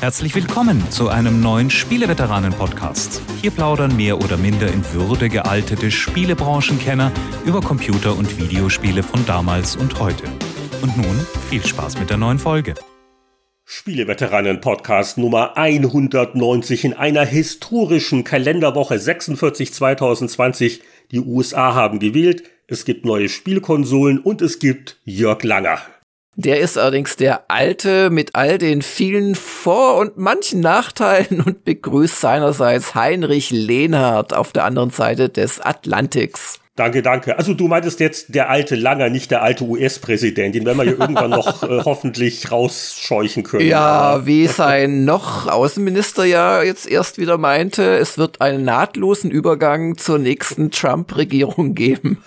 [0.00, 3.22] Herzlich willkommen zu einem neuen Spieleveteranen-Podcast.
[3.40, 7.10] Hier plaudern mehr oder minder in Würde gealtete Spielebranchenkenner
[7.46, 10.24] über Computer- und Videospiele von damals und heute.
[10.82, 12.74] Und nun viel Spaß mit der neuen Folge.
[13.64, 20.82] Spieleveteranen-Podcast Nummer 190 in einer historischen Kalenderwoche 46 2020.
[21.10, 25.80] Die USA haben gewählt, es gibt neue Spielkonsolen und es gibt Jörg Langer.
[26.38, 32.20] Der ist allerdings der alte mit all den vielen Vor- und manchen Nachteilen und begrüßt
[32.20, 36.60] seinerseits Heinrich Lehnhardt auf der anderen Seite des Atlantiks.
[36.76, 37.38] Danke, danke.
[37.38, 40.54] Also du meintest jetzt der alte Langer, nicht der alte US-Präsident.
[40.54, 43.66] Den werden wir ja irgendwann noch äh, hoffentlich rausscheuchen können.
[43.66, 49.96] Ja, wie sein noch Außenminister ja jetzt erst wieder meinte, es wird einen nahtlosen Übergang
[49.96, 52.22] zur nächsten Trump-Regierung geben.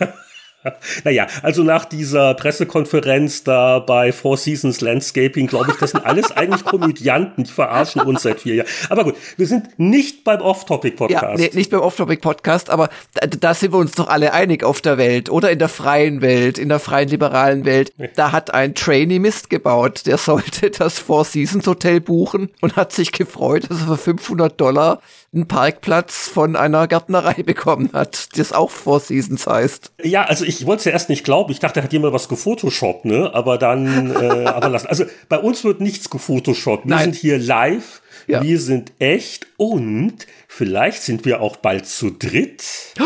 [1.04, 6.30] naja, also nach dieser Pressekonferenz da bei Four Seasons Landscaping, glaube ich, das sind alles
[6.36, 8.68] eigentlich Komödianten, die verarschen uns seit vier Jahren.
[8.88, 11.22] Aber gut, wir sind nicht beim Off-Topic-Podcast.
[11.22, 14.80] Ja, nee, nicht beim Off-Topic-Podcast, aber da, da, sind wir uns doch alle einig auf
[14.80, 17.92] der Welt oder in der freien Welt, in der freien liberalen Welt.
[18.16, 22.92] Da hat ein Trainee Mist gebaut, der sollte das Four Seasons Hotel buchen und hat
[22.92, 25.00] sich gefreut, dass er für 500 Dollar
[25.34, 29.92] einen Parkplatz von einer Gärtnerei bekommen hat, das auch Four Seasons heißt.
[30.02, 31.50] Ja, also ich wollte es ja erst nicht glauben.
[31.52, 33.30] Ich dachte, hat jemand was gefotoshoppt, ne?
[33.34, 34.86] Aber dann, äh, aber lassen.
[34.86, 36.86] Also bei uns wird nichts gefotoshoppt.
[36.86, 37.04] Wir Nein.
[37.04, 38.02] sind hier live.
[38.26, 38.42] Ja.
[38.42, 42.62] Wir sind echt und vielleicht sind wir auch bald zu dritt.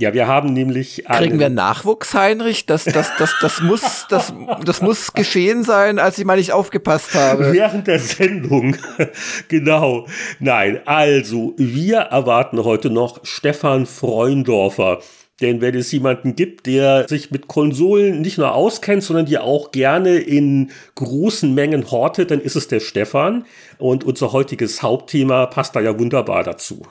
[0.00, 1.04] Ja, wir haben nämlich.
[1.08, 2.66] Kriegen wir Nachwuchs, Heinrich?
[2.66, 4.32] Das, das, das, das muss, das,
[4.64, 7.52] das muss geschehen sein, als ich mal nicht aufgepasst habe.
[7.52, 8.76] Während der Sendung.
[9.48, 10.06] genau.
[10.38, 15.00] Nein, also, wir erwarten heute noch Stefan Freundorfer.
[15.40, 19.70] Denn wenn es jemanden gibt, der sich mit Konsolen nicht nur auskennt, sondern die auch
[19.70, 23.44] gerne in großen Mengen hortet, dann ist es der Stefan.
[23.78, 26.82] Und unser heutiges Hauptthema passt da ja wunderbar dazu.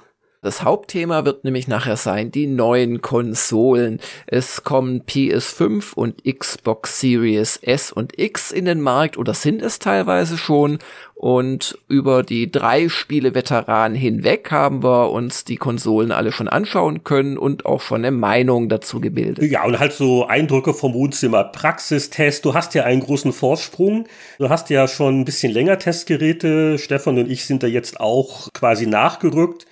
[0.44, 4.00] Das Hauptthema wird nämlich nachher sein, die neuen Konsolen.
[4.28, 9.80] Es kommen PS5 und Xbox Series S und X in den Markt oder sind es
[9.80, 10.78] teilweise schon.
[11.16, 17.40] Und über die drei Spiele-Veteranen hinweg haben wir uns die Konsolen alle schon anschauen können
[17.40, 19.50] und auch schon eine Meinung dazu gebildet.
[19.50, 22.46] Ja, und halt so Eindrücke vom Wohnzimmer, Praxistest.
[22.46, 24.06] Du hast ja einen großen Vorsprung.
[24.38, 26.78] Du hast ja schon ein bisschen länger Testgeräte.
[26.78, 29.66] Stefan und ich sind da jetzt auch quasi nachgerückt.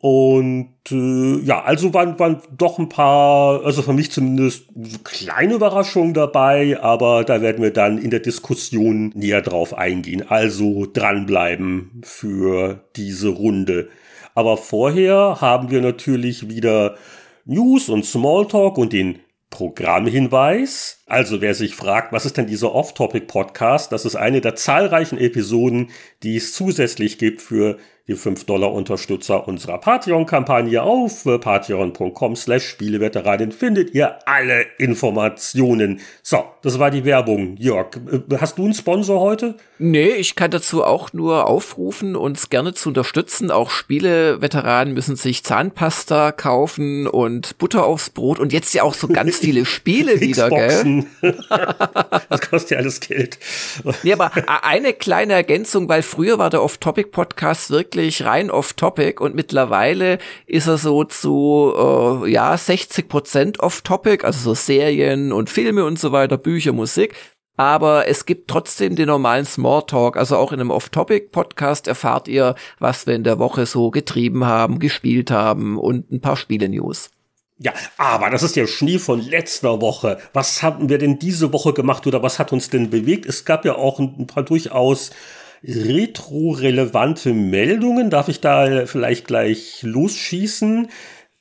[0.00, 4.68] Und äh, ja, also waren, waren doch ein paar, also für mich zumindest
[5.02, 10.24] kleine Überraschungen dabei, aber da werden wir dann in der Diskussion näher drauf eingehen.
[10.28, 13.88] Also dranbleiben für diese Runde.
[14.36, 16.94] Aber vorher haben wir natürlich wieder
[17.44, 19.18] News und Smalltalk und den
[19.50, 21.02] Programmhinweis.
[21.06, 23.90] Also wer sich fragt, was ist denn dieser Off-Topic-Podcast?
[23.90, 25.90] Das ist eine der zahlreichen Episoden,
[26.22, 34.18] die es zusätzlich gibt für die 5-Dollar-Unterstützer unserer Patreon-Kampagne auf patreon.com slash Spieleveteranen findet ihr
[34.26, 36.00] alle Informationen.
[36.22, 37.56] So, das war die Werbung.
[37.58, 39.56] Jörg, äh, hast du einen Sponsor heute?
[39.78, 43.50] Nee, ich kann dazu auch nur aufrufen, uns gerne zu unterstützen.
[43.50, 49.06] Auch Spieleveteranen müssen sich Zahnpasta kaufen und Butter aufs Brot und jetzt ja auch so
[49.08, 51.04] ganz viele Spiele wieder, gell?
[52.30, 53.38] das kostet ja alles Geld.
[54.02, 54.32] nee, aber
[54.62, 60.68] eine kleine Ergänzung, weil früher war der Off-Topic-Podcast wirklich wirklich rein off-topic und mittlerweile ist
[60.68, 66.12] er so zu, äh, ja, 60 Prozent off-topic, also so Serien und Filme und so
[66.12, 67.14] weiter, Bücher, Musik.
[67.56, 70.16] Aber es gibt trotzdem den normalen Smalltalk.
[70.16, 74.78] Also auch in einem Off-Topic-Podcast erfahrt ihr, was wir in der Woche so getrieben haben,
[74.78, 77.10] gespielt haben und ein paar Spiele-News.
[77.58, 80.18] Ja, aber das ist der Schnee von letzter Woche.
[80.32, 83.26] Was haben wir denn diese Woche gemacht oder was hat uns denn bewegt?
[83.26, 85.10] Es gab ja auch ein paar durchaus
[85.62, 88.10] retro-relevante Meldungen.
[88.10, 90.88] Darf ich da vielleicht gleich losschießen?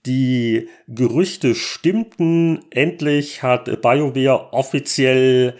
[0.06, 2.60] Die Gerüchte stimmten.
[2.70, 5.56] Endlich hat BioWare offiziell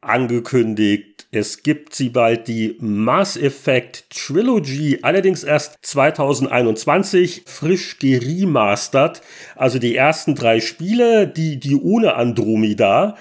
[0.00, 9.22] angekündigt, es gibt sie bald die Mass Effect Trilogy, allerdings erst 2021, frisch geremastert.
[9.54, 13.16] Also die ersten drei Spiele, die, die ohne Andromeda.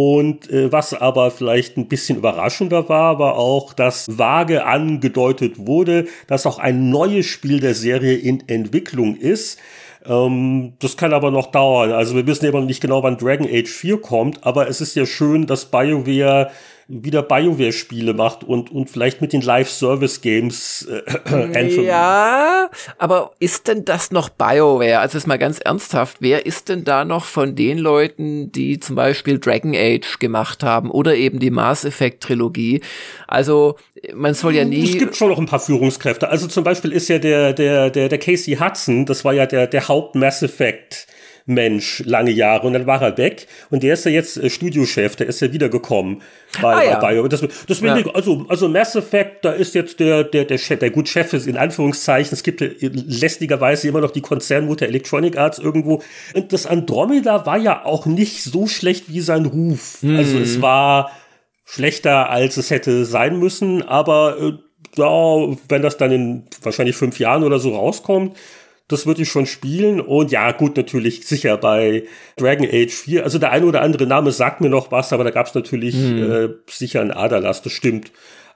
[0.00, 6.06] Und äh, was aber vielleicht ein bisschen überraschender war, war auch, dass vage angedeutet wurde,
[6.28, 9.58] dass auch ein neues Spiel der Serie in Entwicklung ist.
[10.06, 11.90] Ähm, das kann aber noch dauern.
[11.90, 14.94] Also wir wissen immer noch nicht genau, wann Dragon Age 4 kommt, aber es ist
[14.94, 16.52] ja schön, dass BioWare
[16.88, 24.10] wieder BioWare-Spiele macht und, und vielleicht mit den Live-Service-Games äh, Ja, aber ist denn das
[24.10, 25.00] noch BioWare?
[25.00, 28.96] Also jetzt mal ganz ernsthaft, wer ist denn da noch von den Leuten, die zum
[28.96, 32.80] Beispiel Dragon Age gemacht haben oder eben die Mass Effect-Trilogie?
[33.26, 33.76] Also
[34.14, 34.84] man soll ja nie.
[34.84, 36.28] Es gibt schon noch ein paar Führungskräfte.
[36.30, 39.66] Also zum Beispiel ist ja der, der, der, der Casey Hudson, das war ja der,
[39.66, 41.06] der Haupt-Mass Effect
[41.48, 45.16] Mensch lange Jahre und dann war er weg und der ist ja jetzt äh, Studiochef,
[45.16, 46.22] der ist ja wiedergekommen
[46.60, 46.98] bei, ah, ja.
[47.00, 47.94] bei, das, das ja.
[48.12, 51.46] also also Mass Effect, da ist jetzt der der der Chef, der gut Chef ist
[51.46, 52.34] in Anführungszeichen.
[52.34, 56.02] Es gibt lästigerweise immer noch die Konzernmutter Electronic Arts irgendwo
[56.34, 60.02] und das Andromeda war ja auch nicht so schlecht wie sein Ruf.
[60.02, 60.16] Mhm.
[60.16, 61.10] Also es war
[61.64, 64.52] schlechter als es hätte sein müssen, aber äh,
[64.96, 68.36] ja, wenn das dann in wahrscheinlich fünf Jahren oder so rauskommt,
[68.88, 70.00] das würde ich schon spielen.
[70.00, 72.04] Und ja, gut, natürlich sicher bei
[72.36, 73.24] Dragon Age 4.
[73.24, 75.94] Also der eine oder andere Name sagt mir noch was, aber da gab es natürlich
[75.94, 76.32] hm.
[76.32, 78.10] äh, sicher einen Aderlass, das stimmt.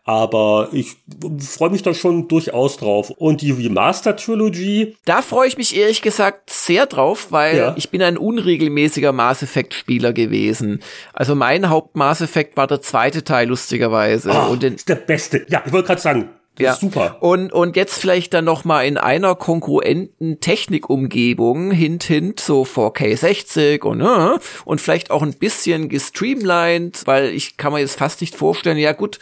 [0.04, 0.96] Aber ich
[1.38, 3.10] freue mich da schon durchaus drauf.
[3.10, 4.96] Und die Remaster Trilogy.
[5.04, 7.74] Da freue ich mich ehrlich gesagt sehr drauf, weil ja.
[7.76, 10.80] ich bin ein unregelmäßiger Mass Effect Spieler gewesen.
[11.12, 14.30] Also mein Haupt Mass Effect war der zweite Teil lustigerweise.
[14.32, 15.46] Oh, und den, ist der beste.
[15.48, 16.74] Ja, ich wollte gerade sagen, das ja.
[16.74, 17.16] super.
[17.20, 23.16] Und, und jetzt vielleicht dann noch mal in einer konkurrenten Technikumgebung, hint, hint, so 4K
[23.16, 28.20] 60 und, äh, und vielleicht auch ein bisschen gestreamlined, weil ich kann mir jetzt fast
[28.20, 29.18] nicht vorstellen, ja gut,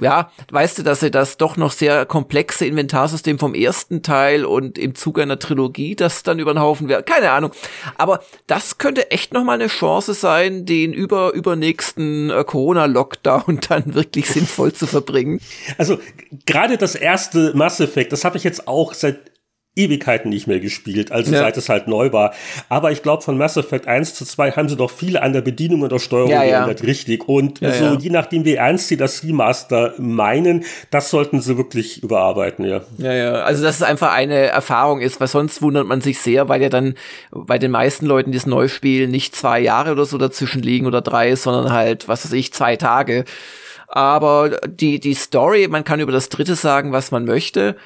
[0.00, 4.78] ja, weißt du, dass sie das doch noch sehr komplexe Inventarsystem vom ersten Teil und
[4.78, 7.02] im Zuge einer Trilogie das dann über den Haufen wäre.
[7.02, 7.52] Keine Ahnung.
[7.96, 13.94] Aber das könnte echt noch mal eine Chance sein, den über übernächsten äh, Corona-Lockdown dann
[13.94, 15.40] wirklich sinnvoll zu verbringen.
[15.78, 15.98] Also
[16.46, 19.35] gerade das erste Mass Effect, das habe ich jetzt auch seit
[19.76, 21.40] Ewigkeiten nicht mehr gespielt, also ja.
[21.40, 22.32] seit es halt neu war.
[22.70, 25.42] Aber ich glaube, von Mass Effect 1 zu 2 haben sie doch viele an der
[25.42, 26.86] Bedienung und der Steuerung ja, geändert, ja.
[26.86, 27.28] richtig.
[27.28, 32.64] Und so, je nachdem, wie ernst sie das Remaster meinen, das sollten sie wirklich überarbeiten,
[32.64, 32.80] ja.
[32.96, 33.32] Ja, ja.
[33.42, 36.70] Also, dass es einfach eine Erfahrung ist, weil sonst wundert man sich sehr, weil ja
[36.70, 36.94] dann
[37.30, 40.86] bei den meisten Leuten, die es neu spielen, nicht zwei Jahre oder so dazwischen liegen
[40.86, 43.24] oder drei, sondern halt, was weiß ich, zwei Tage.
[43.88, 47.76] Aber die, die Story, man kann über das dritte sagen, was man möchte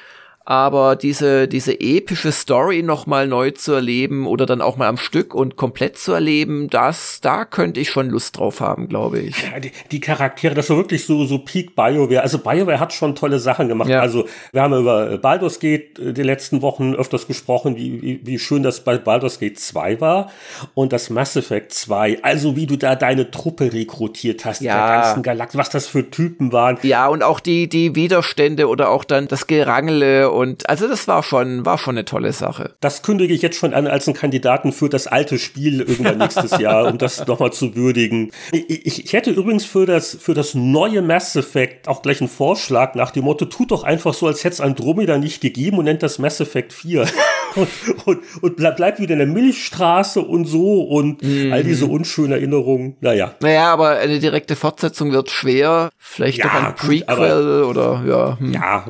[0.43, 5.35] aber diese, diese epische Story nochmal neu zu erleben oder dann auch mal am Stück
[5.35, 9.35] und komplett zu erleben, das, da könnte ich schon Lust drauf haben, glaube ich.
[9.43, 12.21] Ja, die, die Charaktere, das war wirklich so, so Peak BioWare.
[12.21, 13.89] Also BioWare hat schon tolle Sachen gemacht.
[13.89, 14.01] Ja.
[14.01, 18.39] Also wir haben über Baldur's Gate äh, die letzten Wochen öfters gesprochen, wie, wie, wie
[18.39, 20.31] schön das bei Baldur's Gate 2 war
[20.73, 22.23] und das Mass Effect 2.
[22.23, 24.87] Also wie du da deine Truppe rekrutiert hast, ja.
[24.87, 26.79] der ganzen Galaxie, was das für Typen waren.
[26.81, 31.21] Ja, und auch die, die Widerstände oder auch dann das Gerangele und also das war
[31.23, 32.73] schon, war schon eine tolle Sache.
[32.79, 36.57] Das kündige ich jetzt schon an als einen Kandidaten für das alte Spiel irgendwann nächstes
[36.59, 38.31] Jahr, um das nochmal zu würdigen.
[38.51, 42.95] Ich, ich, hätte übrigens für das, für das neue Mass Effect auch gleich einen Vorschlag
[42.95, 46.03] nach dem Motto, tut doch einfach so, als hätte es Andromeda nicht gegeben und nennt
[46.03, 47.05] das Mass Effect 4.
[47.55, 47.67] und,
[48.05, 51.53] und, und bleib, bleibt wieder in der Milchstraße und so und mhm.
[51.53, 52.95] all diese unschönen Erinnerungen.
[52.99, 53.35] Naja.
[53.41, 55.89] Naja, aber eine direkte Fortsetzung wird schwer.
[55.97, 58.39] Vielleicht ja, doch ein Prequel gut, oder ja.
[58.39, 58.53] Hm.
[58.53, 58.85] Ja,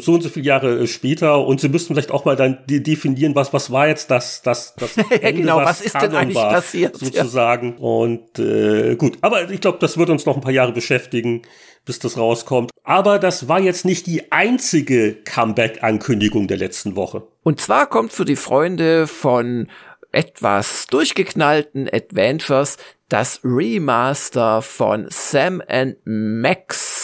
[0.00, 3.52] so und so viele Jahre später und sie müssten vielleicht auch mal dann definieren, was,
[3.52, 6.52] was war jetzt das, das, das Ende, genau, was, was ist Kanon denn eigentlich war,
[6.52, 6.96] passiert?
[6.96, 7.76] Sozusagen.
[7.78, 7.84] Ja.
[7.84, 11.42] Und äh, gut, aber ich glaube, das wird uns noch ein paar Jahre beschäftigen
[11.84, 12.70] bis das rauskommt.
[12.84, 17.26] Aber das war jetzt nicht die einzige Comeback-Ankündigung der letzten Woche.
[17.42, 19.68] Und zwar kommt für die Freunde von
[20.12, 22.76] etwas durchgeknallten Adventures
[23.08, 27.01] das Remaster von Sam and Max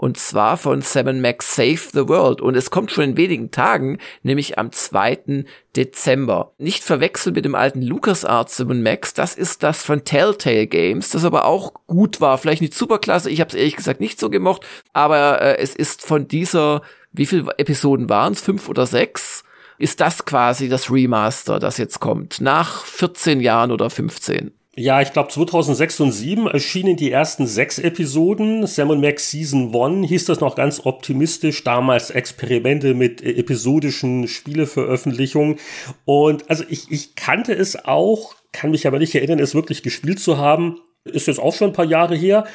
[0.00, 2.40] und zwar von Sam Max Save the World.
[2.40, 5.44] Und es kommt schon in wenigen Tagen, nämlich am 2.
[5.76, 6.54] Dezember.
[6.56, 11.26] Nicht verwechseln mit dem alten LucasArts Sam Max, das ist das von Telltale Games, das
[11.26, 12.38] aber auch gut war.
[12.38, 16.00] Vielleicht nicht superklasse, ich habe es ehrlich gesagt nicht so gemocht, aber äh, es ist
[16.00, 16.80] von dieser,
[17.12, 18.40] wie viele Episoden waren es?
[18.40, 19.44] Fünf oder sechs?
[19.76, 24.52] Ist das quasi das Remaster, das jetzt kommt, nach 14 Jahren oder 15?
[24.80, 28.66] Ja, ich glaube 2006 und 2007 erschienen die ersten sechs Episoden.
[28.66, 35.58] Sam Max Season 1 hieß das noch ganz optimistisch, damals Experimente mit äh, episodischen Spieleveröffentlichungen.
[36.06, 40.18] Und also ich, ich kannte es auch, kann mich aber nicht erinnern, es wirklich gespielt
[40.18, 40.80] zu haben.
[41.04, 42.46] Ist jetzt auch schon ein paar Jahre her.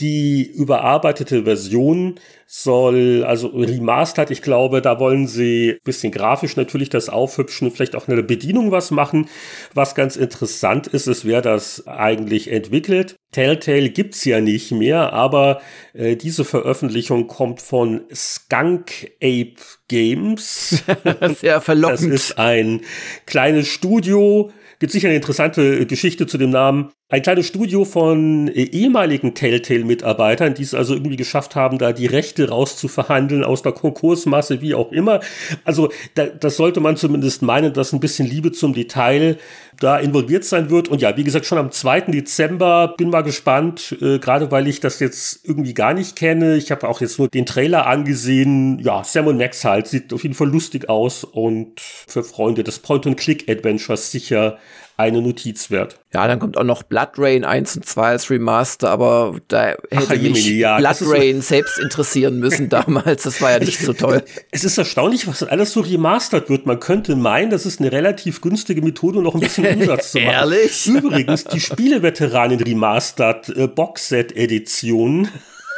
[0.00, 7.08] Die überarbeitete Version soll, also remastered, ich glaube, da wollen sie bisschen grafisch natürlich das
[7.08, 9.28] aufhübschen, vielleicht auch eine Bedienung was machen.
[9.72, 13.16] Was ganz interessant ist, ist, wer das eigentlich entwickelt.
[13.30, 15.60] Telltale gibt's ja nicht mehr, aber
[15.92, 19.56] äh, diese Veröffentlichung kommt von Skunk Ape
[19.88, 20.84] Games.
[21.40, 22.12] Sehr verlockend.
[22.12, 22.80] Das ist ein
[23.26, 28.62] kleines Studio, gibt sicher eine interessante Geschichte zu dem Namen ein kleines Studio von äh,
[28.62, 34.60] ehemaligen Telltale-Mitarbeitern, die es also irgendwie geschafft haben, da die Rechte rauszuverhandeln aus der Konkursmasse,
[34.60, 35.20] wie auch immer.
[35.62, 39.38] Also da, das sollte man zumindest meinen, dass ein bisschen Liebe zum Detail
[39.78, 40.88] da involviert sein wird.
[40.88, 42.00] Und ja, wie gesagt, schon am 2.
[42.00, 46.56] Dezember bin mal gespannt, äh, gerade weil ich das jetzt irgendwie gar nicht kenne.
[46.56, 48.80] Ich habe auch jetzt nur den Trailer angesehen.
[48.80, 52.80] Ja, Sam und Max halt, sieht auf jeden Fall lustig aus und für Freunde des
[52.80, 54.58] Point-and-Click-Adventures sicher
[54.96, 55.98] eine Notiz wert.
[56.12, 59.82] Ja, dann kommt auch noch Blood Rain 1 und 2 als Remaster, aber da hätte
[59.92, 63.24] Ach, mich Jemini, ja, Blood Rain selbst interessieren müssen damals.
[63.24, 64.22] Das war ja nicht so toll.
[64.52, 66.66] Es ist erstaunlich, was alles so remastert wird.
[66.66, 70.30] Man könnte meinen, das ist eine relativ günstige Methode, noch ein bisschen Umsatz zu machen.
[70.30, 70.86] Ehrlich?
[70.86, 75.28] Übrigens, die Spieleveteranen Remastered äh, Boxset Edition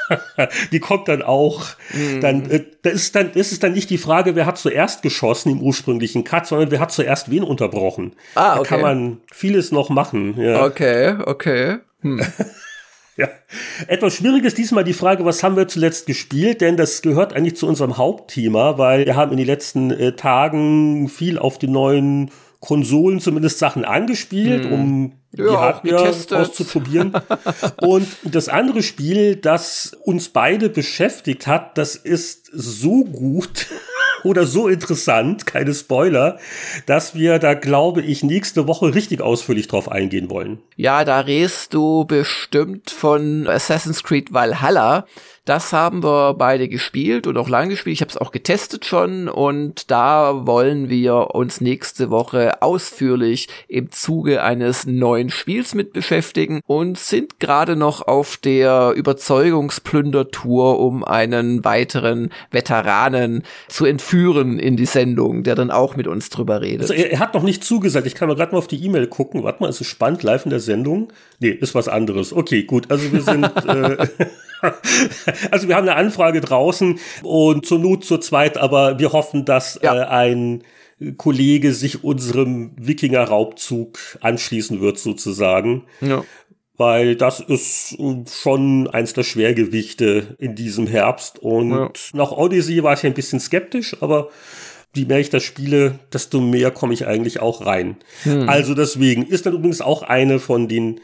[0.73, 1.65] die kommt dann auch.
[1.93, 2.21] Mhm.
[2.21, 5.51] Dann, äh, da ist dann, ist es dann nicht die Frage, wer hat zuerst geschossen
[5.51, 8.13] im ursprünglichen Cut, sondern wer hat zuerst wen unterbrochen.
[8.35, 8.63] Ah, okay.
[8.63, 10.35] Da kann man vieles noch machen.
[10.39, 10.65] Ja.
[10.65, 11.79] Okay, okay.
[12.03, 12.21] Hm.
[13.19, 13.29] Ja.
[13.87, 16.61] Etwas schwierig ist diesmal die Frage, was haben wir zuletzt gespielt?
[16.61, 21.09] Denn das gehört eigentlich zu unserem Hauptthema, weil wir haben in den letzten äh, Tagen
[21.09, 22.31] viel auf die neuen
[22.67, 24.73] Konsolen zumindest Sachen angespielt, hm.
[24.73, 27.13] um ja, die Hardware auszuprobieren.
[27.81, 33.67] und das andere Spiel, das uns beide beschäftigt hat, das ist so gut
[34.25, 36.41] oder so interessant, keine Spoiler,
[36.87, 40.59] dass wir da, glaube ich, nächste Woche richtig ausführlich drauf eingehen wollen.
[40.75, 45.07] Ja, da redest du bestimmt von Assassin's Creed Valhalla.
[45.47, 47.95] Das haben wir beide gespielt und auch lange gespielt.
[47.95, 53.93] Ich habe es auch getestet schon und da wollen wir uns nächste Woche ausführlich im
[53.93, 61.65] Zuge eines neuen Spiels mit beschäftigen und sind gerade noch auf der Überzeugungsplündertour, um einen
[61.65, 66.91] weiteren Veteranen zu entführen in die Sendung, der dann auch mit uns drüber redet.
[66.91, 68.09] Also er, er hat noch nicht zugesagt.
[68.09, 69.45] Ich kann mal gerade mal auf die E-Mail gucken.
[69.45, 71.13] Warte mal, ist es spannend live in der Sendung?
[71.39, 72.33] Nee, ist was anderes.
[72.33, 72.91] Okay, gut.
[72.91, 74.09] Also wir sind äh,
[75.51, 79.79] also wir haben eine Anfrage draußen und zur Not zur zweit, aber wir hoffen, dass
[79.83, 79.95] ja.
[79.95, 80.63] äh, ein
[81.17, 85.85] Kollege sich unserem Wikinger-Raubzug anschließen wird, sozusagen.
[86.01, 86.25] Ja.
[86.79, 87.97] Weil das ist
[88.31, 91.39] schon eins der Schwergewichte in diesem Herbst.
[91.39, 91.91] Und ja.
[92.13, 94.29] nach Odyssey war ich ein bisschen skeptisch, aber
[94.95, 97.97] je mehr ich das spiele, desto mehr komme ich eigentlich auch rein.
[98.23, 98.49] Hm.
[98.49, 101.01] Also deswegen ist dann übrigens auch eine von den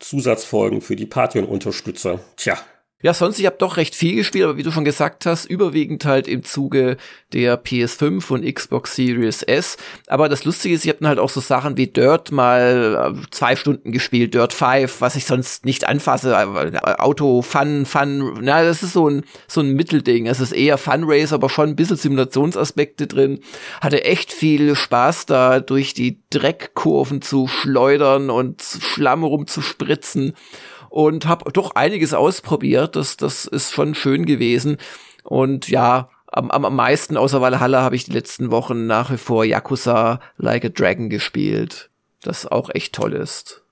[0.00, 2.20] Zusatzfolgen für die Patreon-Unterstützer.
[2.36, 2.58] Tja,
[3.02, 6.06] ja, sonst, ich habe doch recht viel gespielt, aber wie du schon gesagt hast, überwiegend
[6.06, 6.96] halt im Zuge
[7.34, 9.76] der PS5 und Xbox Series S.
[10.06, 13.30] Aber das Lustige ist, ich habe dann halt auch so Sachen wie Dirt mal äh,
[13.30, 16.32] zwei Stunden gespielt, Dirt 5, was ich sonst nicht anfasse.
[16.32, 20.26] Äh, Auto, Fun, Fun, na, das ist so ein, so ein Mittelding.
[20.26, 23.40] Es ist eher Fun aber schon ein bisschen Simulationsaspekte drin.
[23.82, 30.32] Hatte echt viel Spaß da, durch die Dreckkurven zu schleudern und Schlamm rumzuspritzen
[30.88, 32.96] und habe doch einiges ausprobiert.
[32.96, 34.76] Das, das ist schon schön gewesen.
[35.24, 39.44] Und ja, am, am, meisten außer Valhalla habe ich die letzten Wochen nach wie vor
[39.44, 41.90] Yakuza Like a Dragon gespielt.
[42.22, 43.62] Das auch echt toll ist.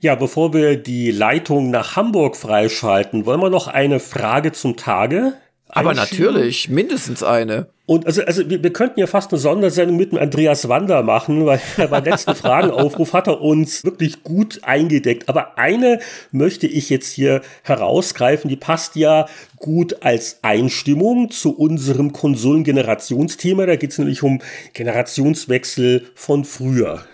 [0.00, 5.34] Ja, bevor wir die Leitung nach Hamburg freischalten, wollen wir noch eine Frage zum Tage
[5.68, 7.66] aber natürlich, mindestens eine.
[7.84, 11.46] Und also, also wir, wir könnten ja fast eine Sondersendung mit dem Andreas Wander machen,
[11.46, 15.28] weil beim letzten Fragenaufruf hat er uns wirklich gut eingedeckt.
[15.28, 22.12] Aber eine möchte ich jetzt hier herausgreifen, die passt ja gut als Einstimmung zu unserem
[22.12, 23.66] Konsolengenerationsthema.
[23.66, 24.40] Da geht es nämlich um
[24.72, 27.04] Generationswechsel von früher.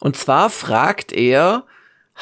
[0.00, 1.64] Und zwar fragt er,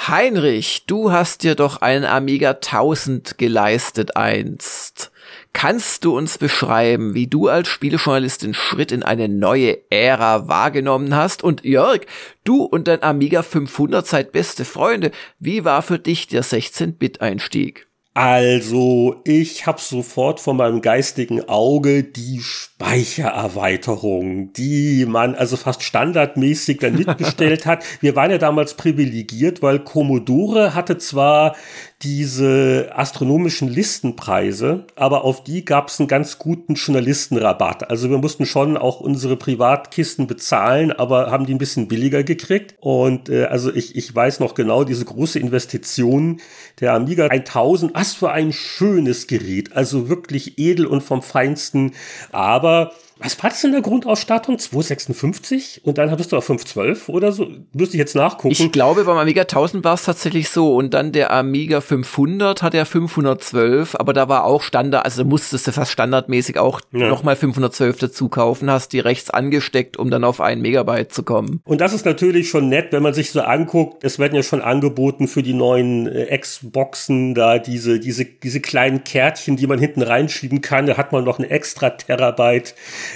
[0.09, 5.12] Heinrich, du hast dir doch einen Amiga 1000 geleistet einst.
[5.54, 11.16] Kannst du uns beschreiben, wie du als Spielejournalist den Schritt in eine neue Ära wahrgenommen
[11.16, 11.42] hast?
[11.42, 12.00] Und Jörg,
[12.42, 15.12] du und dein Amiga 500 seid beste Freunde.
[15.38, 17.87] Wie war für dich der 16-Bit-Einstieg?
[18.16, 26.78] Also, ich habe sofort vor meinem geistigen Auge die Speichererweiterung, die man also fast standardmäßig
[26.78, 27.82] dann mitbestellt hat.
[28.00, 31.56] Wir waren ja damals privilegiert, weil Commodore hatte zwar
[32.04, 37.88] diese astronomischen Listenpreise, aber auf die gab es einen ganz guten Journalistenrabatt.
[37.88, 42.75] Also wir mussten schon auch unsere Privatkisten bezahlen, aber haben die ein bisschen billiger gekriegt.
[42.78, 46.40] Und äh, also ich, ich weiß noch genau, diese große Investition
[46.80, 51.92] der Amiga 1000, was für ein schönes Gerät, also wirklich edel und vom Feinsten.
[52.32, 54.59] Aber was war das in der Grundausstattung?
[54.59, 57.49] 256 und dann hattest du auf 512 oder so?
[57.73, 58.50] Müsste ich jetzt nachgucken.
[58.50, 62.75] Ich glaube, beim Amiga 1000 war es tatsächlich so und dann der Amiga 500 hat
[62.75, 67.09] er 512, aber da war auch Standard, also musstest du fast standardmäßig auch ja.
[67.09, 71.61] nochmal 512 dazu kaufen, hast die rechts angesteckt, um dann auf ein Megabyte zu kommen.
[71.64, 74.61] Und das ist natürlich schon nett, wenn man sich so anguckt, es werden ja schon
[74.61, 80.02] angeboten für die neuen äh, Xboxen da diese, diese, diese kleinen Kärtchen, die man hinten
[80.02, 82.75] reinschieben kann, da hat man noch ein extra Terabyte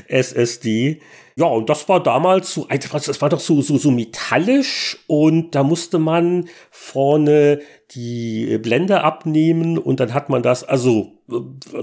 [0.08, 1.00] SSD.
[1.36, 5.62] Ja, und das war damals so, das war doch so, so, so metallisch und da
[5.62, 7.60] musste man vorne
[7.92, 11.12] die Blende abnehmen und dann hat man das also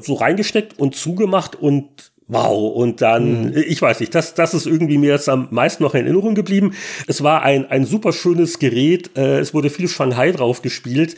[0.01, 3.57] so reingesteckt und zugemacht und Wow, und dann, mhm.
[3.67, 6.73] ich weiß nicht, das, das ist irgendwie mir jetzt am meisten noch in Erinnerung geblieben.
[7.05, 11.15] Es war ein, ein super schönes Gerät, äh, es wurde viel Shanghai drauf gespielt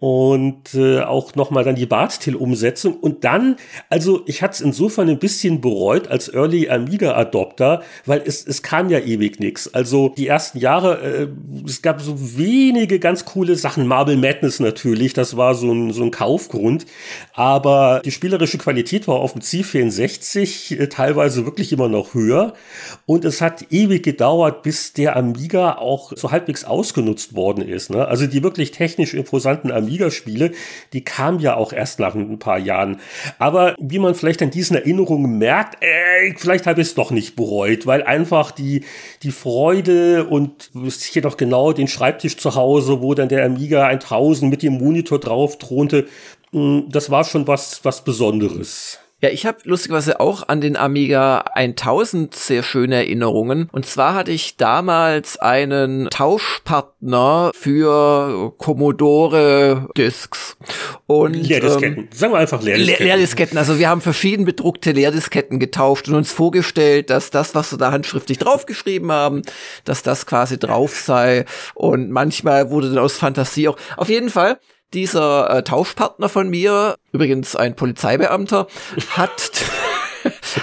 [0.00, 2.94] und äh, auch nochmal dann die Bartil-Umsetzung.
[2.94, 3.56] Und dann,
[3.90, 8.88] also ich hatte es insofern ein bisschen bereut als Early Amiga-Adopter, weil es, es kam
[8.88, 9.68] ja ewig nix.
[9.68, 11.28] Also die ersten Jahre, äh,
[11.66, 13.86] es gab so wenige ganz coole Sachen.
[13.86, 16.86] Marble Madness natürlich, das war so ein, so ein Kaufgrund.
[17.34, 22.54] Aber die spielerische Qualität war auf dem C64 äh, teilweise wirklich immer noch höher.
[23.04, 27.90] Und es hat ewig gedauert, bis der Amiga auch so halbwegs ausgenutzt worden ist.
[27.90, 28.08] Ne?
[28.08, 30.52] Also die wirklich technisch imposanten Amiga Ligaspiele,
[30.92, 33.00] die kam ja auch erst nach ein paar Jahren.
[33.38, 37.36] Aber wie man vielleicht an diesen Erinnerungen merkt, äh, vielleicht habe ich es doch nicht
[37.36, 38.84] bereut, weil einfach die,
[39.22, 43.86] die Freude und ich hier noch genau den Schreibtisch zu Hause, wo dann der Amiga
[43.86, 46.06] 1000 mit dem Monitor drauf thronte,
[46.52, 48.98] hm, das war schon was, was Besonderes.
[49.22, 53.68] Ja, ich habe lustigerweise auch an den Amiga 1000 sehr schöne Erinnerungen.
[53.70, 60.56] Und zwar hatte ich damals einen Tauschpartner für Commodore Discs.
[61.06, 62.04] Und, Leerdisketten.
[62.04, 63.06] Ähm, Sagen wir einfach Leerdisketten.
[63.06, 63.58] Leerdisketten.
[63.58, 67.92] Also wir haben verschieden bedruckte Leerdisketten getauscht und uns vorgestellt, dass das, was wir da
[67.92, 69.42] handschriftlich draufgeschrieben haben,
[69.84, 71.44] dass das quasi drauf sei.
[71.74, 73.76] Und manchmal wurde dann aus Fantasie auch.
[73.98, 74.58] Auf jeden Fall
[74.94, 78.66] dieser äh, Tauschpartner von mir, übrigens ein Polizeibeamter,
[79.16, 79.52] hat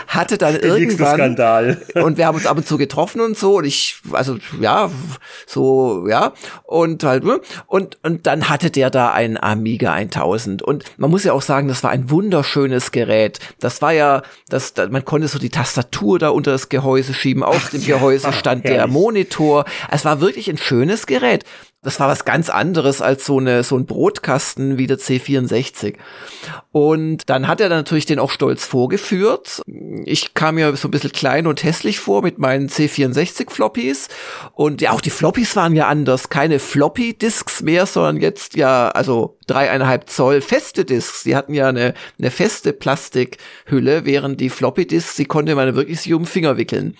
[0.07, 1.81] hatte dann irgendwann Skandal.
[1.95, 4.91] und wir haben uns ab und zu getroffen und so und ich also ja
[5.45, 10.83] so ja und halt ne, und und dann hatte der da ein Amiga 1000 und
[10.97, 13.39] man muss ja auch sagen das war ein wunderschönes Gerät.
[13.59, 17.43] Das war ja das man konnte so die Tastatur da unter das Gehäuse schieben.
[17.43, 19.65] Auf dem Gehäuse stand der Monitor.
[19.91, 21.45] Es war wirklich ein schönes Gerät
[21.83, 25.95] das war was ganz anderes als so eine so ein Brotkasten wie der C64.
[26.71, 29.61] Und dann hat er natürlich den auch stolz vorgeführt.
[30.05, 34.09] Ich kam mir so ein bisschen klein und hässlich vor mit meinen C64 Floppies
[34.53, 38.89] und ja auch die Floppies waren ja anders, keine Floppy Disks mehr, sondern jetzt ja
[38.89, 41.23] also dreieinhalb Zoll feste Disks.
[41.23, 46.01] Die hatten ja eine, eine feste Plastikhülle, während die Floppy Disks, die konnte man wirklich
[46.01, 46.95] sich um den Finger wickeln.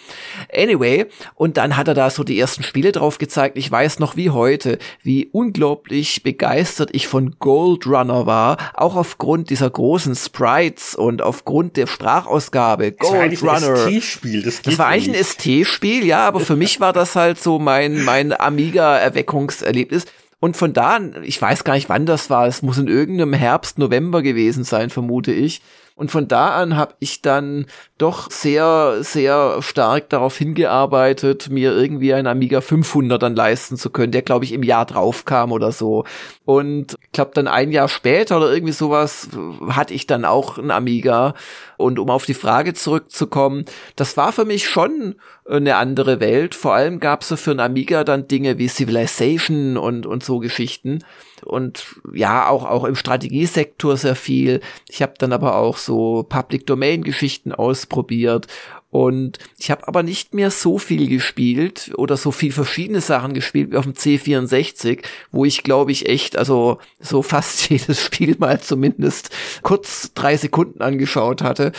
[0.54, 3.58] Anyway, und dann hat er da so die ersten Spiele drauf gezeigt.
[3.58, 4.67] Ich weiß noch wie heute,
[5.02, 11.78] wie unglaublich begeistert ich von Gold Runner war, auch aufgrund dieser großen Sprites und aufgrund
[11.78, 12.92] der Sprachausgabe.
[12.92, 13.86] Gold das war Runner.
[13.86, 17.40] Ein ST-Spiel, das, das war eigentlich ein ST-Spiel, ja, aber für mich war das halt
[17.40, 20.06] so mein, mein Amiga-Erweckungserlebnis.
[20.40, 23.34] Und von da an, ich weiß gar nicht, wann das war, es muss in irgendeinem
[23.34, 25.62] Herbst, November gewesen sein, vermute ich.
[25.98, 27.66] Und von da an habe ich dann
[27.98, 34.12] doch sehr, sehr stark darauf hingearbeitet, mir irgendwie einen Amiga 500 dann leisten zu können,
[34.12, 36.06] der glaube ich im Jahr drauf kam oder so.
[36.46, 39.30] Und ich glaube dann ein Jahr später oder irgendwie sowas
[39.70, 41.34] hatte ich dann auch einen Amiga.
[41.78, 45.16] Und um auf die Frage zurückzukommen, das war für mich schon
[45.50, 46.54] eine andere Welt.
[46.54, 51.00] Vor allem gab es für einen Amiga dann Dinge wie Civilization und, und so Geschichten
[51.44, 54.62] und ja, auch, auch im Strategiesektor sehr viel.
[54.90, 58.48] Ich habe dann aber auch so Public Domain Geschichten ausprobiert
[58.90, 63.72] und ich habe aber nicht mehr so viel gespielt oder so viel verschiedene Sachen gespielt
[63.72, 68.62] wie auf dem C64, wo ich glaube ich echt, also so fast jedes Spiel mal
[68.62, 69.30] zumindest
[69.62, 71.74] kurz drei Sekunden angeschaut hatte,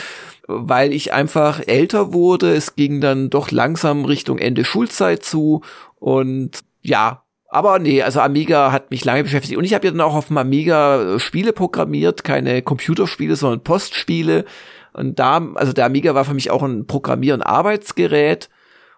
[0.46, 2.54] weil ich einfach älter wurde.
[2.54, 5.62] Es ging dann doch langsam Richtung Ende Schulzeit zu
[5.96, 9.56] und ja, aber nee, also Amiga hat mich lange beschäftigt.
[9.56, 13.62] Und ich habe ja dann auch auf dem Amiga äh, Spiele programmiert, keine Computerspiele, sondern
[13.62, 14.44] Postspiele.
[14.92, 18.50] Und da, also der Amiga war für mich auch ein Programmieren Arbeitsgerät.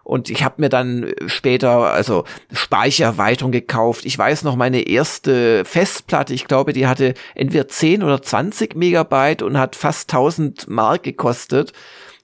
[0.03, 4.03] Und ich habe mir dann später also Speichererweiterung gekauft.
[4.05, 9.43] Ich weiß noch, meine erste Festplatte, ich glaube, die hatte entweder 10 oder 20 Megabyte
[9.43, 11.71] und hat fast 1000 Mark gekostet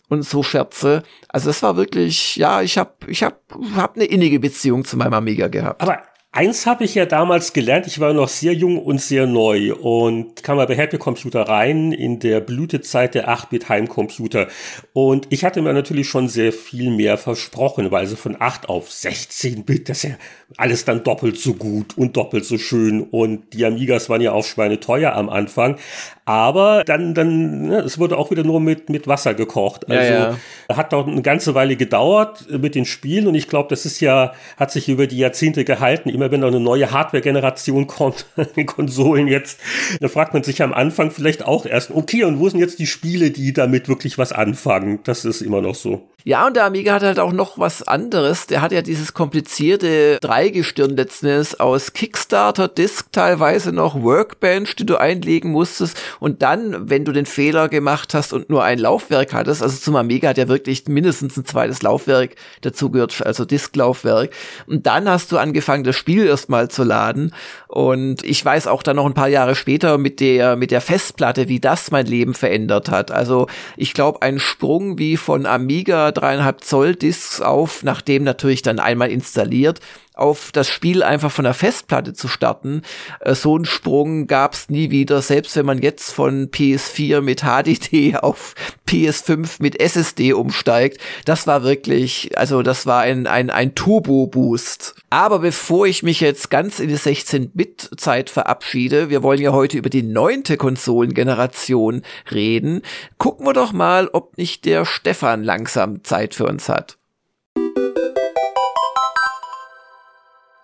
[0.09, 1.03] und so Scherze.
[1.29, 3.41] Also es war wirklich, ja, ich habe ich hab,
[3.75, 5.81] hab eine innige Beziehung zu meinem Amiga gehabt.
[5.81, 5.99] Aber
[6.37, 10.43] Eins habe ich ja damals gelernt, ich war noch sehr jung und sehr neu und
[10.43, 14.47] kam mal bei Happy Computer rein in der Blütezeit der 8-Bit Heimcomputer.
[14.93, 18.91] Und ich hatte mir natürlich schon sehr viel mehr versprochen, weil so von 8 auf
[18.91, 20.15] 16 Bit, das ist ja
[20.57, 23.01] alles dann doppelt so gut und doppelt so schön.
[23.01, 25.77] Und die Amigas waren ja auch schweineteuer am Anfang.
[26.23, 29.89] Aber dann, dann, ne, es wurde auch wieder nur mit, mit Wasser gekocht.
[29.89, 30.37] Also ja,
[30.69, 30.77] ja.
[30.77, 34.33] hat auch eine ganze Weile gedauert mit den Spielen und ich glaube, das ist ja,
[34.57, 36.09] hat sich über die Jahrzehnte gehalten.
[36.09, 39.59] Immer wenn da eine neue Hardware-Generation kommt, in Konsolen jetzt,
[39.99, 42.87] da fragt man sich am Anfang vielleicht auch erst, okay, und wo sind jetzt die
[42.87, 44.99] Spiele, die damit wirklich was anfangen?
[45.03, 46.09] Das ist immer noch so.
[46.27, 48.47] Ja, und der Amiga hat halt auch noch was anderes.
[48.47, 54.97] Der hat ja dieses komplizierte Dreigestirn letzten aus Kickstarter, Disk teilweise noch, Workbench, die du
[54.97, 55.97] einlegen musstest.
[56.19, 59.95] Und dann, wenn du den Fehler gemacht hast und nur ein Laufwerk hattest, also zum
[59.95, 64.31] Amiga hat ja wirklich mindestens ein zweites Laufwerk dazugehört, also Disklaufwerk.
[64.65, 67.33] Und dann hast du angefangen, das Spiel erstmal zu laden.
[67.69, 71.47] Und ich weiß auch dann noch ein paar Jahre später mit der, mit der Festplatte,
[71.47, 73.11] wie das mein Leben verändert hat.
[73.11, 78.79] Also ich glaube, ein Sprung wie von Amiga dreieinhalb Zoll Discs auf, nachdem natürlich dann
[78.79, 79.79] einmal installiert,
[80.19, 82.81] auf das Spiel einfach von der Festplatte zu starten.
[83.19, 88.15] Äh, so einen Sprung gab's nie wieder, selbst wenn man jetzt von PS4 mit HDD
[88.21, 88.55] auf
[88.87, 90.99] PS5 mit SSD umsteigt.
[91.25, 94.95] Das war wirklich, also das war ein, ein, ein Turbo-Boost.
[95.09, 99.89] Aber bevor ich mich jetzt ganz in die 16-Bit-Zeit verabschiede, wir wollen ja heute über
[99.89, 102.01] die neunte Konsolengeneration
[102.31, 102.81] reden,
[103.17, 106.96] gucken wir doch mal, ob nicht der Stefan langsam Zeit für uns hat.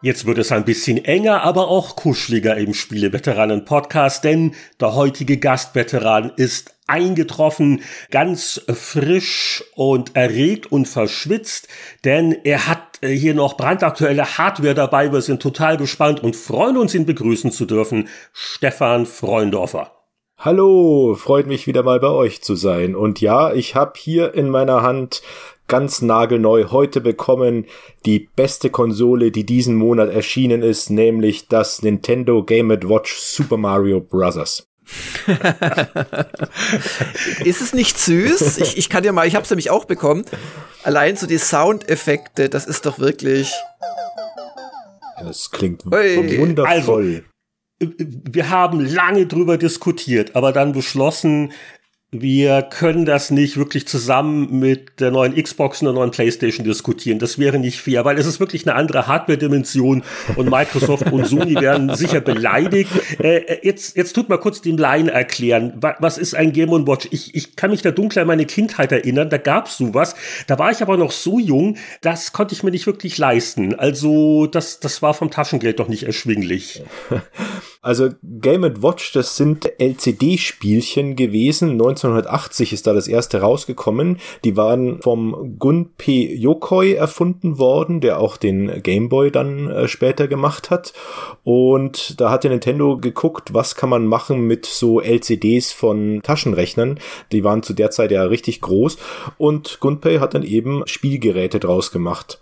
[0.03, 6.33] Jetzt wird es ein bisschen enger, aber auch kuscheliger im Spieleveteranen-Podcast, denn der heutige Gastveteran
[6.35, 11.69] ist eingetroffen, ganz frisch und erregt und verschwitzt,
[12.03, 15.13] denn er hat äh, hier noch brandaktuelle Hardware dabei.
[15.13, 18.09] Wir sind total gespannt und freuen uns, ihn begrüßen zu dürfen.
[18.33, 20.02] Stefan Freundorfer.
[20.37, 22.95] Hallo, freut mich wieder mal bei euch zu sein.
[22.95, 25.21] Und ja, ich habe hier in meiner Hand
[25.67, 27.65] ganz nagelneu heute bekommen
[28.05, 34.01] die beste Konsole, die diesen Monat erschienen ist, nämlich das Nintendo Game Watch Super Mario
[34.01, 34.67] Bros.
[37.45, 38.57] ist es nicht süß?
[38.57, 40.25] Ich, ich kann ja mal, ich habe es nämlich auch bekommen.
[40.83, 43.53] Allein so die Soundeffekte, das ist doch wirklich.
[45.19, 46.67] Das klingt wundervoll.
[46.67, 47.01] Also,
[47.97, 51.51] wir haben lange drüber diskutiert, aber dann beschlossen,
[52.13, 57.17] wir können das nicht wirklich zusammen mit der neuen Xbox und der neuen PlayStation diskutieren.
[57.17, 60.03] Das wäre nicht fair, weil es ist wirklich eine andere Hardware-Dimension
[60.35, 62.91] und Microsoft und Sony werden sicher beleidigt.
[63.19, 65.73] Äh, äh, jetzt, jetzt tut mal kurz den Laien erklären.
[65.99, 67.07] Was ist ein Game Watch?
[67.09, 69.29] Ich, ich kann mich da dunkel an meine Kindheit erinnern.
[69.29, 70.15] Da gab's sowas.
[70.45, 73.73] Da war ich aber noch so jung, das konnte ich mir nicht wirklich leisten.
[73.73, 76.83] Also, das, das war vom Taschengeld doch nicht erschwinglich.
[77.83, 81.77] Also, Game Watch, das sind LCD-Spielchen gewesen.
[81.77, 84.19] 19 1980 ist da das erste rausgekommen.
[84.43, 90.27] Die waren vom Gunpei Yokoi erfunden worden, der auch den Game Boy dann äh, später
[90.27, 90.93] gemacht hat.
[91.43, 96.99] Und da hat der Nintendo geguckt, was kann man machen mit so LCDs von Taschenrechnern.
[97.31, 98.97] Die waren zu der Zeit ja richtig groß.
[99.37, 102.39] Und Gunpei hat dann eben Spielgeräte draus gemacht.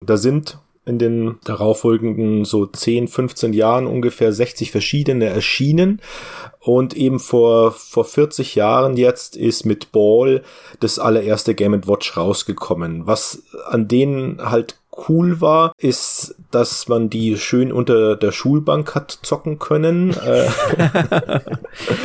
[0.00, 0.58] Da sind
[0.90, 6.00] in den darauffolgenden so 10, 15 Jahren ungefähr 60 verschiedene erschienen.
[6.58, 10.42] Und eben vor, vor 40 Jahren jetzt ist mit Ball
[10.80, 13.06] das allererste Game Watch rausgekommen.
[13.06, 19.18] Was an denen halt cool war, ist, dass man die schön unter der Schulbank hat
[19.22, 20.10] zocken können.
[20.10, 20.48] Äh.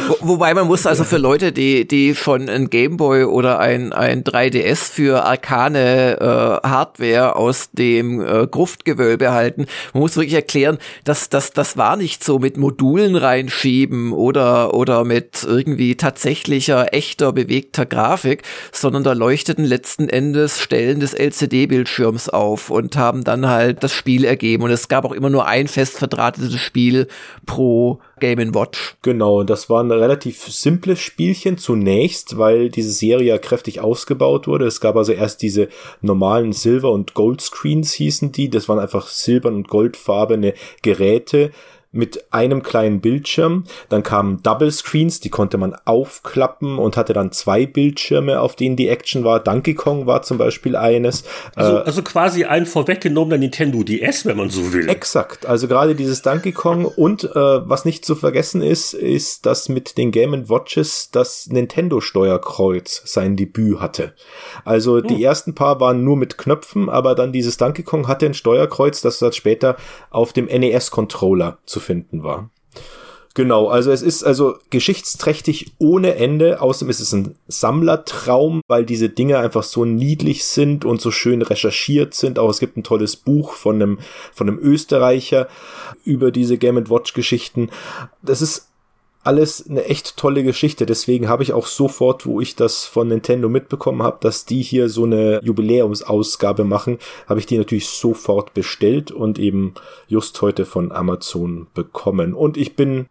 [0.07, 4.23] Wo, wobei man muss also für Leute, die, die von ein Gameboy oder ein, ein
[4.23, 11.29] 3DS für arkane äh, Hardware aus dem äh, Gruftgewölbe halten, man muss wirklich erklären, dass
[11.29, 17.85] das, das war nicht so mit Modulen reinschieben oder, oder mit irgendwie tatsächlicher, echter, bewegter
[17.85, 23.93] Grafik, sondern da leuchteten letzten Endes Stellen des LCD-Bildschirms auf und haben dann halt das
[23.93, 24.63] Spiel ergeben.
[24.63, 27.07] Und es gab auch immer nur ein fest verdrahtetes Spiel
[27.45, 28.95] pro Game Watch.
[29.01, 34.65] Genau, das war ein relativ simples Spielchen zunächst, weil diese Serie ja kräftig ausgebaut wurde.
[34.65, 35.69] Es gab also erst diese
[36.01, 38.49] normalen Silber- und Gold Screens hießen die.
[38.49, 41.51] Das waren einfach silbern und goldfarbene Geräte
[41.95, 43.63] mit einem kleinen Bildschirm.
[43.89, 48.75] Dann kamen Double Screens, die konnte man aufklappen und hatte dann zwei Bildschirme, auf denen
[48.75, 49.39] die Action war.
[49.39, 51.23] Donkey Kong war zum Beispiel eines.
[51.55, 54.89] Also, äh, also quasi ein vorweggenommener Nintendo DS, wenn man so will.
[54.89, 55.45] Exakt.
[55.45, 59.97] Also gerade dieses Donkey Kong und äh, was nicht zu vergessen ist, ist, dass mit
[59.97, 64.13] den Game Watches das Nintendo Steuerkreuz sein Debüt hatte.
[64.63, 65.07] Also hm.
[65.07, 69.01] die ersten paar waren nur mit Knöpfen, aber dann dieses Donkey Kong hatte ein Steuerkreuz,
[69.01, 69.77] das dann später
[70.09, 72.49] auf dem NES Controller zu finden war.
[73.35, 76.61] Genau, also es ist also geschichtsträchtig ohne Ende.
[76.61, 81.41] Außerdem ist es ein Sammlertraum, weil diese Dinge einfach so niedlich sind und so schön
[81.41, 82.39] recherchiert sind.
[82.39, 83.99] Auch es gibt ein tolles Buch von einem,
[84.33, 85.49] von einem Österreicher
[86.05, 87.71] über diese Game Watch Geschichten.
[88.21, 88.69] Das ist
[89.25, 90.85] alles eine echt tolle Geschichte.
[90.85, 94.87] Deswegen habe ich auch sofort, wo ich das von Nintendo mitbekommen habe, dass die hier
[94.89, 99.73] so eine Jubiläumsausgabe machen, habe ich die natürlich sofort bestellt und eben
[100.07, 102.33] just heute von Amazon bekommen.
[102.33, 103.07] Und ich bin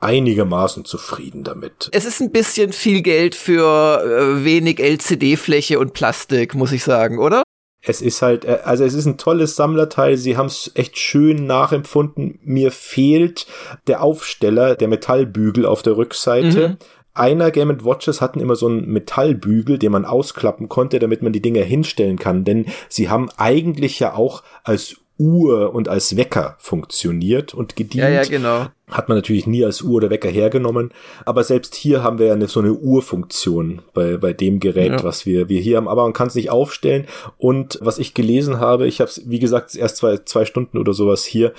[0.00, 1.88] einigermaßen zufrieden damit.
[1.92, 7.18] Es ist ein bisschen viel Geld für äh, wenig LCD-Fläche und Plastik, muss ich sagen,
[7.18, 7.42] oder?
[7.82, 10.16] Es ist halt, äh, also es ist ein tolles Sammlerteil.
[10.16, 12.38] Sie haben es echt schön nachempfunden.
[12.42, 13.46] Mir fehlt
[13.86, 16.68] der Aufsteller, der Metallbügel auf der Rückseite.
[16.68, 16.76] Mhm.
[17.14, 21.42] Einer Game Watches hatten immer so einen Metallbügel, den man ausklappen konnte, damit man die
[21.42, 22.44] Dinger hinstellen kann.
[22.44, 28.04] Denn sie haben eigentlich ja auch als Uhr und als Wecker funktioniert und gedient.
[28.04, 28.66] Ja, ja, genau.
[28.90, 30.92] Hat man natürlich nie als Uhr oder Wecker hergenommen.
[31.24, 35.04] Aber selbst hier haben wir ja eine, so eine Uhrfunktion bei, bei dem Gerät, ja.
[35.04, 35.88] was wir, wir hier haben.
[35.88, 37.06] Aber man kann es nicht aufstellen.
[37.36, 40.94] Und was ich gelesen habe, ich habe es, wie gesagt, erst zwei, zwei Stunden oder
[40.94, 41.52] sowas hier,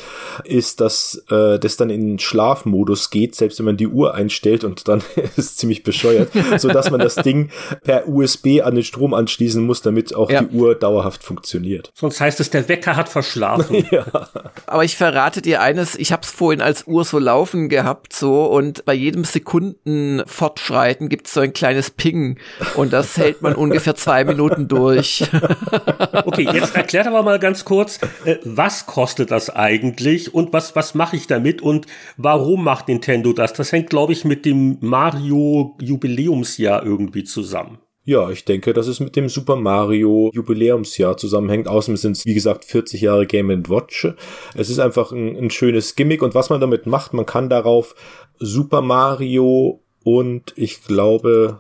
[0.44, 4.88] ist, dass äh, das dann in Schlafmodus geht, selbst wenn man die Uhr einstellt und
[4.88, 7.50] dann ist es ziemlich bescheuert, so dass man das Ding
[7.84, 10.42] per USB an den Strom anschließen muss, damit auch ja.
[10.42, 11.92] die Uhr dauerhaft funktioniert.
[11.94, 13.86] Sonst heißt es, der Wecker hat verschlafen.
[13.92, 14.06] ja.
[14.66, 18.46] Aber ich verrate dir eines, ich habe es vorhin als Uhr so laufen gehabt so
[18.46, 22.40] und bei jedem Sekunden Fortschreiten gibt es so ein kleines Ping
[22.76, 25.24] und das hält man ungefähr zwei Minuten durch.
[26.26, 30.96] okay, jetzt erklärt aber mal ganz kurz, äh, was kostet das eigentlich und was, was
[30.96, 31.86] mache ich damit und
[32.18, 33.54] warum macht Nintendo das?
[33.54, 37.80] Das hängt, glaube ich, mit dem Mario Jubiläumsjahr irgendwie zusammen.
[38.06, 41.68] Ja, ich denke, dass es mit dem Super Mario Jubiläumsjahr zusammenhängt.
[41.68, 44.08] Außerdem sind es, wie gesagt, 40 Jahre Game Watch.
[44.56, 47.96] Es ist einfach ein, ein schönes Gimmick und was man damit macht, man kann darauf
[48.40, 51.60] Super Mario und ich glaube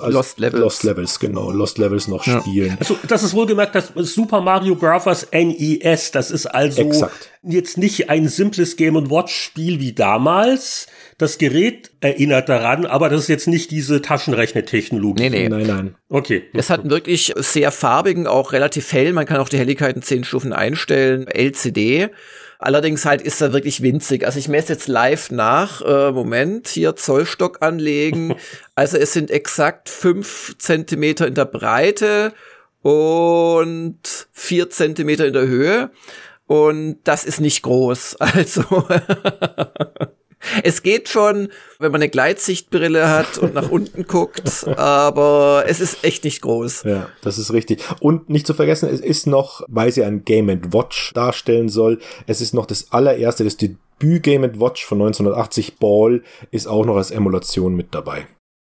[0.00, 0.60] also Lost Levels.
[0.62, 1.50] Lost Levels, genau.
[1.50, 2.40] Lost Levels noch ja.
[2.40, 2.76] spielen.
[2.78, 5.26] Also, das ist wohlgemerkt das Super Mario Bros.
[5.32, 6.10] NES.
[6.10, 7.30] Das ist also Exakt.
[7.42, 10.86] jetzt nicht ein simples Game Watch Spiel wie damals.
[11.16, 15.22] Das Gerät erinnert daran, aber das ist jetzt nicht diese Taschenrechnertechnologie.
[15.22, 15.48] Nee, nee.
[15.48, 15.94] Nein, nein.
[16.08, 16.42] Okay.
[16.52, 19.12] Es hat einen wirklich sehr farbigen, auch relativ hell.
[19.12, 21.26] Man kann auch die Helligkeit in zehn Stufen einstellen.
[21.26, 22.10] LCD.
[22.58, 24.24] Allerdings halt ist er wirklich winzig.
[24.24, 25.82] Also ich messe jetzt live nach.
[25.82, 28.36] Äh, Moment, hier Zollstock anlegen.
[28.74, 32.32] also es sind exakt fünf Zentimeter in der Breite
[32.82, 33.98] und
[34.32, 35.90] vier Zentimeter in der Höhe.
[36.46, 38.16] Und das ist nicht groß.
[38.20, 38.86] Also
[40.62, 46.04] es geht schon, wenn man eine Gleitsichtbrille hat und nach unten guckt, aber es ist
[46.04, 46.84] echt nicht groß.
[46.84, 47.82] Ja, das ist richtig.
[48.00, 52.40] Und nicht zu vergessen, es ist noch, weil sie ein Game Watch darstellen soll, es
[52.40, 57.10] ist noch das allererste, das Debüt Game Watch von 1980 Ball ist auch noch als
[57.10, 58.26] Emulation mit dabei.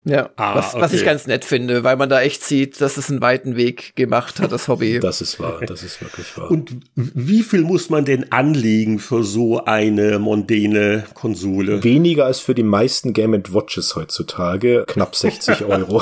[0.06, 0.82] Ja, ah, was, okay.
[0.82, 3.96] was ich ganz nett finde, weil man da echt sieht, dass es einen weiten Weg
[3.96, 5.00] gemacht hat, das Hobby.
[5.14, 6.50] Das ist wahr, das ist wirklich wahr.
[6.50, 11.84] Und wie viel muss man denn anlegen für so eine mondäne Konsole?
[11.84, 16.02] Weniger als für die meisten Game Watches heutzutage, knapp 60 Euro.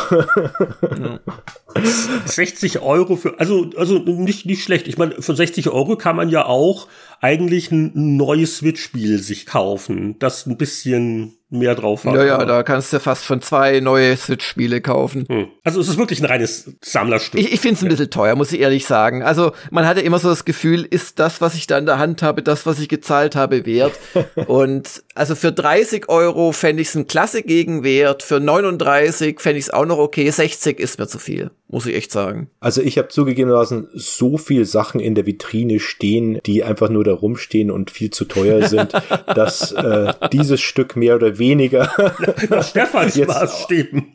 [2.25, 4.87] 60 Euro für, also, also nicht, nicht schlecht.
[4.87, 6.87] Ich meine, für 60 Euro kann man ja auch
[7.19, 12.15] eigentlich ein neues Switch-Spiel sich kaufen, das ein bisschen mehr drauf hat.
[12.15, 15.25] Ja, ja, da kannst du fast von zwei neue Switch-Spiele kaufen.
[15.29, 15.47] Hm.
[15.63, 17.39] Also es ist wirklich ein reines Sammlerstück.
[17.39, 19.21] Ich, ich finde es ein bisschen teuer, muss ich ehrlich sagen.
[19.21, 22.23] Also man hatte immer so das Gefühl, ist das, was ich da in der Hand
[22.23, 23.93] habe, das, was ich gezahlt habe, wert?
[24.47, 29.65] Und also für 30 Euro fände ich es ein klasse Gegenwert, für 39 fände ich
[29.65, 32.49] es auch noch okay, 60 ist mir zu viel muss ich echt sagen.
[32.59, 37.13] Also ich habe zugegebenermaßen so viel Sachen in der Vitrine stehen, die einfach nur da
[37.13, 38.93] rumstehen und viel zu teuer sind,
[39.27, 41.91] dass äh, dieses Stück mehr oder weniger
[42.49, 44.13] nach Stefans Maßstäben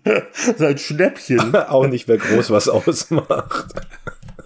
[0.57, 3.66] sein Schnäppchen auch nicht mehr groß was ausmacht.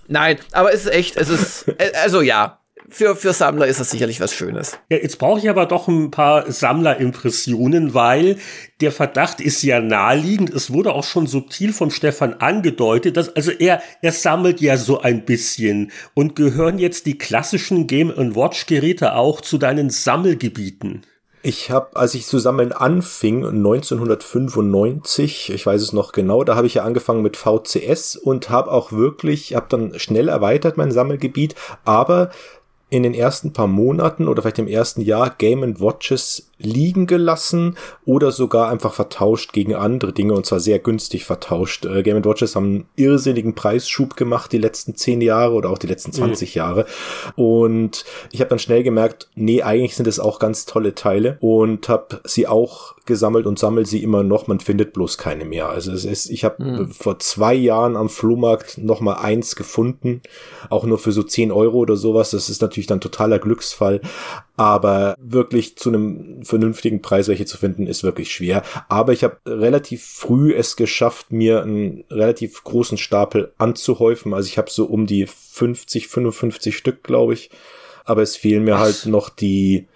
[0.07, 2.60] Nein, aber es ist echt, es ist, äh, also ja,
[2.91, 4.79] für, für Sammler ist das sicherlich was Schönes.
[4.89, 8.37] Ja, jetzt brauche ich aber doch ein paar Sammlerimpressionen, weil
[8.81, 10.51] der Verdacht ist ja naheliegend.
[10.51, 15.01] Es wurde auch schon subtil von Stefan angedeutet, dass also er, er sammelt ja so
[15.01, 15.91] ein bisschen.
[16.15, 21.03] Und gehören jetzt die klassischen Game Watch Geräte auch zu deinen Sammelgebieten?
[21.43, 26.67] Ich habe, als ich zu sammeln anfing, 1995, ich weiß es noch genau, da habe
[26.67, 31.55] ich ja angefangen mit VCS und habe auch wirklich, habe dann schnell erweitert mein Sammelgebiet,
[31.83, 32.29] aber
[32.91, 38.33] in den ersten paar Monaten oder vielleicht im ersten Jahr Game Watches liegen gelassen oder
[38.33, 41.85] sogar einfach vertauscht gegen andere Dinge und zwar sehr günstig vertauscht.
[41.85, 45.87] Äh, Game Watches haben einen irrsinnigen Preisschub gemacht die letzten zehn Jahre oder auch die
[45.87, 46.59] letzten 20 mhm.
[46.59, 46.87] Jahre
[47.37, 51.89] und ich habe dann schnell gemerkt, nee, eigentlich sind es auch ganz tolle Teile und
[51.89, 55.69] habe sie auch gesammelt und sammelt sie immer noch, man findet bloß keine mehr.
[55.69, 56.91] Also es ist, ich habe mhm.
[56.93, 60.23] vor zwei Jahren am Flohmarkt noch mal eins gefunden,
[60.69, 62.31] auch nur für so 10 Euro oder sowas.
[62.31, 64.01] Das ist natürlich dann totaler Glücksfall,
[64.57, 68.63] aber wirklich zu einem vernünftigen Preis welche zu finden, ist wirklich schwer.
[68.89, 74.35] Aber ich habe relativ früh es geschafft, mir einen relativ großen Stapel anzuhäufen.
[74.35, 77.51] Also ich habe so um die 50, 55 Stück, glaube ich.
[78.05, 78.81] Aber es fehlen mir Was?
[78.81, 79.87] halt noch die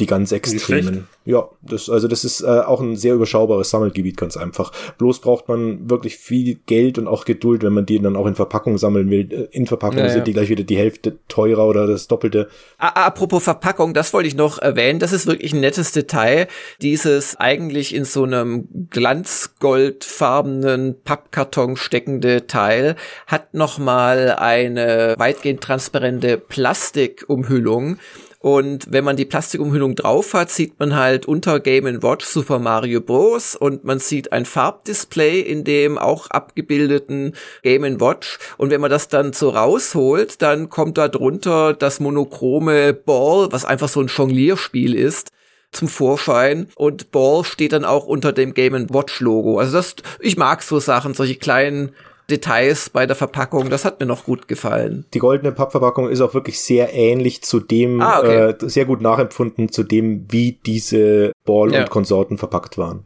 [0.00, 1.06] die ganz extremen.
[1.24, 4.72] Ja, das, also das ist äh, auch ein sehr überschaubares Sammelgebiet, ganz einfach.
[4.98, 8.34] Bloß braucht man wirklich viel Geld und auch Geduld, wenn man die dann auch in
[8.34, 9.32] Verpackung sammeln will.
[9.32, 12.48] Äh, in Verpackung ja, sind die gleich wieder die Hälfte teurer oder das Doppelte.
[12.78, 14.98] Apropos Verpackung, das wollte ich noch erwähnen.
[14.98, 16.48] Das ist wirklich ein nettes Detail.
[16.80, 27.98] Dieses eigentlich in so einem glanzgoldfarbenen Pappkarton steckende Teil hat nochmal eine weitgehend transparente Plastikumhüllung
[28.42, 33.02] und wenn man die Plastikumhüllung drauf hat, sieht man halt unter Game Watch Super Mario
[33.02, 33.54] Bros.
[33.54, 38.38] und man sieht ein Farbdisplay in dem auch abgebildeten Game Watch.
[38.56, 43.66] Und wenn man das dann so rausholt, dann kommt da drunter das monochrome Ball, was
[43.66, 45.32] einfach so ein Jonglierspiel ist
[45.70, 49.58] zum Vorschein und Ball steht dann auch unter dem Game Watch Logo.
[49.58, 51.92] Also das, ich mag so Sachen, solche kleinen
[52.30, 55.04] Details bei der Verpackung, das hat mir noch gut gefallen.
[55.12, 58.50] Die goldene Pappverpackung ist auch wirklich sehr ähnlich zu dem, ah, okay.
[58.50, 61.80] äh, sehr gut nachempfunden zu dem, wie diese Ball ja.
[61.80, 63.04] und Konsorten verpackt waren.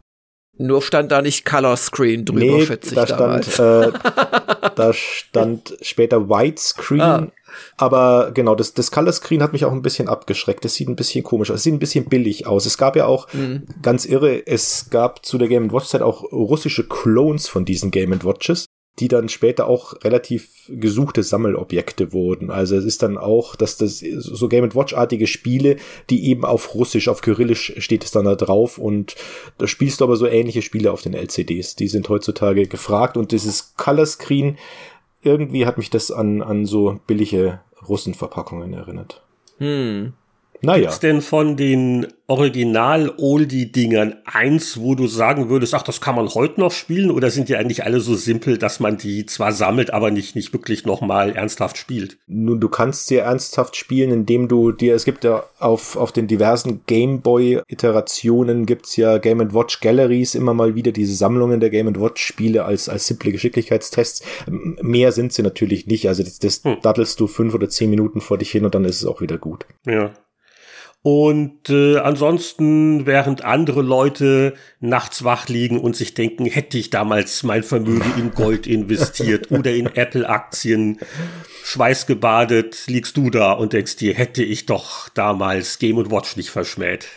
[0.57, 3.91] Nur stand da nicht Color Screen drüber, nee, schätze ich da stand, äh,
[4.75, 7.01] da stand später Widescreen.
[7.01, 7.27] Ah.
[7.77, 10.63] Aber genau, das, das Color Screen hat mich auch ein bisschen abgeschreckt.
[10.63, 11.57] Das sieht ein bisschen komisch aus.
[11.57, 12.65] Es sieht ein bisschen billig aus.
[12.65, 13.63] Es gab ja auch, mhm.
[13.81, 18.23] ganz irre, es gab zu der Game Watch Zeit auch russische Clones von diesen Game
[18.23, 18.65] Watches
[18.99, 22.49] die dann später auch relativ gesuchte Sammelobjekte wurden.
[22.49, 25.77] Also es ist dann auch, dass das so Game Watch-artige Spiele,
[26.09, 29.15] die eben auf Russisch, auf Kyrillisch steht es dann da drauf und
[29.57, 31.75] da spielst du aber so ähnliche Spiele auf den LCDs.
[31.75, 34.57] Die sind heutzutage gefragt und dieses Color Screen,
[35.21, 39.23] irgendwie hat mich das an, an so billige Russenverpackungen erinnert.
[39.57, 40.13] Hm.
[40.61, 40.83] Naja.
[40.83, 46.59] Gibt's denn von den Original-Oldie-Dingern eins, wo du sagen würdest, ach, das kann man heute
[46.59, 47.11] noch spielen?
[47.11, 50.51] Oder sind die eigentlich alle so simpel, dass man die zwar sammelt, aber nicht, nicht
[50.51, 52.17] wirklich nochmal ernsthaft spielt?
[52.25, 56.27] Nun, du kannst sie ernsthaft spielen, indem du dir, es gibt ja auf, auf den
[56.27, 62.25] diversen Gameboy-Iterationen gibt's ja Game Watch Galleries immer mal wieder diese Sammlungen der Game Watch
[62.25, 64.23] Spiele als, als simple Geschicklichkeitstests.
[64.81, 66.07] Mehr sind sie natürlich nicht.
[66.07, 66.77] Also das, das hm.
[66.81, 69.37] dattelst du fünf oder zehn Minuten vor dich hin und dann ist es auch wieder
[69.37, 69.67] gut.
[69.85, 70.11] Ja.
[71.05, 77.43] Und äh, ansonsten, während andere Leute nachts wach liegen und sich denken, hätte ich damals
[77.43, 80.97] mein Vermögen in Gold investiert oder in Apple-Aktien,
[81.63, 87.07] schweißgebadet, liegst du da und denkst dir, hätte ich doch damals Game Watch nicht verschmäht.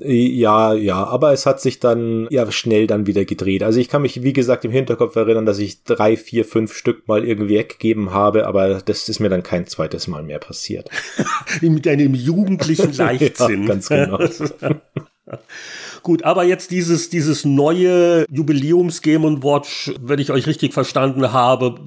[0.00, 3.62] Ja, ja, aber es hat sich dann ja schnell dann wieder gedreht.
[3.62, 7.06] Also ich kann mich, wie gesagt, im Hinterkopf erinnern, dass ich drei, vier, fünf Stück
[7.06, 10.90] mal irgendwie weggegeben habe, aber das ist mir dann kein zweites Mal mehr passiert.
[11.60, 13.62] Mit einem jugendlichen Leichtsinn.
[13.62, 14.18] ja, ganz genau.
[16.02, 21.80] Gut, aber jetzt dieses, dieses neue Jubiläums Game Watch, wenn ich euch richtig verstanden habe,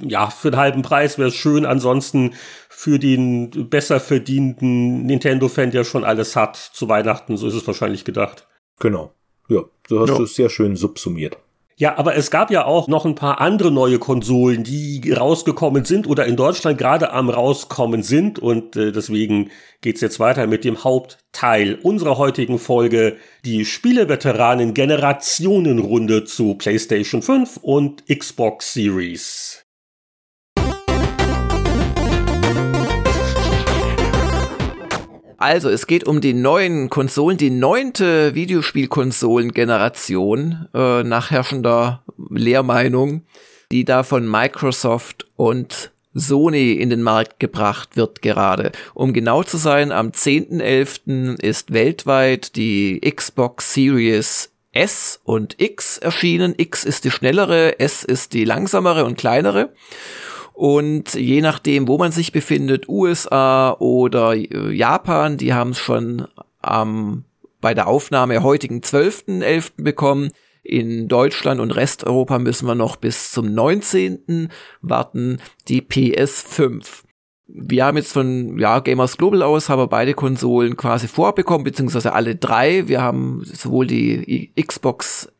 [0.00, 1.66] ja, für einen halben Preis wäre es schön.
[1.66, 2.34] Ansonsten
[2.68, 8.04] für den besser verdienten Nintendo-Fan, der schon alles hat, zu Weihnachten, so ist es wahrscheinlich
[8.04, 8.46] gedacht.
[8.78, 9.12] Genau.
[9.48, 10.16] Ja, so hast ja.
[10.16, 11.38] du es sehr schön subsumiert.
[11.80, 16.08] Ja, aber es gab ja auch noch ein paar andere neue Konsolen, die rausgekommen sind
[16.08, 18.40] oder in Deutschland gerade am rauskommen sind.
[18.40, 26.24] Und äh, deswegen geht's jetzt weiter mit dem Hauptteil unserer heutigen Folge, die Spieleveteranen Generationenrunde
[26.24, 29.64] zu PlayStation 5 und Xbox Series.
[35.40, 43.22] Also, es geht um die neuen Konsolen, die neunte Videospielkonsolen-Generation äh, nach herrschender Lehrmeinung,
[43.70, 48.72] die da von Microsoft und Sony in den Markt gebracht wird gerade.
[48.94, 51.40] Um genau zu sein, am 10.11.
[51.40, 56.54] ist weltweit die Xbox Series S und X erschienen.
[56.56, 59.72] X ist die schnellere, S ist die langsamere und kleinere.
[60.58, 66.26] Und je nachdem, wo man sich befindet, USA oder äh, Japan, die haben es schon
[66.60, 67.22] am
[67.60, 69.84] bei der Aufnahme heutigen 12.11.
[69.84, 70.30] bekommen.
[70.64, 74.48] In Deutschland und Resteuropa müssen wir noch bis zum 19.
[74.82, 77.04] warten, die PS5.
[77.46, 82.14] Wir haben jetzt von ja, Gamers Global aus, haben wir beide Konsolen quasi vorbekommen, beziehungsweise
[82.14, 82.88] alle drei.
[82.88, 85.32] Wir haben sowohl die Xbox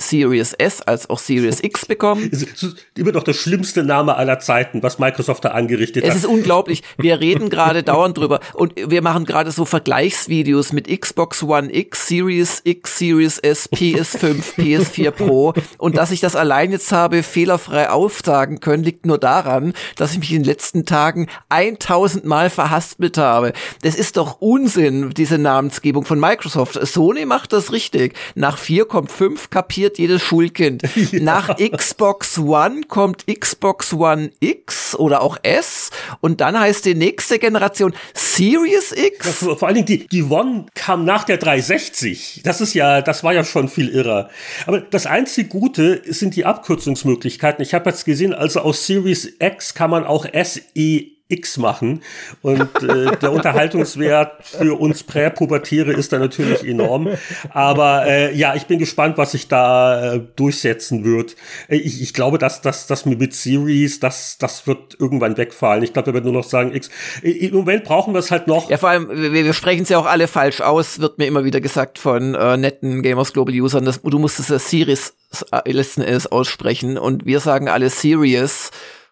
[0.00, 2.28] Series S als auch Series X bekommen.
[2.32, 6.16] Es ist immer noch der schlimmste Name aller Zeiten, was Microsoft da angerichtet es hat.
[6.16, 6.82] Es ist unglaublich.
[6.98, 12.08] Wir reden gerade dauernd drüber und wir machen gerade so Vergleichsvideos mit Xbox One X,
[12.08, 17.90] Series X, Series S, PS5, PS4 Pro und dass ich das allein jetzt habe fehlerfrei
[17.90, 23.18] aufsagen können, liegt nur daran, dass ich mich in den letzten Tagen 1000 Mal verhaspelt
[23.18, 23.52] habe.
[23.82, 26.74] Das ist doch Unsinn, diese Namensgebung von Microsoft.
[26.86, 28.14] Sony macht das richtig.
[28.34, 30.82] Nach 4 kommt 5, kapiert kapiert jedes Schulkind.
[31.10, 31.20] Ja.
[31.22, 37.38] Nach Xbox One kommt Xbox One X oder auch S und dann heißt die nächste
[37.38, 39.40] Generation Series X.
[39.40, 42.42] Ja, vor allen Dingen die, die One kam nach der 360.
[42.44, 44.28] Das ist ja, das war ja schon viel irrer.
[44.66, 47.62] Aber das einzige Gute sind die Abkürzungsmöglichkeiten.
[47.62, 52.02] Ich habe jetzt gesehen, also aus Series X kann man auch SE X machen.
[52.42, 57.08] Und äh, der Unterhaltungswert für uns Präpubertäre ist da natürlich enorm.
[57.50, 61.36] Aber äh, ja, ich bin gespannt, was sich da äh, durchsetzen wird.
[61.68, 65.82] Ich, ich glaube, dass das dass mit Series, das, das wird irgendwann wegfallen.
[65.82, 66.90] Ich glaube, wir werden nur noch sagen X.
[67.22, 68.68] Im Moment brauchen wir es halt noch.
[68.70, 71.44] Ja, vor allem, wir, wir sprechen es ja auch alle falsch aus, wird mir immer
[71.44, 73.84] wieder gesagt von äh, netten Gamers Global Usern.
[73.84, 75.14] Dass, du musst es ja Series
[75.52, 78.70] äh, letzten Endes aussprechen und wir sagen alle Serious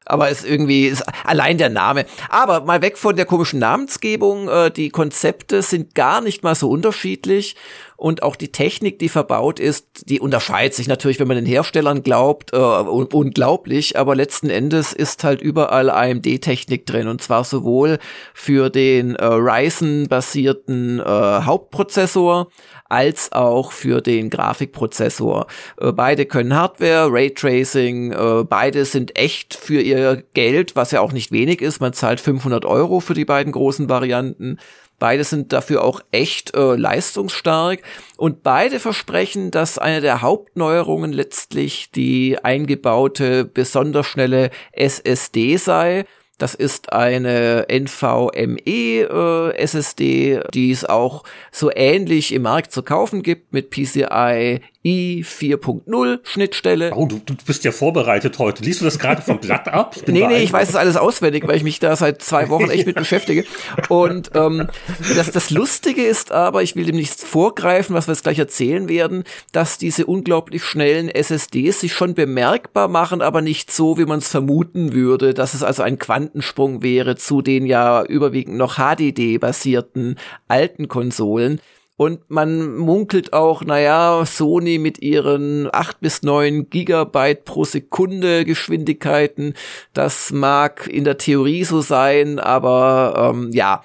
[0.09, 2.07] aber es irgendwie ist allein der Name.
[2.29, 6.69] Aber mal weg von der komischen Namensgebung, äh, die Konzepte sind gar nicht mal so
[6.71, 7.57] unterschiedlich.
[7.97, 12.05] Und auch die Technik, die verbaut ist, die unterscheidet sich natürlich, wenn man den Herstellern
[12.05, 17.09] glaubt, äh, unglaublich, aber letzten Endes ist halt überall AMD-Technik drin.
[17.09, 17.99] Und zwar sowohl
[18.35, 22.47] für den äh, Ryzen-basierten äh, Hauptprozessor
[22.89, 25.47] als auch für den Grafikprozessor.
[25.81, 31.13] Äh, beide können Hardware, Raytracing, äh, beide sind echt für ihr Geld, was ja auch
[31.13, 31.81] nicht wenig ist.
[31.81, 34.59] Man zahlt 500 Euro für die beiden großen Varianten.
[34.99, 37.83] Beide sind dafür auch echt äh, leistungsstark
[38.17, 46.05] und beide versprechen, dass eine der Hauptneuerungen letztlich die eingebaute besonders schnelle SSD sei.
[46.39, 53.23] Das ist eine NVMe äh, SSD, die es auch so ähnlich im Markt zu kaufen
[53.23, 56.93] gibt mit PCI i 4.0 Schnittstelle.
[56.95, 58.63] Oh, du, du bist ja vorbereitet heute.
[58.63, 59.95] Liest du das gerade vom Blatt ab?
[59.97, 62.71] Ich nee, nee, ich weiß das alles auswendig, weil ich mich da seit zwei Wochen
[62.71, 63.45] echt mit beschäftige.
[63.89, 64.69] Und ähm,
[65.15, 68.89] das, das Lustige ist aber, ich will dem nichts vorgreifen, was wir jetzt gleich erzählen
[68.89, 74.21] werden, dass diese unglaublich schnellen SSDs sich schon bemerkbar machen, aber nicht so, wie man
[74.21, 80.17] es vermuten würde, dass es also ein Quantensprung wäre zu den ja überwiegend noch HDD-basierten
[80.49, 81.61] alten Konsolen.
[81.99, 89.55] Und man munkelt auch, naja, Sony mit ihren acht bis neun Gigabyte pro Sekunde Geschwindigkeiten,
[89.95, 93.83] das mag in der Theorie so sein, aber ähm, ja.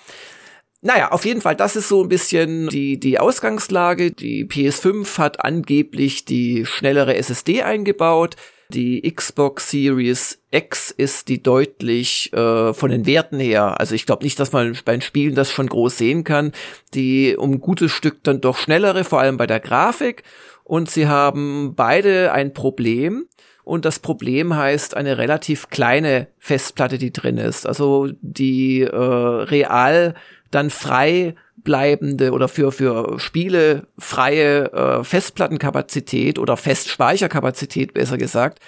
[0.81, 4.11] Naja, auf jeden Fall, das ist so ein bisschen die, die Ausgangslage.
[4.11, 8.35] Die PS5 hat angeblich die schnellere SSD eingebaut.
[8.73, 14.23] Die Xbox Series X ist die deutlich äh, von den Werten her, also ich glaube
[14.23, 16.53] nicht, dass man beim Spielen das schon groß sehen kann,
[16.95, 20.23] die um ein gutes Stück dann doch schnellere, vor allem bei der Grafik.
[20.63, 23.27] Und sie haben beide ein Problem.
[23.63, 27.65] Und das Problem heißt eine relativ kleine Festplatte, die drin ist.
[27.65, 30.15] Also die äh, real
[30.51, 38.59] dann frei bleibende oder für, für Spiele freie äh, Festplattenkapazität oder Festspeicherkapazität besser gesagt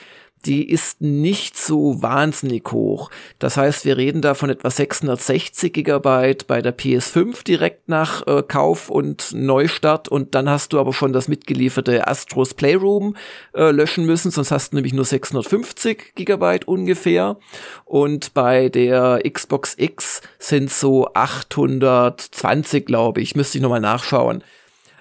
[0.45, 3.09] die ist nicht so wahnsinnig hoch.
[3.39, 8.43] Das heißt, wir reden da von etwa 660 Gigabyte bei der PS5 direkt nach äh,
[8.43, 13.15] Kauf und Neustart und dann hast du aber schon das mitgelieferte Astros Playroom
[13.53, 17.37] äh, löschen müssen, sonst hast du nämlich nur 650 Gigabyte ungefähr
[17.85, 24.43] und bei der Xbox X sind so 820, glaube ich, müsste ich nochmal nachschauen.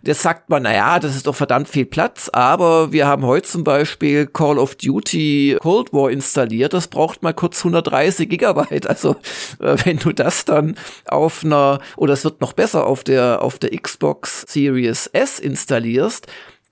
[0.05, 3.65] Das sagt man, naja, das ist doch verdammt viel Platz, aber wir haben heute zum
[3.65, 8.87] Beispiel Call of Duty Cold War installiert, das braucht mal kurz 130 Gigabyte.
[8.87, 9.17] Also
[9.61, 10.77] äh, wenn du das dann
[11.07, 16.27] auf einer, oder es wird noch besser, auf der, auf der Xbox Series S installierst,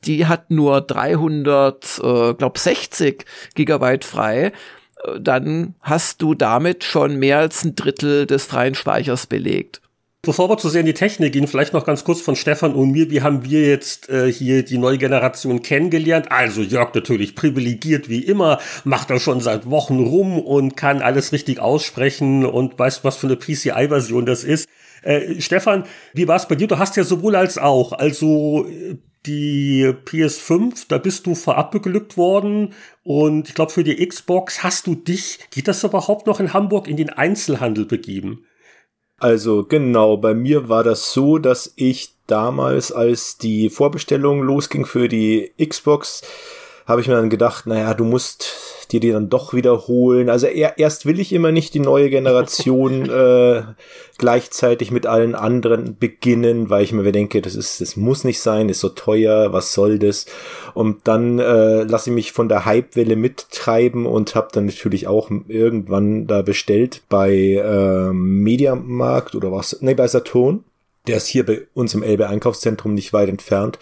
[0.04, 3.24] die hat nur 300, äh, glaub 60
[3.54, 4.52] Gigabyte frei
[5.04, 9.80] äh, dann hast du damit schon mehr als ein Drittel des freien Speichers belegt.
[10.24, 12.92] Bevor wir zu sehr in die Technik gehen, vielleicht noch ganz kurz von Stefan und
[12.92, 13.10] mir.
[13.10, 16.30] Wie haben wir jetzt äh, hier die neue Generation kennengelernt?
[16.30, 21.32] Also Jörg natürlich privilegiert wie immer, macht er schon seit Wochen rum und kann alles
[21.32, 24.68] richtig aussprechen und weiß, was für eine PCI-Version das ist.
[25.02, 26.68] Äh, Stefan, wie war es bei dir?
[26.68, 28.68] Du hast ja sowohl als auch, also
[29.26, 34.86] die PS5, da bist du vorab beglückt worden und ich glaube für die Xbox hast
[34.86, 38.44] du dich, geht das überhaupt noch in Hamburg, in den Einzelhandel begeben?
[39.22, 45.08] Also genau, bei mir war das so, dass ich damals, als die Vorbestellung losging für
[45.08, 46.22] die Xbox,
[46.88, 48.52] habe ich mir dann gedacht, naja, du musst
[48.92, 50.28] dir die dann doch wiederholen.
[50.28, 53.62] Also er, erst will ich immer nicht die neue Generation äh,
[54.18, 58.68] gleichzeitig mit allen anderen beginnen, weil ich mir denke, das ist, das muss nicht sein,
[58.68, 60.26] ist so teuer, was soll das?
[60.74, 65.30] Und dann äh, lasse ich mich von der Hypewelle mittreiben und habe dann natürlich auch
[65.48, 69.78] irgendwann da bestellt bei äh, Mediamarkt oder was?
[69.80, 70.64] Nee, bei Saturn.
[71.08, 73.80] Der ist hier bei uns im Elbe Einkaufszentrum nicht weit entfernt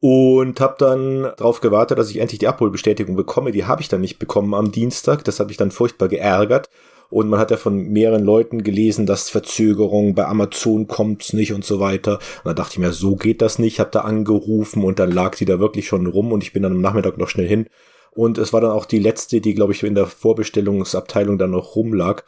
[0.00, 3.50] und habe dann darauf gewartet, dass ich endlich die Abholbestätigung bekomme.
[3.50, 5.24] Die habe ich dann nicht bekommen am Dienstag.
[5.24, 6.70] Das hat mich dann furchtbar geärgert.
[7.10, 11.64] Und man hat ja von mehreren Leuten gelesen, dass Verzögerung bei Amazon kommt's nicht und
[11.64, 12.14] so weiter.
[12.14, 13.80] Und dann dachte ich mir, so geht das nicht.
[13.80, 16.72] Hab da angerufen und dann lag die da wirklich schon rum und ich bin dann
[16.72, 17.66] am Nachmittag noch schnell hin.
[18.12, 21.76] Und es war dann auch die letzte, die, glaube ich, in der Vorbestellungsabteilung dann noch
[21.76, 22.24] rumlag.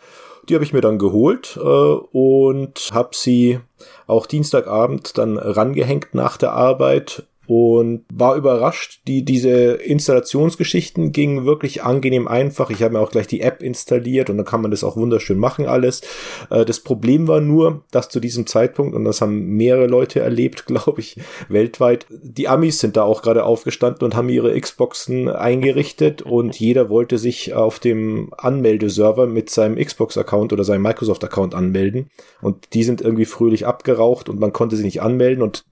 [0.49, 3.61] Die habe ich mir dann geholt äh, und habe sie
[4.07, 9.01] auch Dienstagabend dann rangehängt nach der Arbeit und war überrascht.
[9.09, 12.71] Die, diese Installationsgeschichten gingen wirklich angenehm einfach.
[12.71, 15.37] Ich habe mir auch gleich die App installiert und dann kann man das auch wunderschön
[15.37, 16.03] machen alles.
[16.49, 20.67] Äh, das Problem war nur, dass zu diesem Zeitpunkt, und das haben mehrere Leute erlebt,
[20.67, 21.17] glaube ich,
[21.49, 26.89] weltweit, die Amis sind da auch gerade aufgestanden und haben ihre Xboxen eingerichtet und jeder
[26.89, 32.11] wollte sich auf dem Anmeldeserver mit seinem Xbox-Account oder seinem Microsoft-Account anmelden.
[32.43, 35.65] Und die sind irgendwie fröhlich abgeraucht und man konnte sie nicht anmelden und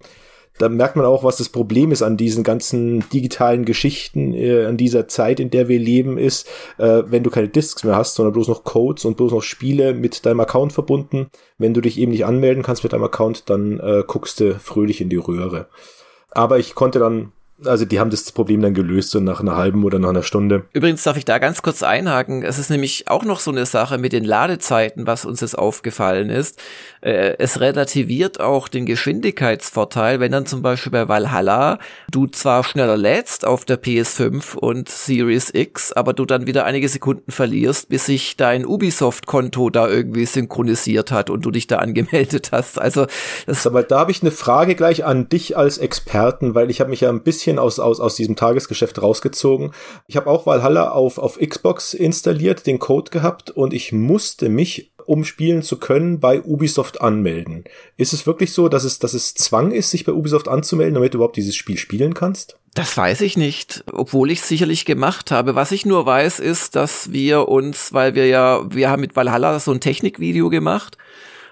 [0.59, 4.77] da merkt man auch, was das Problem ist an diesen ganzen digitalen Geschichten, äh, an
[4.77, 6.49] dieser Zeit, in der wir leben, ist,
[6.79, 9.95] äh, wenn du keine Disks mehr hast, sondern bloß noch Codes und bloß noch Spiele
[9.95, 11.29] mit deinem Account verbunden.
[11.59, 15.01] Wenn du dich eben nicht anmelden kannst mit deinem Account, dann äh, guckst du fröhlich
[15.01, 15.69] in die Röhre.
[16.31, 17.33] Aber ich konnte dann
[17.65, 20.65] also die haben das Problem dann gelöst so nach einer halben oder nach einer Stunde.
[20.73, 22.43] Übrigens darf ich da ganz kurz einhaken.
[22.43, 26.31] Es ist nämlich auch noch so eine Sache mit den Ladezeiten, was uns jetzt aufgefallen
[26.31, 26.61] ist.
[27.01, 31.79] Äh, es relativiert auch den Geschwindigkeitsvorteil, wenn dann zum Beispiel bei Valhalla
[32.11, 36.89] du zwar schneller lädst auf der PS5 und Series X, aber du dann wieder einige
[36.89, 42.51] Sekunden verlierst, bis sich dein Ubisoft-Konto da irgendwie synchronisiert hat und du dich da angemeldet
[42.53, 42.81] hast.
[42.81, 43.07] Also
[43.47, 46.91] das aber da habe ich eine Frage gleich an dich als Experten, weil ich habe
[46.91, 49.73] mich ja ein bisschen bisschen aus, aus, aus diesem Tagesgeschäft rausgezogen.
[50.07, 54.93] Ich habe auch Valhalla auf, auf Xbox installiert, den Code gehabt und ich musste mich
[55.07, 57.65] um spielen zu können, bei Ubisoft anmelden.
[57.97, 61.15] Ist es wirklich so, dass es, dass es Zwang ist, sich bei Ubisoft anzumelden, damit
[61.15, 62.59] du überhaupt dieses Spiel spielen kannst?
[62.75, 65.55] Das weiß ich nicht, obwohl ich es sicherlich gemacht habe.
[65.55, 69.59] Was ich nur weiß, ist, dass wir uns, weil wir ja, wir haben mit Valhalla
[69.61, 70.99] so ein Technikvideo gemacht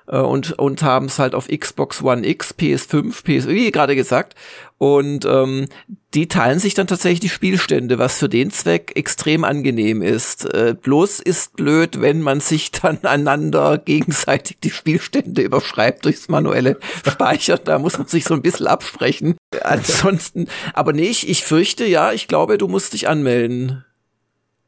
[0.09, 4.35] äh, und, und haben es halt auf Xbox One X, PS5, PS, wie gerade gesagt.
[4.79, 5.67] Und ähm,
[6.13, 10.45] die teilen sich dann tatsächlich die Spielstände, was für den Zweck extrem angenehm ist.
[10.53, 16.79] Äh, bloß ist blöd, wenn man sich dann einander gegenseitig die Spielstände überschreibt durchs manuelle
[17.07, 17.61] Speichern.
[17.65, 19.37] Da muss man sich so ein bisschen absprechen.
[19.63, 23.86] Ansonsten, aber nee, ich, ich fürchte ja, ich glaube, du musst dich anmelden.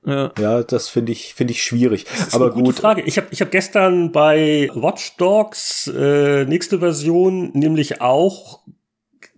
[0.07, 0.33] Ja.
[0.39, 2.07] ja, das finde ich finde ich schwierig.
[2.33, 2.77] Aber gut.
[2.77, 3.03] Frage.
[3.03, 8.61] Ich habe ich hab gestern bei Watch Dogs äh, nächste Version nämlich auch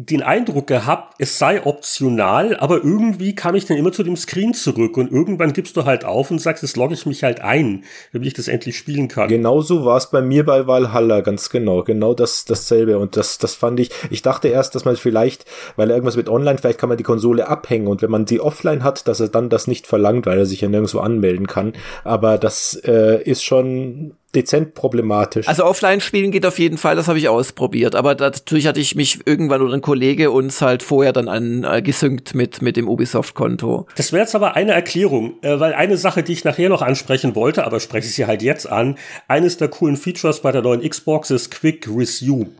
[0.03, 4.55] den Eindruck gehabt, es sei optional, aber irgendwie kam ich dann immer zu dem Screen
[4.55, 7.85] zurück und irgendwann gibst du halt auf und sagst, jetzt logge ich mich halt ein,
[8.15, 9.29] damit ich das endlich spielen kann.
[9.29, 12.99] Genauso war es bei mir bei Valhalla, ganz genau, genau das dasselbe.
[12.99, 15.45] Und das das fand ich, ich dachte erst, dass man vielleicht,
[15.77, 17.87] weil irgendwas mit online, vielleicht kann man die Konsole abhängen.
[17.87, 20.63] Und wenn man sie offline hat, dass er dann das nicht verlangt, weil er sich
[20.63, 21.75] ja nirgendwo anmelden kann,
[22.05, 25.49] aber das äh, ist schon dezent problematisch.
[25.49, 28.95] Also offline spielen geht auf jeden Fall, das habe ich ausprobiert, aber natürlich hatte ich
[28.95, 32.89] mich irgendwann oder ein Kollege uns halt vorher dann an äh, gesynkt mit mit dem
[32.89, 33.87] Ubisoft Konto.
[33.97, 37.35] Das wäre jetzt aber eine Erklärung, äh, weil eine Sache, die ich nachher noch ansprechen
[37.35, 38.97] wollte, aber spreche ich sie halt jetzt an,
[39.29, 42.51] eines der coolen Features bei der neuen Xbox ist Quick Resume.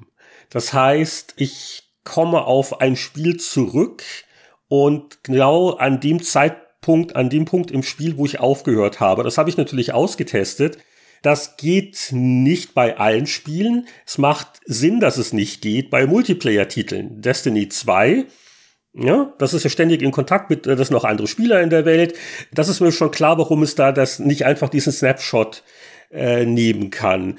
[0.51, 4.03] Das heißt, ich komme auf ein Spiel zurück
[4.69, 9.23] und genau an dem Zeitpunkt, an dem Punkt im Spiel, wo ich aufgehört habe.
[9.23, 10.79] Das habe ich natürlich ausgetestet
[11.23, 13.87] das geht nicht bei allen Spielen.
[14.07, 17.21] Es macht Sinn, dass es nicht geht bei Multiplayer-Titeln.
[17.21, 18.27] Destiny 2
[18.93, 21.71] ja, das ist ja ständig in Kontakt mit, äh, das sind noch andere Spieler in
[21.71, 22.15] der Welt.
[22.53, 25.63] Das ist mir schon klar, warum es da das nicht einfach diesen Snapshot
[26.11, 27.39] äh, nehmen kann.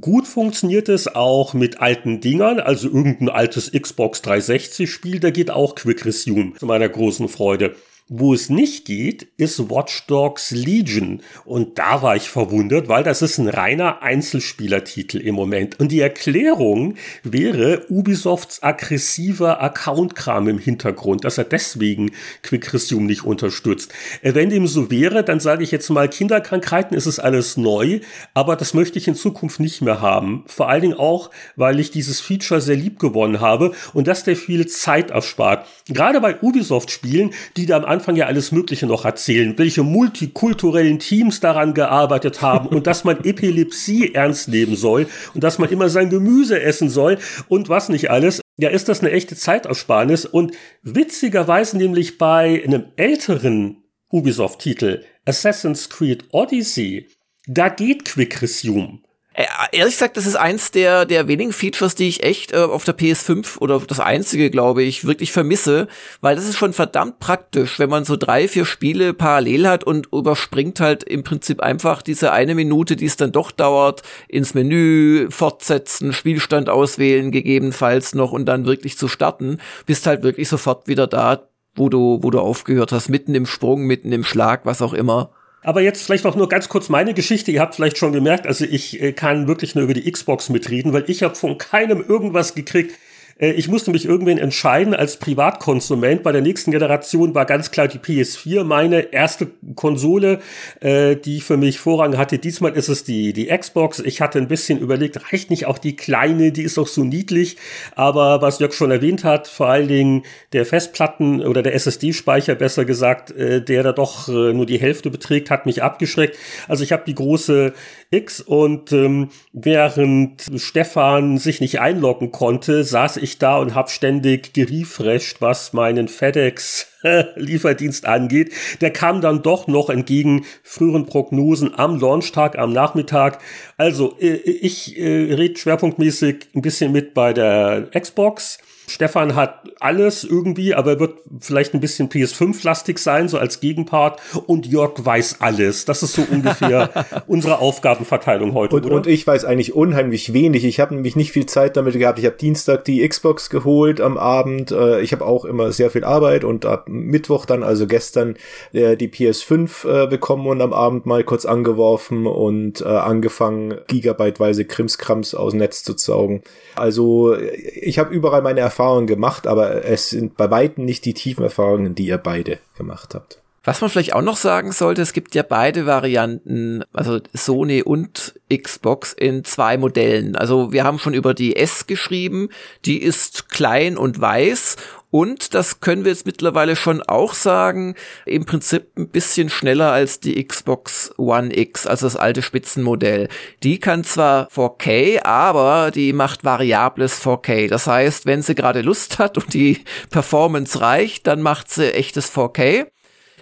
[0.00, 5.50] gut funktioniert es auch mit alten Dingern, also irgendein altes Xbox 360 Spiel, da geht
[5.50, 7.74] auch Quick Resume zu meiner großen Freude.
[8.10, 11.22] Wo es nicht geht, ist Watch Dogs Legion.
[11.46, 15.80] Und da war ich verwundert, weil das ist ein reiner Einzelspielertitel im Moment.
[15.80, 22.10] Und die Erklärung wäre Ubisofts aggressiver Accountkram im Hintergrund, dass er deswegen
[22.42, 23.94] Quick Resume nicht unterstützt.
[24.20, 28.00] Äh, wenn dem so wäre, dann sage ich jetzt mal, Kinderkrankheiten ist es alles neu,
[28.34, 30.44] aber das möchte ich in Zukunft nicht mehr haben.
[30.46, 34.36] Vor allen Dingen auch, weil ich dieses Feature sehr lieb gewonnen habe und dass der
[34.36, 35.66] viel Zeit erspart.
[35.88, 41.38] Gerade bei Ubisoft-Spielen, die da am Anfang ja alles Mögliche noch erzählen, welche multikulturellen Teams
[41.38, 46.10] daran gearbeitet haben und dass man Epilepsie ernst nehmen soll und dass man immer sein
[46.10, 47.18] Gemüse essen soll
[47.48, 48.40] und was nicht alles.
[48.56, 56.24] Ja, ist das eine echte Zeitersparnis und witzigerweise nämlich bei einem älteren Ubisoft-Titel, Assassin's Creed
[56.32, 57.08] Odyssey,
[57.46, 59.00] da geht Quick Resume.
[59.36, 62.84] Äh, ehrlich gesagt, das ist eins der, der wenigen Features, die ich echt äh, auf
[62.84, 65.88] der PS5 oder das einzige, glaube ich, wirklich vermisse,
[66.20, 70.06] weil das ist schon verdammt praktisch, wenn man so drei, vier Spiele parallel hat und
[70.12, 75.26] überspringt halt im Prinzip einfach diese eine Minute, die es dann doch dauert, ins Menü,
[75.30, 81.08] fortsetzen, Spielstand auswählen, gegebenenfalls noch und dann wirklich zu starten, bist halt wirklich sofort wieder
[81.08, 81.42] da,
[81.74, 85.30] wo du, wo du aufgehört hast, mitten im Sprung, mitten im Schlag, was auch immer.
[85.64, 87.50] Aber jetzt vielleicht noch nur ganz kurz meine Geschichte.
[87.50, 90.92] Ihr habt vielleicht schon gemerkt, also ich äh, kann wirklich nur über die Xbox mitreden,
[90.92, 92.96] weil ich habe von keinem irgendwas gekriegt.
[93.38, 96.22] Äh, ich musste mich irgendwann entscheiden als Privatkonsument.
[96.22, 100.40] Bei der nächsten Generation war ganz klar die PS4 meine erste Konsole,
[100.80, 102.38] äh, die für mich Vorrang hatte.
[102.38, 104.00] Diesmal ist es die, die Xbox.
[104.00, 107.56] Ich hatte ein bisschen überlegt, reicht nicht auch die kleine, die ist doch so niedlich.
[107.94, 110.22] Aber was Jörg schon erwähnt hat, vor allen Dingen
[110.52, 115.50] der Festplatten oder der SSD-Speicher, besser gesagt, äh, der da doch nur die Hälfte beträgt,
[115.50, 116.36] hat mich abgeschreckt.
[116.68, 117.72] Also ich habe die große
[118.14, 124.52] X und ähm, während Stefan sich nicht einloggen konnte, saß ich da und habe ständig
[124.52, 126.88] gerefresht, was meinen FedEx
[127.36, 128.52] Lieferdienst angeht.
[128.80, 133.40] Der kam dann doch noch entgegen früheren Prognosen am Launchtag, am Nachmittag.
[133.76, 138.58] Also äh, ich äh, rede schwerpunktmäßig ein bisschen mit bei der Xbox.
[138.86, 144.20] Stefan hat alles irgendwie, aber wird vielleicht ein bisschen PS5-lastig sein, so als Gegenpart.
[144.46, 145.84] Und Jörg weiß alles.
[145.84, 146.90] Das ist so ungefähr
[147.26, 148.76] unsere Aufgabenverteilung heute.
[148.76, 150.64] Und, und, ich weiß eigentlich unheimlich wenig.
[150.64, 152.18] Ich habe nämlich nicht viel Zeit damit gehabt.
[152.18, 154.70] Ich habe Dienstag die Xbox geholt am Abend.
[154.70, 158.36] Äh, ich habe auch immer sehr viel Arbeit und ab Mittwoch dann, also gestern,
[158.72, 165.34] äh, die PS5 äh, bekommen und am Abend mal kurz angeworfen und angefangen, gigabyteweise Krimskrams
[165.34, 166.42] aus dem Netz zu saugen.
[166.76, 171.44] Also ich habe überall meine Erfahrungen gemacht, aber es sind bei weitem nicht die tiefen
[171.44, 173.38] Erfahrungen, die ihr beide gemacht habt.
[173.62, 178.38] Was man vielleicht auch noch sagen sollte, es gibt ja beide Varianten, also Sony und
[178.54, 180.36] Xbox in zwei Modellen.
[180.36, 182.50] Also wir haben schon über die S geschrieben,
[182.84, 184.76] die ist klein und weiß
[185.14, 187.94] und das können wir jetzt mittlerweile schon auch sagen,
[188.26, 193.28] im Prinzip ein bisschen schneller als die Xbox One X, also das alte Spitzenmodell.
[193.62, 197.68] Die kann zwar 4K, aber die macht variables 4K.
[197.68, 202.34] Das heißt, wenn sie gerade Lust hat und die Performance reicht, dann macht sie echtes
[202.34, 202.88] 4K.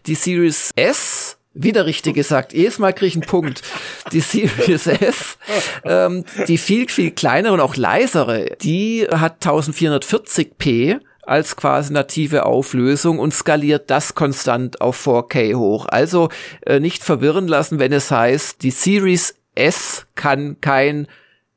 [0.05, 2.53] Die Series S wieder richtig gesagt.
[2.53, 3.63] Jedes Mal kriege ich einen Punkt.
[4.13, 5.39] Die Series S,
[5.85, 13.19] ähm, die viel, viel kleinere und auch leisere, die hat 1440p als quasi native Auflösung
[13.19, 15.87] und skaliert das konstant auf 4K hoch.
[15.87, 16.29] Also
[16.67, 21.07] äh, nicht verwirren lassen, wenn es heißt, die Series S kann kein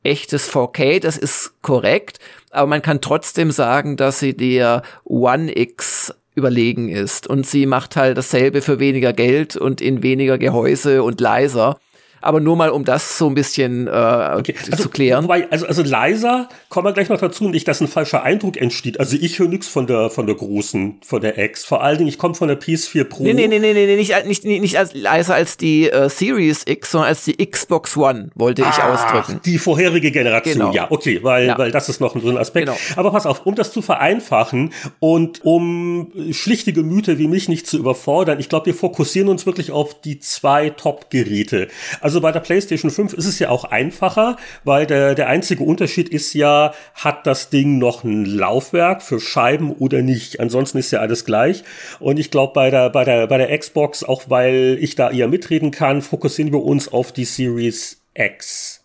[0.03, 2.19] echtes 4K, das ist korrekt,
[2.51, 7.27] aber man kann trotzdem sagen, dass sie der One X überlegen ist.
[7.27, 11.79] Und sie macht halt dasselbe für weniger Geld und in weniger Gehäuse und leiser
[12.25, 14.55] aber nur mal, um das so ein bisschen äh, okay.
[14.71, 15.23] also, zu klären.
[15.25, 18.99] Wobei, also, also leiser kommen wir gleich noch dazu, nicht, dass ein falscher Eindruck entsteht.
[18.99, 21.63] Also ich höre nichts von der, von der großen, von der X.
[21.63, 23.23] Vor allen Dingen, ich komme von der PS4 Pro.
[23.23, 26.63] Nee, nee, nee, nee, nee, nicht, nicht, nicht, nicht als leiser als die äh, Series
[26.65, 29.39] X, sondern als die Xbox One, wollte ich ah, ausdrücken.
[29.45, 30.73] Die vorherige Generation, genau.
[30.73, 31.57] ja, okay, weil, ja.
[31.57, 32.67] weil das ist noch so ein Aspekt.
[32.67, 32.77] Genau.
[32.95, 37.77] Aber pass auf, um das zu vereinfachen und um schlichte Gemüter wie mich nicht zu
[37.77, 41.67] überfordern, ich glaube, wir fokussieren uns wirklich auf die zwei Top-Geräte.
[42.01, 45.65] Also also bei der PlayStation 5 ist es ja auch einfacher, weil der, der einzige
[45.65, 50.39] Unterschied ist ja, hat das Ding noch ein Laufwerk für Scheiben oder nicht?
[50.39, 51.65] Ansonsten ist ja alles gleich.
[51.99, 55.27] Und ich glaube, bei der, bei der, bei der Xbox, auch weil ich da eher
[55.27, 58.81] mitreden kann, fokussieren wir uns auf die Series X.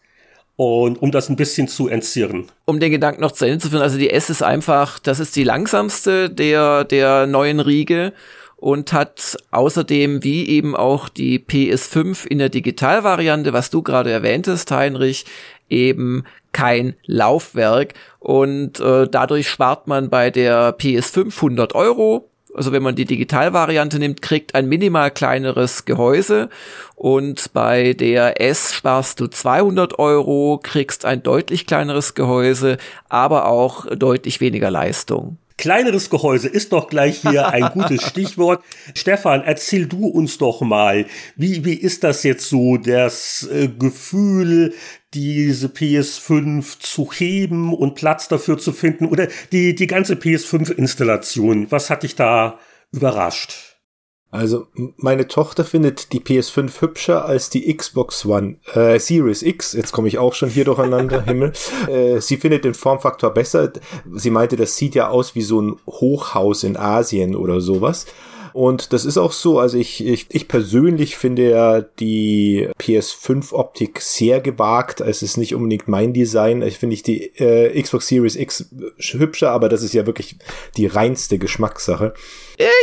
[0.56, 2.50] Und um das ein bisschen zu entzirren.
[2.64, 5.36] Um den Gedanken noch zu Ende zu führen, also die S ist einfach, das ist
[5.36, 8.12] die langsamste der, der neuen Riege
[8.60, 14.70] und hat außerdem wie eben auch die PS5 in der Digitalvariante, was du gerade erwähntest,
[14.70, 15.24] Heinrich,
[15.70, 17.94] eben kein Laufwerk.
[18.18, 22.28] Und äh, dadurch spart man bei der PS5 100 Euro.
[22.54, 26.50] Also wenn man die Digitalvariante nimmt, kriegt ein minimal kleineres Gehäuse.
[26.96, 32.76] Und bei der S sparst du 200 Euro, kriegst ein deutlich kleineres Gehäuse,
[33.08, 35.38] aber auch deutlich weniger Leistung.
[35.60, 38.64] Kleineres Gehäuse ist doch gleich hier ein gutes Stichwort.
[38.94, 41.04] Stefan, erzähl du uns doch mal,
[41.36, 44.72] wie, wie ist das jetzt so, das äh, Gefühl,
[45.12, 51.70] diese PS5 zu heben und Platz dafür zu finden oder die, die ganze PS5-Installation?
[51.70, 52.58] Was hat dich da
[52.90, 53.69] überrascht?
[54.32, 59.72] Also meine Tochter findet die PS5 hübscher als die Xbox One äh, Series X.
[59.72, 61.52] Jetzt komme ich auch schon hier durcheinander, Himmel.
[61.88, 63.72] Äh, sie findet den Formfaktor besser.
[64.12, 68.06] Sie meinte, das sieht ja aus wie so ein Hochhaus in Asien oder sowas.
[68.52, 69.58] Und das ist auch so.
[69.58, 75.00] Also ich, ich, ich persönlich finde ja die PS5-Optik sehr gewagt.
[75.00, 76.62] Es ist nicht unbedingt mein Design.
[76.62, 80.36] Ich finde ich die äh, Xbox Series X hübscher, aber das ist ja wirklich
[80.76, 82.14] die reinste Geschmackssache.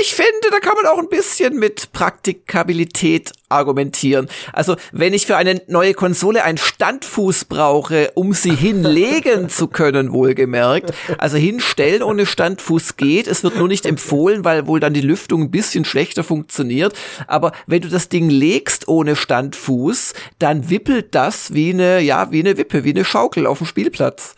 [0.02, 4.28] Ich finde, da kann man auch ein bisschen mit Praktikabilität argumentieren.
[4.52, 10.12] Also, wenn ich für eine neue Konsole einen Standfuß brauche, um sie hinlegen zu können,
[10.12, 10.94] wohlgemerkt.
[11.20, 13.28] Also hinstellen ohne Standfuß geht.
[13.28, 16.94] Es wird nur nicht empfohlen, weil wohl dann die Lüftung ein bisschen schlechter funktioniert.
[17.28, 22.40] Aber wenn du das Ding legst ohne Standfuß, dann wippelt das wie eine, ja, wie
[22.40, 24.36] eine Wippe, wie eine Schaukel auf dem Spielplatz.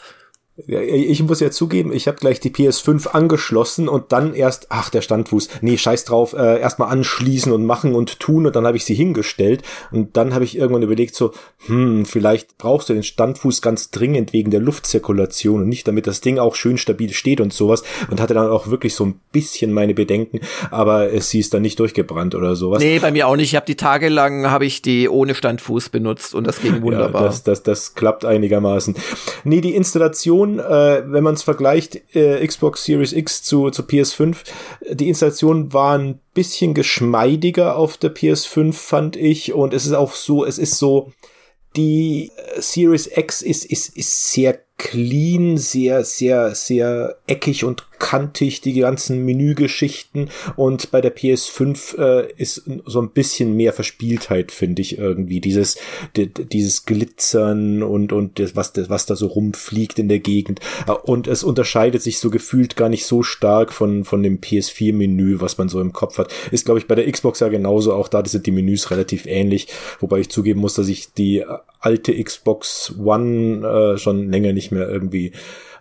[0.67, 5.01] Ich muss ja zugeben, ich habe gleich die PS5 angeschlossen und dann erst, ach, der
[5.01, 8.85] Standfuß, nee, scheiß drauf, äh, erstmal anschließen und machen und tun und dann habe ich
[8.85, 11.31] sie hingestellt und dann habe ich irgendwann überlegt so,
[11.67, 16.21] hm, vielleicht brauchst du den Standfuß ganz dringend wegen der Luftzirkulation und nicht, damit das
[16.21, 19.71] Ding auch schön stabil steht und sowas und hatte dann auch wirklich so ein bisschen
[19.71, 20.41] meine Bedenken,
[20.71, 22.81] aber äh, sie ist dann nicht durchgebrannt oder sowas.
[22.81, 23.49] Nee, bei mir auch nicht.
[23.49, 27.21] Ich habe die Tage lang, habe ich die ohne Standfuß benutzt und das ging wunderbar.
[27.21, 28.95] Ja, das, das, das klappt einigermaßen.
[29.43, 33.83] Nee, die Installation Installation, äh, wenn man es vergleicht, äh, Xbox Series X zu, zu
[33.83, 34.37] PS5,
[34.89, 39.53] die Installation war ein bisschen geschmeidiger auf der PS5, fand ich.
[39.53, 41.11] Und es ist auch so, es ist so,
[41.75, 48.61] die äh, Series X ist, ist, ist sehr clean, sehr, sehr, sehr eckig und kantig,
[48.61, 50.29] die ganzen Menügeschichten.
[50.55, 55.41] Und bei der PS5 äh, ist so ein bisschen mehr Verspieltheit, finde ich irgendwie.
[55.41, 55.77] Dieses,
[56.15, 60.61] dieses Glitzern und, und das, was, was da so rumfliegt in der Gegend.
[60.87, 65.41] Äh, und es unterscheidet sich so gefühlt gar nicht so stark von, von dem PS4-Menü,
[65.41, 66.33] was man so im Kopf hat.
[66.51, 67.93] Ist, glaube ich, bei der Xbox ja genauso.
[67.93, 69.67] Auch da sind die Menüs relativ ähnlich.
[69.99, 71.43] Wobei ich zugeben muss, dass ich die
[71.79, 75.31] alte Xbox One äh, schon länger nicht mehr irgendwie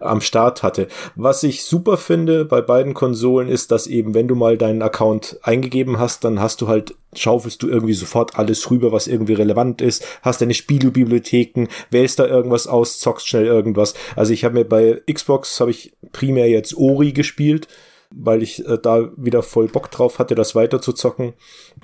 [0.00, 0.88] am Start hatte.
[1.16, 5.38] Was ich super finde bei beiden Konsolen ist, dass eben, wenn du mal deinen Account
[5.42, 9.80] eingegeben hast, dann hast du halt, schaufelst du irgendwie sofort alles rüber, was irgendwie relevant
[9.80, 13.94] ist, hast deine Spielebibliotheken, wählst da irgendwas aus, zockst schnell irgendwas.
[14.16, 17.68] Also ich habe mir bei Xbox, habe ich primär jetzt Ori gespielt,
[18.10, 21.34] weil ich äh, da wieder voll Bock drauf hatte, das weiter zu zocken.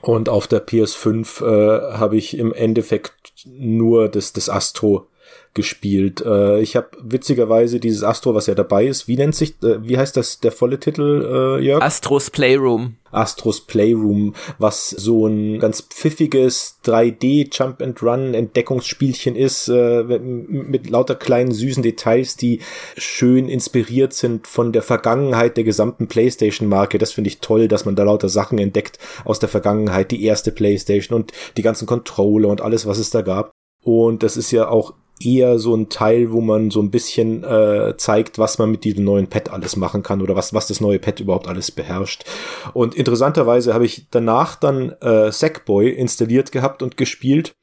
[0.03, 5.09] Und auf der PS5 äh, habe ich im Endeffekt nur das, das Astro
[5.55, 6.21] gespielt.
[6.21, 9.97] Äh, ich habe witzigerweise dieses Astro, was ja dabei ist, wie nennt sich, äh, wie
[9.97, 11.83] heißt das der volle Titel, äh, Jörg?
[11.83, 12.97] Astros Playroom.
[13.13, 20.91] Astros Playroom, was so ein ganz pfiffiges 3D Jump and Run Entdeckungsspielchen ist, äh, mit
[20.91, 22.61] lauter kleinen süßen Details, die
[22.97, 26.99] schön inspiriert sind von der Vergangenheit der gesamten PlayStation Marke.
[26.99, 30.51] Das finde ich toll, dass man da lauter Sachen entdeckt aus der Vergangenheit, die erste
[30.51, 33.53] PlayStation und die ganzen Controller und alles, was es da gab.
[33.85, 34.95] Und das ist ja auch
[35.25, 39.05] eher so ein Teil, wo man so ein bisschen äh, zeigt, was man mit diesem
[39.05, 42.25] neuen Pad alles machen kann oder was, was das neue Pad überhaupt alles beherrscht.
[42.73, 47.55] Und interessanterweise habe ich danach dann äh, Sackboy installiert gehabt und gespielt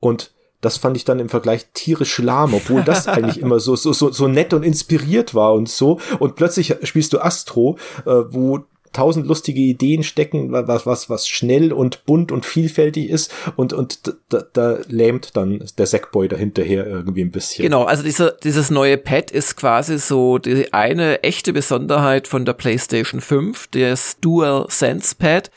[0.00, 0.32] und
[0.62, 4.10] das fand ich dann im Vergleich tierisch lahm, obwohl das eigentlich immer so, so, so,
[4.10, 5.98] so nett und inspiriert war und so.
[6.20, 8.60] Und plötzlich spielst du Astro, äh, wo
[8.92, 14.14] tausend lustige Ideen stecken, was, was, was schnell und bunt und vielfältig ist und, und
[14.28, 17.62] da, da lähmt dann der Sackboy dahinterher irgendwie ein bisschen.
[17.62, 22.52] Genau, also diese, dieses neue Pad ist quasi so die eine echte Besonderheit von der
[22.52, 25.50] PlayStation 5, das Dual Sense Pad.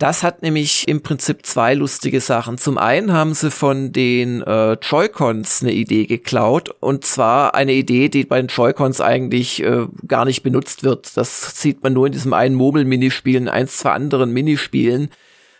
[0.00, 2.56] Das hat nämlich im Prinzip zwei lustige Sachen.
[2.56, 8.08] Zum einen haben sie von den äh, Joy-Cons eine Idee geklaut und zwar eine Idee,
[8.08, 11.18] die bei den Joy-Cons eigentlich äh, gar nicht benutzt wird.
[11.18, 15.10] Das sieht man nur in diesem einen Mobile-Minispielen, eins, zwei anderen Minispielen.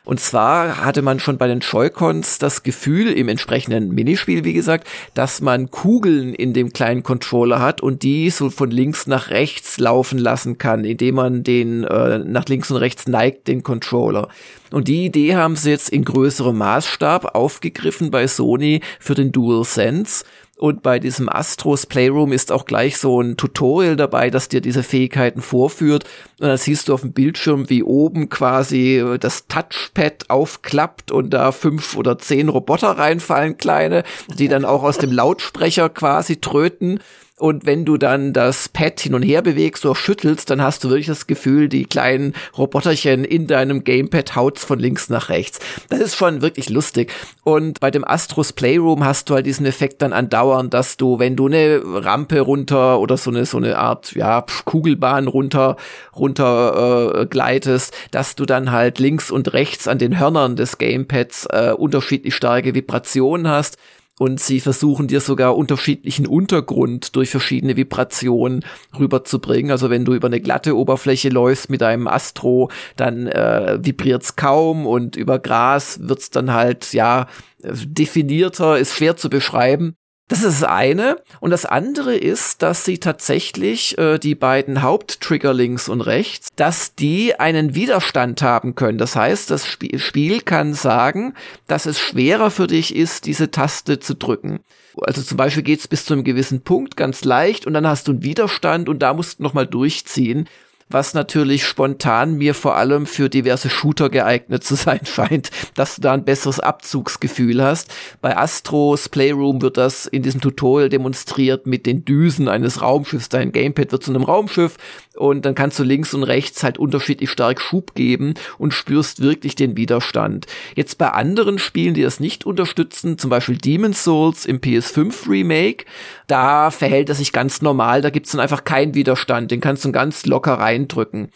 [0.05, 4.89] Und zwar hatte man schon bei den Joy-Cons das Gefühl, im entsprechenden Minispiel, wie gesagt,
[5.15, 9.79] dass man Kugeln in dem kleinen Controller hat und die so von links nach rechts
[9.79, 14.29] laufen lassen kann, indem man den äh, nach links und rechts neigt, den Controller.
[14.71, 20.25] Und die Idee haben sie jetzt in größerem Maßstab aufgegriffen bei Sony für den DualSense.
[20.61, 24.83] Und bei diesem Astros Playroom ist auch gleich so ein Tutorial dabei, das dir diese
[24.83, 26.05] Fähigkeiten vorführt.
[26.39, 31.53] Und dann siehst du auf dem Bildschirm, wie oben quasi das Touchpad aufklappt und da
[31.53, 34.05] fünf oder zehn Roboter reinfallen, kleine,
[34.39, 37.01] die dann auch aus dem Lautsprecher quasi tröten.
[37.41, 40.91] Und wenn du dann das Pad hin und her bewegst oder schüttelst, dann hast du
[40.91, 45.59] wirklich das Gefühl, die kleinen Roboterchen in deinem Gamepad haut's von links nach rechts.
[45.89, 47.11] Das ist schon wirklich lustig.
[47.43, 51.35] Und bei dem Astros Playroom hast du halt diesen Effekt dann andauernd, dass du, wenn
[51.35, 55.79] du eine Rampe runter oder so eine, so eine Art, ja, Kugelbahn runter,
[56.15, 61.47] runter äh, gleitest, dass du dann halt links und rechts an den Hörnern des Gamepads
[61.47, 63.79] äh, unterschiedlich starke Vibrationen hast
[64.21, 68.63] und sie versuchen dir sogar unterschiedlichen Untergrund durch verschiedene Vibrationen
[68.99, 69.71] rüberzubringen.
[69.71, 74.87] Also wenn du über eine glatte Oberfläche läufst mit einem Astro, dann äh, vibriert's kaum
[74.87, 77.29] und über Gras wird's dann halt ja
[77.63, 79.97] definierter, ist schwer zu beschreiben.
[80.31, 81.17] Das ist das eine.
[81.41, 86.95] Und das andere ist, dass sie tatsächlich äh, die beiden Haupttrigger links und rechts, dass
[86.95, 88.97] die einen Widerstand haben können.
[88.97, 91.35] Das heißt, das Sp Spiel kann sagen,
[91.67, 94.61] dass es schwerer für dich ist, diese Taste zu drücken.
[95.03, 98.13] Also zum Beispiel geht's bis zu einem gewissen Punkt ganz leicht und dann hast du
[98.13, 100.49] einen Widerstand und da musst du nochmal durchziehen
[100.91, 106.03] was natürlich spontan mir vor allem für diverse Shooter geeignet zu sein scheint, dass du
[106.03, 107.93] da ein besseres Abzugsgefühl hast.
[108.21, 113.29] Bei Astros Playroom wird das in diesem Tutorial demonstriert mit den Düsen eines Raumschiffs.
[113.29, 114.77] Dein Gamepad wird zu einem Raumschiff
[115.17, 119.55] und dann kannst du links und rechts halt unterschiedlich stark Schub geben und spürst wirklich
[119.55, 120.47] den Widerstand.
[120.75, 125.85] Jetzt bei anderen Spielen, die das nicht unterstützen, zum Beispiel Demon's Souls im PS5 Remake,
[126.31, 129.93] da verhält er sich ganz normal, da gibt's dann einfach keinen Widerstand, den kannst du
[129.93, 131.31] ganz locker reindrücken.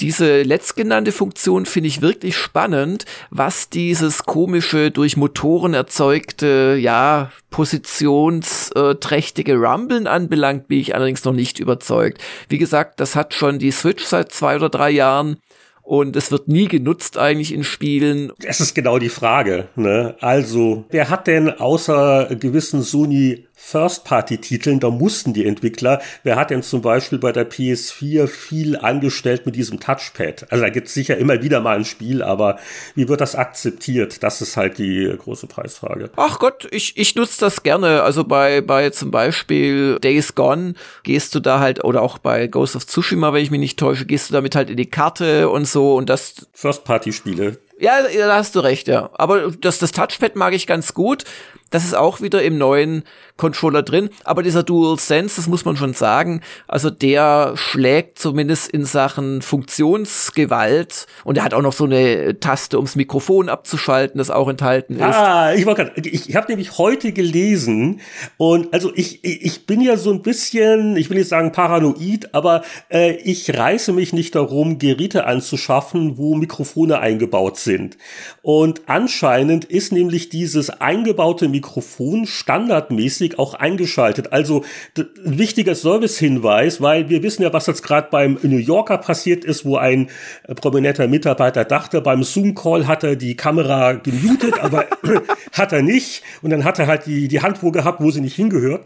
[0.00, 9.56] Diese letztgenannte Funktion finde ich wirklich spannend, was dieses komische durch Motoren erzeugte, ja, positionsträchtige
[9.56, 12.20] Rumblen anbelangt, bin ich allerdings noch nicht überzeugt.
[12.50, 15.38] Wie gesagt, das hat schon die Switch seit zwei oder drei Jahren
[15.86, 18.32] und es wird nie genutzt eigentlich in Spielen.
[18.40, 19.68] Das ist genau die Frage.
[19.76, 20.16] Ne?
[20.20, 26.62] Also, wer hat denn außer gewissen Sony First-Party-Titeln, da mussten die Entwickler, wer hat denn
[26.62, 30.52] zum Beispiel bei der PS4 viel angestellt mit diesem Touchpad?
[30.52, 32.58] Also da gibt es sicher immer wieder mal ein Spiel, aber
[32.94, 34.22] wie wird das akzeptiert?
[34.22, 36.10] Das ist halt die große Preisfrage.
[36.16, 38.02] Ach Gott, ich, ich nutze das gerne.
[38.02, 42.76] Also bei, bei zum Beispiel Days Gone gehst du da halt, oder auch bei Ghost
[42.76, 45.66] of Tsushima, wenn ich mich nicht täusche, gehst du damit halt in die Karte und
[45.66, 46.46] so und das.
[46.52, 47.56] First-Party-Spiele.
[47.78, 49.10] Ja, da hast du recht, ja.
[49.14, 51.24] Aber das, das Touchpad mag ich ganz gut.
[51.70, 53.02] Das ist auch wieder im neuen
[53.36, 54.08] Controller drin.
[54.24, 59.42] Aber dieser Dual Sense, das muss man schon sagen, also der schlägt zumindest in Sachen
[59.42, 64.94] Funktionsgewalt und er hat auch noch so eine Taste, ums Mikrofon abzuschalten, das auch enthalten
[64.94, 65.02] ist.
[65.02, 68.00] Ah, ich war gerade, ich, habe nämlich heute gelesen
[68.36, 72.62] und also ich, ich bin ja so ein bisschen, ich will nicht sagen paranoid, aber
[72.90, 77.98] äh, ich reiße mich nicht darum, Geräte anzuschaffen, wo Mikrofone eingebaut sind.
[78.42, 84.32] Und anscheinend ist nämlich dieses eingebaute Mikrofon standardmäßig auch eingeschaltet.
[84.32, 84.64] Also
[84.96, 89.64] ein wichtiger Servicehinweis, weil wir wissen ja, was jetzt gerade beim New Yorker passiert ist,
[89.64, 90.08] wo ein
[90.46, 94.84] äh, prominenter Mitarbeiter dachte, beim Zoom-Call hat er die Kamera gemutet, aber
[95.52, 96.22] hat er nicht.
[96.42, 98.84] Und dann hat er halt die, die Hand wo gehabt, wo sie nicht hingehört.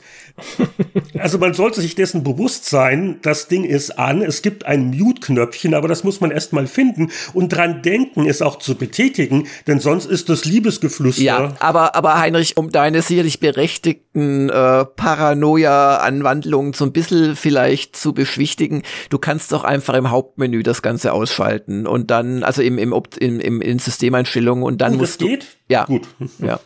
[1.19, 5.75] Also man sollte sich dessen bewusst sein, das Ding ist an, es gibt ein Mute-Knöpfchen,
[5.75, 9.81] aber das muss man erst mal finden und dran denken, es auch zu betätigen, denn
[9.81, 11.23] sonst ist das Liebesgeflüster.
[11.23, 18.13] Ja, aber, aber Heinrich, um deine sicherlich berechtigten äh, Paranoia-Anwandlungen so ein bisschen vielleicht zu
[18.13, 22.95] beschwichtigen, du kannst doch einfach im Hauptmenü das Ganze ausschalten und dann, also im, im,
[23.19, 25.27] im, im in Systemeinstellungen und dann Und musst das du.
[25.29, 25.47] geht?
[25.71, 25.85] Ja.
[25.85, 26.03] Gut.
[26.39, 26.59] Ja.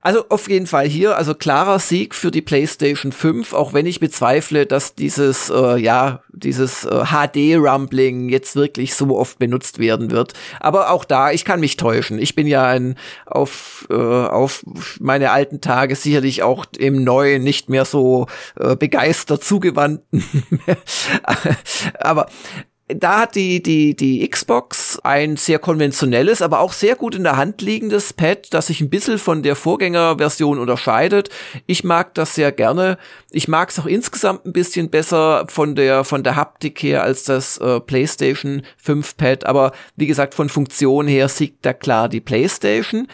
[0.00, 4.00] Also auf jeden Fall hier, also klarer Sieg für die PlayStation 5, auch wenn ich
[4.00, 10.34] bezweifle, dass dieses, äh, ja, dieses äh, HD-Rumbling jetzt wirklich so oft benutzt werden wird.
[10.60, 12.18] Aber auch da, ich kann mich täuschen.
[12.18, 14.62] Ich bin ja ein auf, äh, auf
[15.00, 18.26] meine alten Tage sicherlich auch im Neuen nicht mehr so
[18.58, 20.24] äh, begeistert zugewandten.
[21.98, 22.28] Aber
[22.88, 27.36] da hat die, die, die Xbox ein sehr konventionelles, aber auch sehr gut in der
[27.38, 31.30] Hand liegendes Pad, das sich ein bisschen von der Vorgängerversion unterscheidet.
[31.66, 32.98] Ich mag das sehr gerne.
[33.30, 37.24] Ich mag es auch insgesamt ein bisschen besser von der, von der Haptik her als
[37.24, 39.46] das äh, PlayStation 5 Pad.
[39.46, 43.08] Aber wie gesagt, von Funktion her siegt da klar die PlayStation.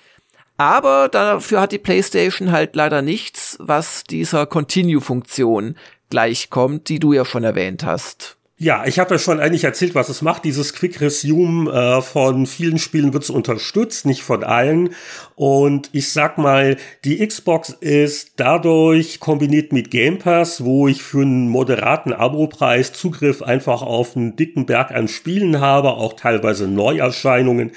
[0.60, 5.74] Aber dafür hat die PlayStation halt leider nichts, was dieser Continue-Funktion
[6.10, 8.36] gleichkommt, die du ja schon erwähnt hast.
[8.62, 10.44] Ja, ich habe ja schon eigentlich erzählt, was es macht.
[10.44, 14.90] Dieses Quick Resume äh, von vielen Spielen wird es unterstützt, nicht von allen.
[15.34, 21.22] Und ich sag mal, die Xbox ist dadurch kombiniert mit Game Pass, wo ich für
[21.22, 27.72] einen moderaten Abopreis Zugriff einfach auf einen dicken Berg an Spielen habe, auch teilweise Neuerscheinungen.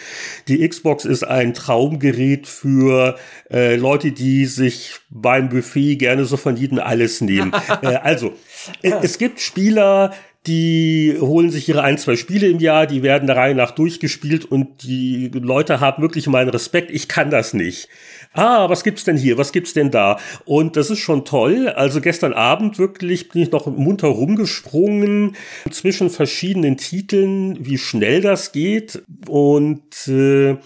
[0.49, 3.15] Die Xbox ist ein Traumgerät für
[3.49, 7.53] äh, Leute, die sich beim Buffet gerne so von jedem alles nehmen.
[7.81, 8.33] äh, also,
[8.81, 10.11] es gibt Spieler,
[10.45, 14.43] die holen sich ihre ein, zwei Spiele im Jahr, die werden der Reihe nach durchgespielt
[14.43, 16.91] und die Leute haben wirklich meinen Respekt.
[16.91, 17.87] Ich kann das nicht.
[18.33, 19.37] Ah, was gibt's denn hier?
[19.37, 20.19] Was gibt's denn da?
[20.43, 21.69] Und das ist schon toll.
[21.69, 25.37] Also gestern Abend wirklich bin ich noch munter rumgesprungen
[25.71, 30.57] zwischen verschiedenen Titeln, wie schnell das geht und äh,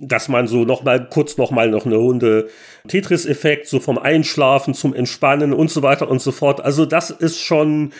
[0.00, 2.48] dass man so noch mal kurz noch mal noch eine Runde
[2.88, 6.60] Tetris-Effekt so vom Einschlafen zum Entspannen und so weiter und so fort.
[6.60, 7.92] Also das ist schon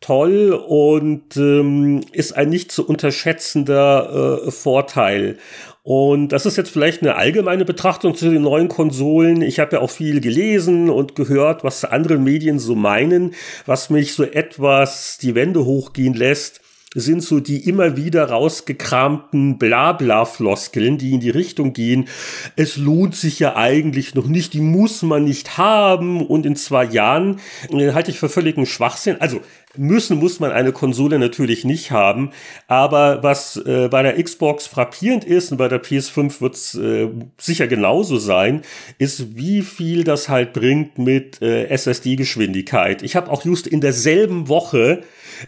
[0.00, 5.38] toll und ähm, ist ein nicht zu unterschätzender äh, Vorteil.
[5.82, 9.40] Und das ist jetzt vielleicht eine allgemeine Betrachtung zu den neuen Konsolen.
[9.40, 13.34] Ich habe ja auch viel gelesen und gehört, was andere Medien so meinen,
[13.66, 16.60] was mich so etwas die Wände hochgehen lässt
[16.94, 22.08] sind so die immer wieder rausgekramten Blabla-Floskeln, die in die Richtung gehen,
[22.56, 26.84] es lohnt sich ja eigentlich noch nicht, die muss man nicht haben und in zwei
[26.84, 29.20] Jahren äh, halte ich für völligen Schwachsinn.
[29.20, 29.40] Also
[29.78, 32.30] Müssen muss man eine Konsole natürlich nicht haben,
[32.66, 37.08] aber was äh, bei der Xbox frappierend ist und bei der PS5 wird es äh,
[37.38, 38.62] sicher genauso sein,
[38.98, 43.02] ist, wie viel das halt bringt mit äh, SSD-Geschwindigkeit.
[43.02, 45.02] Ich habe auch just in derselben Woche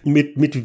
[0.05, 0.59] mit, mit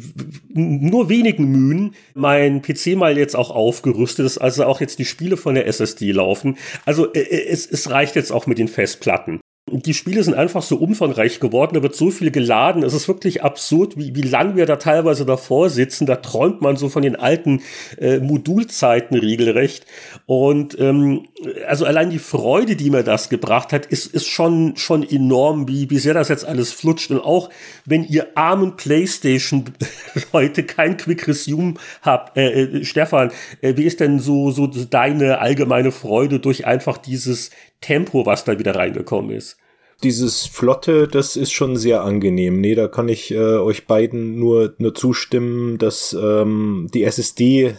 [0.52, 5.36] nur wenigen Mühen mein PC mal jetzt auch aufgerüstet ist, also auch jetzt die Spiele
[5.36, 6.56] von der SSD laufen.
[6.84, 10.62] Also äh, äh, es, es reicht jetzt auch mit den Festplatten die Spiele sind einfach
[10.62, 14.56] so umfangreich geworden, da wird so viel geladen, es ist wirklich absurd, wie, wie lang
[14.56, 17.62] wir da teilweise davor sitzen, da träumt man so von den alten
[17.98, 19.86] äh, Modulzeiten regelrecht.
[20.26, 21.28] Und ähm,
[21.66, 25.90] also allein die Freude, die mir das gebracht hat, ist, ist schon, schon enorm, wie,
[25.90, 27.10] wie sehr das jetzt alles flutscht.
[27.10, 27.50] Und auch
[27.84, 33.30] wenn ihr armen Playstation-Leute kein Quick Resume habt, äh, äh, Stefan,
[33.60, 38.58] äh, wie ist denn so, so deine allgemeine Freude durch einfach dieses Tempo, was da
[38.58, 39.56] wieder reingekommen ist.
[40.02, 42.60] Dieses Flotte, das ist schon sehr angenehm.
[42.60, 47.74] Nee, da kann ich äh, euch beiden nur, nur zustimmen, dass ähm, die SSD,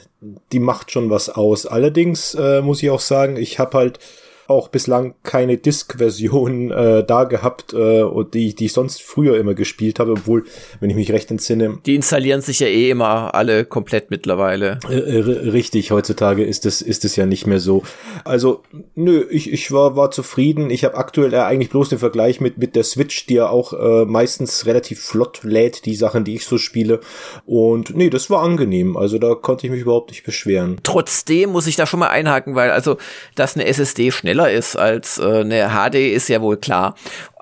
[0.51, 1.65] die macht schon was aus.
[1.65, 3.99] Allerdings äh, muss ich auch sagen, ich habe halt
[4.48, 10.00] auch bislang keine Disk-Version äh, da gehabt, äh, die, die ich sonst früher immer gespielt
[10.00, 10.46] habe, obwohl,
[10.80, 11.80] wenn ich mich recht entsinne.
[11.86, 14.80] Die installieren sich ja eh immer alle komplett mittlerweile.
[14.89, 17.84] Äh, äh richtig, heutzutage ist es ist es ja nicht mehr so.
[18.24, 18.62] Also,
[18.93, 20.70] nö, ich, ich war, war zufrieden.
[20.70, 23.74] Ich habe aktuell äh, eigentlich bloß den Vergleich mit, mit der Switch, die ja auch
[23.74, 27.00] äh, meistens relativ flott lädt, die Sachen, die ich so spiele.
[27.46, 28.96] Und nee, das war angenehm.
[28.96, 30.78] Also da konnte ich mich überhaupt nicht beschweren.
[30.84, 32.98] Trotzdem muss ich da schon mal einhaken, weil also,
[33.34, 36.96] dass eine SSD schnell schneller ist als äh, eine HD, ist ja wohl klar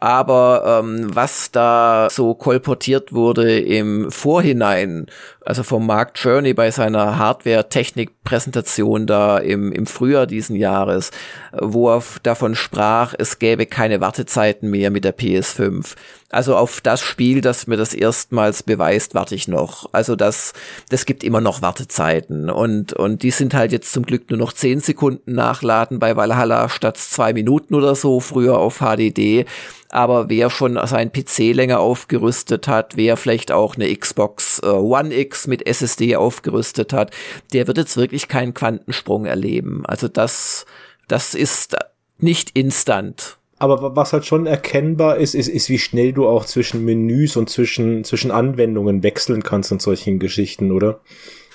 [0.03, 5.05] aber ähm, was da so kolportiert wurde im Vorhinein,
[5.45, 11.11] also vom Mark Journey bei seiner Hardware-Technik-Präsentation da im, im Frühjahr diesen Jahres,
[11.53, 15.95] wo er davon sprach, es gäbe keine Wartezeiten mehr mit der PS5.
[16.29, 19.87] Also auf das Spiel, das mir das erstmals beweist, warte ich noch.
[19.93, 20.51] Also das,
[20.89, 24.51] das gibt immer noch Wartezeiten und, und die sind halt jetzt zum Glück nur noch
[24.51, 29.45] zehn Sekunden nachladen bei Valhalla statt zwei Minuten oder so, früher auf HDD
[29.93, 35.13] aber wer schon sein PC länger aufgerüstet hat, wer vielleicht auch eine Xbox äh, One
[35.13, 37.11] X mit SSD aufgerüstet hat,
[37.53, 39.85] der wird jetzt wirklich keinen Quantensprung erleben.
[39.85, 40.65] Also das,
[41.07, 41.75] das ist
[42.17, 43.37] nicht instant.
[43.59, 47.49] Aber was halt schon erkennbar ist, ist, ist, wie schnell du auch zwischen Menüs und
[47.49, 51.01] zwischen, zwischen Anwendungen wechseln kannst und solchen Geschichten, oder?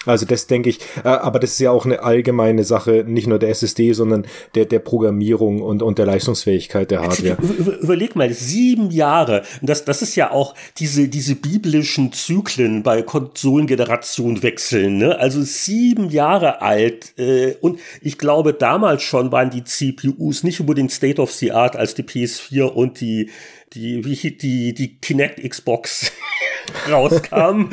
[0.07, 3.39] Also das denke ich, äh, aber das ist ja auch eine allgemeine Sache, nicht nur
[3.39, 7.37] der SSD, sondern der, der Programmierung und, und der Leistungsfähigkeit der Hardware.
[7.81, 9.43] Überleg mal, sieben Jahre.
[9.63, 14.99] Das, das ist ja auch diese, diese biblischen Zyklen bei Konsolengeneration wechseln.
[14.99, 15.19] Ne?
[15.19, 17.19] Also sieben Jahre alt.
[17.19, 21.77] Äh, und ich glaube, damals schon waren die CPUs nicht unbedingt State of the Art
[21.77, 23.31] als die PS4 und die
[23.73, 26.13] die, wie die, die Kinect Xbox
[26.91, 27.71] rauskam.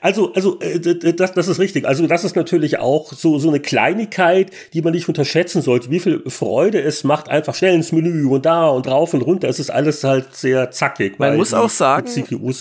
[0.00, 1.86] also, also äh, das, das ist richtig.
[1.86, 5.90] Also das ist natürlich auch so, so eine Kleinigkeit, die man nicht unterschätzen sollte.
[5.90, 9.48] Wie viel Freude es macht, einfach schnell ins Menü und da und rauf und runter.
[9.48, 11.18] Es ist alles halt sehr zackig.
[11.18, 12.08] Man muss auch sagen,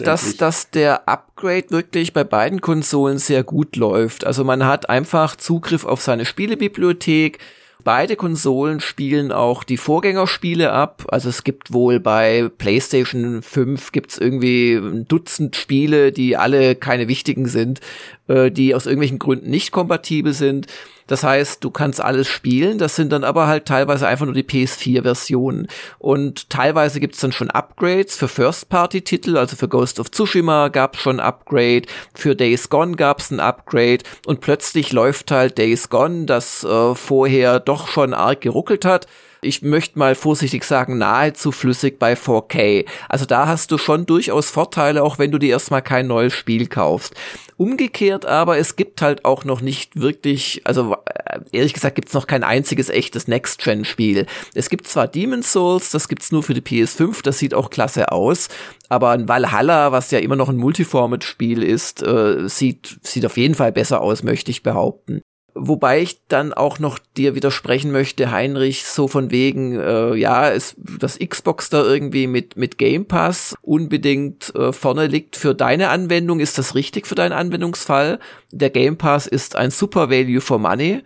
[0.03, 4.25] dass, dass der Upgrade wirklich bei beiden Konsolen sehr gut läuft.
[4.25, 7.39] Also man hat einfach Zugriff auf seine Spielebibliothek
[7.87, 11.05] beide Konsolen spielen auch die Vorgängerspiele ab.
[11.07, 17.07] Also es gibt wohl bei PlayStation 5 gibt's irgendwie ein Dutzend Spiele, die alle keine
[17.07, 17.79] wichtigen sind,
[18.27, 20.67] äh, die aus irgendwelchen Gründen nicht kompatibel sind.
[21.07, 24.43] Das heißt, du kannst alles spielen, das sind dann aber halt teilweise einfach nur die
[24.43, 25.67] PS4-Versionen.
[25.97, 31.19] Und teilweise gibt's dann schon Upgrades für First-Party-Titel, also für Ghost of Tsushima gab's schon
[31.19, 31.83] Upgrade,
[32.13, 33.99] für Days Gone gab's ein Upgrade.
[34.25, 39.07] Und plötzlich läuft halt Days Gone, das äh, vorher doch schon arg geruckelt hat
[39.41, 42.85] ich möchte mal vorsichtig sagen, nahezu flüssig bei 4K.
[43.09, 46.67] Also da hast du schon durchaus Vorteile, auch wenn du dir erstmal kein neues Spiel
[46.67, 47.13] kaufst.
[47.57, 52.27] Umgekehrt aber, es gibt halt auch noch nicht wirklich, also äh, ehrlich gesagt gibt's noch
[52.27, 54.27] kein einziges echtes Next-Gen-Spiel.
[54.53, 58.11] Es gibt zwar Demon's Souls, das gibt's nur für die PS5, das sieht auch klasse
[58.11, 58.49] aus,
[58.89, 63.55] aber ein Valhalla, was ja immer noch ein Multiformat-Spiel ist, äh, sieht, sieht auf jeden
[63.55, 65.21] Fall besser aus, möchte ich behaupten.
[65.59, 70.75] Wobei ich dann auch noch dir widersprechen möchte, Heinrich, so von wegen, äh, ja, es,
[70.99, 76.39] das Xbox da irgendwie mit, mit Game Pass unbedingt äh, vorne liegt für deine Anwendung.
[76.39, 78.19] Ist das richtig für deinen Anwendungsfall?
[78.51, 81.03] Der Game Pass ist ein super Value for Money.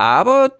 [0.00, 0.52] Aber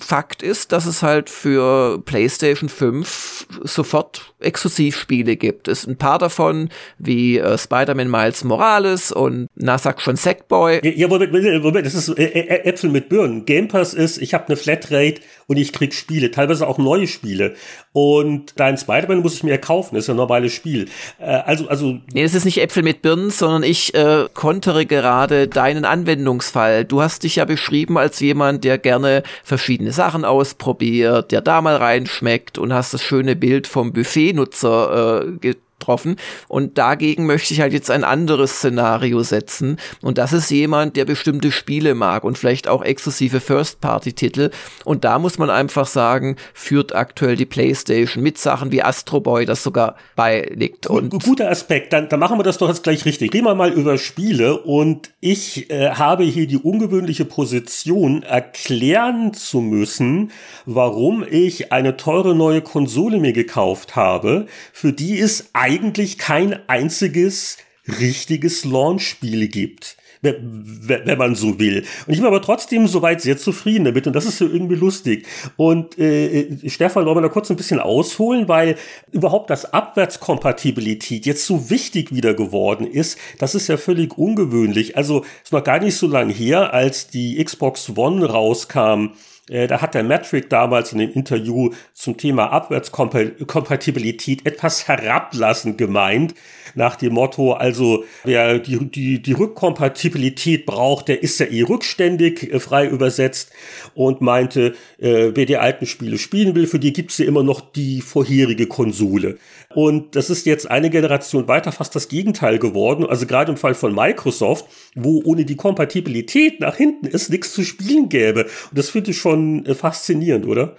[0.00, 5.66] Fakt ist, dass es halt für PlayStation 5 sofort Exklusivspiele gibt.
[5.66, 6.68] Es ein paar davon,
[6.98, 10.80] wie äh, Spider-Man Miles Morales und na schon Sackboy.
[10.94, 13.46] Ja, Moment, Moment, das ist äh, äh, Äpfel mit Birnen.
[13.46, 17.54] Game Pass ist, ich habe eine Flatrate und ich krieg Spiele, teilweise auch neue Spiele.
[17.96, 20.90] Und dein Spider-Man muss ich mir kaufen, ist ein normales Spiel.
[21.18, 21.98] Äh, also, also.
[22.12, 26.84] Nee, es ist nicht Äpfel mit Birnen, sondern ich äh, kontere gerade deinen Anwendungsfall.
[26.84, 31.76] Du hast dich ja beschrieben als jemand, der gerne verschiedene Sachen ausprobiert, der da mal
[31.76, 35.54] reinschmeckt und hast das schöne Bild vom Buffetnutzer äh,
[35.86, 36.16] getroffen.
[36.48, 39.78] Und dagegen möchte ich halt jetzt ein anderes Szenario setzen.
[40.02, 44.50] Und das ist jemand, der bestimmte Spiele mag und vielleicht auch exklusive First-Party-Titel.
[44.84, 49.46] Und da muss man einfach sagen, führt aktuell die PlayStation mit Sachen wie Astro Boy
[49.46, 50.86] das sogar beiliegt.
[50.88, 53.32] Und Guter Aspekt, dann, dann machen wir das doch jetzt gleich richtig.
[53.32, 59.60] Reden wir mal über Spiele und ich äh, habe hier die ungewöhnliche Position, erklären zu
[59.60, 60.32] müssen,
[60.64, 67.58] warum ich eine teure neue Konsole mir gekauft habe, für die es eigentlich kein einziges
[68.00, 71.84] richtiges Launch-Spiel gibt wenn man so will.
[72.06, 75.26] Und ich bin aber trotzdem soweit sehr zufrieden damit und das ist so irgendwie lustig.
[75.56, 78.76] Und äh, Stefan, wollen wir da kurz ein bisschen ausholen, weil
[79.12, 84.96] überhaupt das Abwärtskompatibilität jetzt so wichtig wieder geworden ist, das ist ja völlig ungewöhnlich.
[84.96, 89.10] Also ist noch gar nicht so lange her, als die Xbox One rauskam
[89.48, 96.34] da hat der Metric damals in dem Interview zum Thema Abwärtskompatibilität etwas herablassend gemeint,
[96.76, 102.52] nach dem Motto, also wer die, die, die Rückkompatibilität braucht, der ist ja eh rückständig,
[102.52, 103.50] äh, frei übersetzt,
[103.94, 107.60] und meinte, äh, wer die alten Spiele spielen will, für die gibt's ja immer noch
[107.60, 109.38] die vorherige Konsole.
[109.74, 113.04] Und das ist jetzt eine Generation weiter fast das Gegenteil geworden.
[113.06, 117.62] Also gerade im Fall von Microsoft, wo ohne die Kompatibilität nach hinten es nichts zu
[117.62, 118.44] spielen gäbe.
[118.44, 120.76] Und das finde ich schon äh, faszinierend, oder?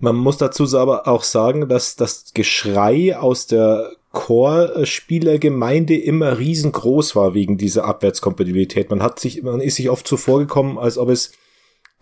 [0.00, 7.34] Man muss dazu aber auch sagen, dass das Geschrei aus der Core-Spielergemeinde immer riesengroß war
[7.34, 8.90] wegen dieser Abwärtskompatibilität.
[8.90, 11.32] Man hat sich, man ist sich oft so vorgekommen, als ob es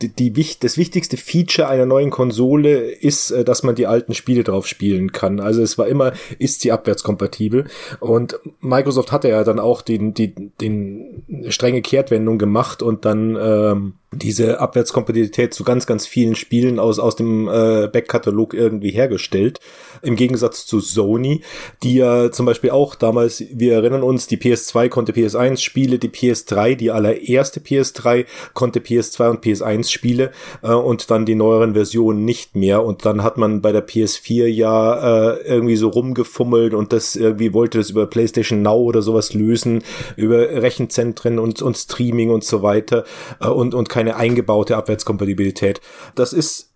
[0.03, 4.45] die, die, das wichtigste Feature einer neuen Konsole ist, äh, dass man die alten Spiele
[4.45, 5.41] drauf spielen kann.
[5.41, 7.67] Also es war immer, ist sie abwärtskompatibel.
[8.01, 13.95] Und Microsoft hatte ja dann auch den, die, den strenge Kehrtwendung gemacht und dann ähm,
[14.13, 19.61] diese Abwärtskompatibilität zu ganz, ganz vielen Spielen aus, aus dem äh, Backkatalog irgendwie hergestellt.
[20.03, 21.43] Im Gegensatz zu Sony,
[21.85, 26.09] die ja zum Beispiel auch damals, wir erinnern uns, die PS2 konnte PS1 Spiele, die
[26.09, 30.33] PS3, die allererste PS3 konnte PS2 und PS1 Spiele
[30.63, 32.85] äh, und dann die neueren Versionen nicht mehr.
[32.85, 37.55] Und dann hat man bei der PS4 ja äh, irgendwie so rumgefummelt und das irgendwie
[37.55, 39.85] wollte das über PlayStation Now oder sowas lösen,
[40.17, 43.05] über Rechenzentren und, und Streaming und so weiter
[43.41, 45.83] äh, und, und keine eingebaute Abwärtskompatibilität.
[46.15, 46.70] Das ist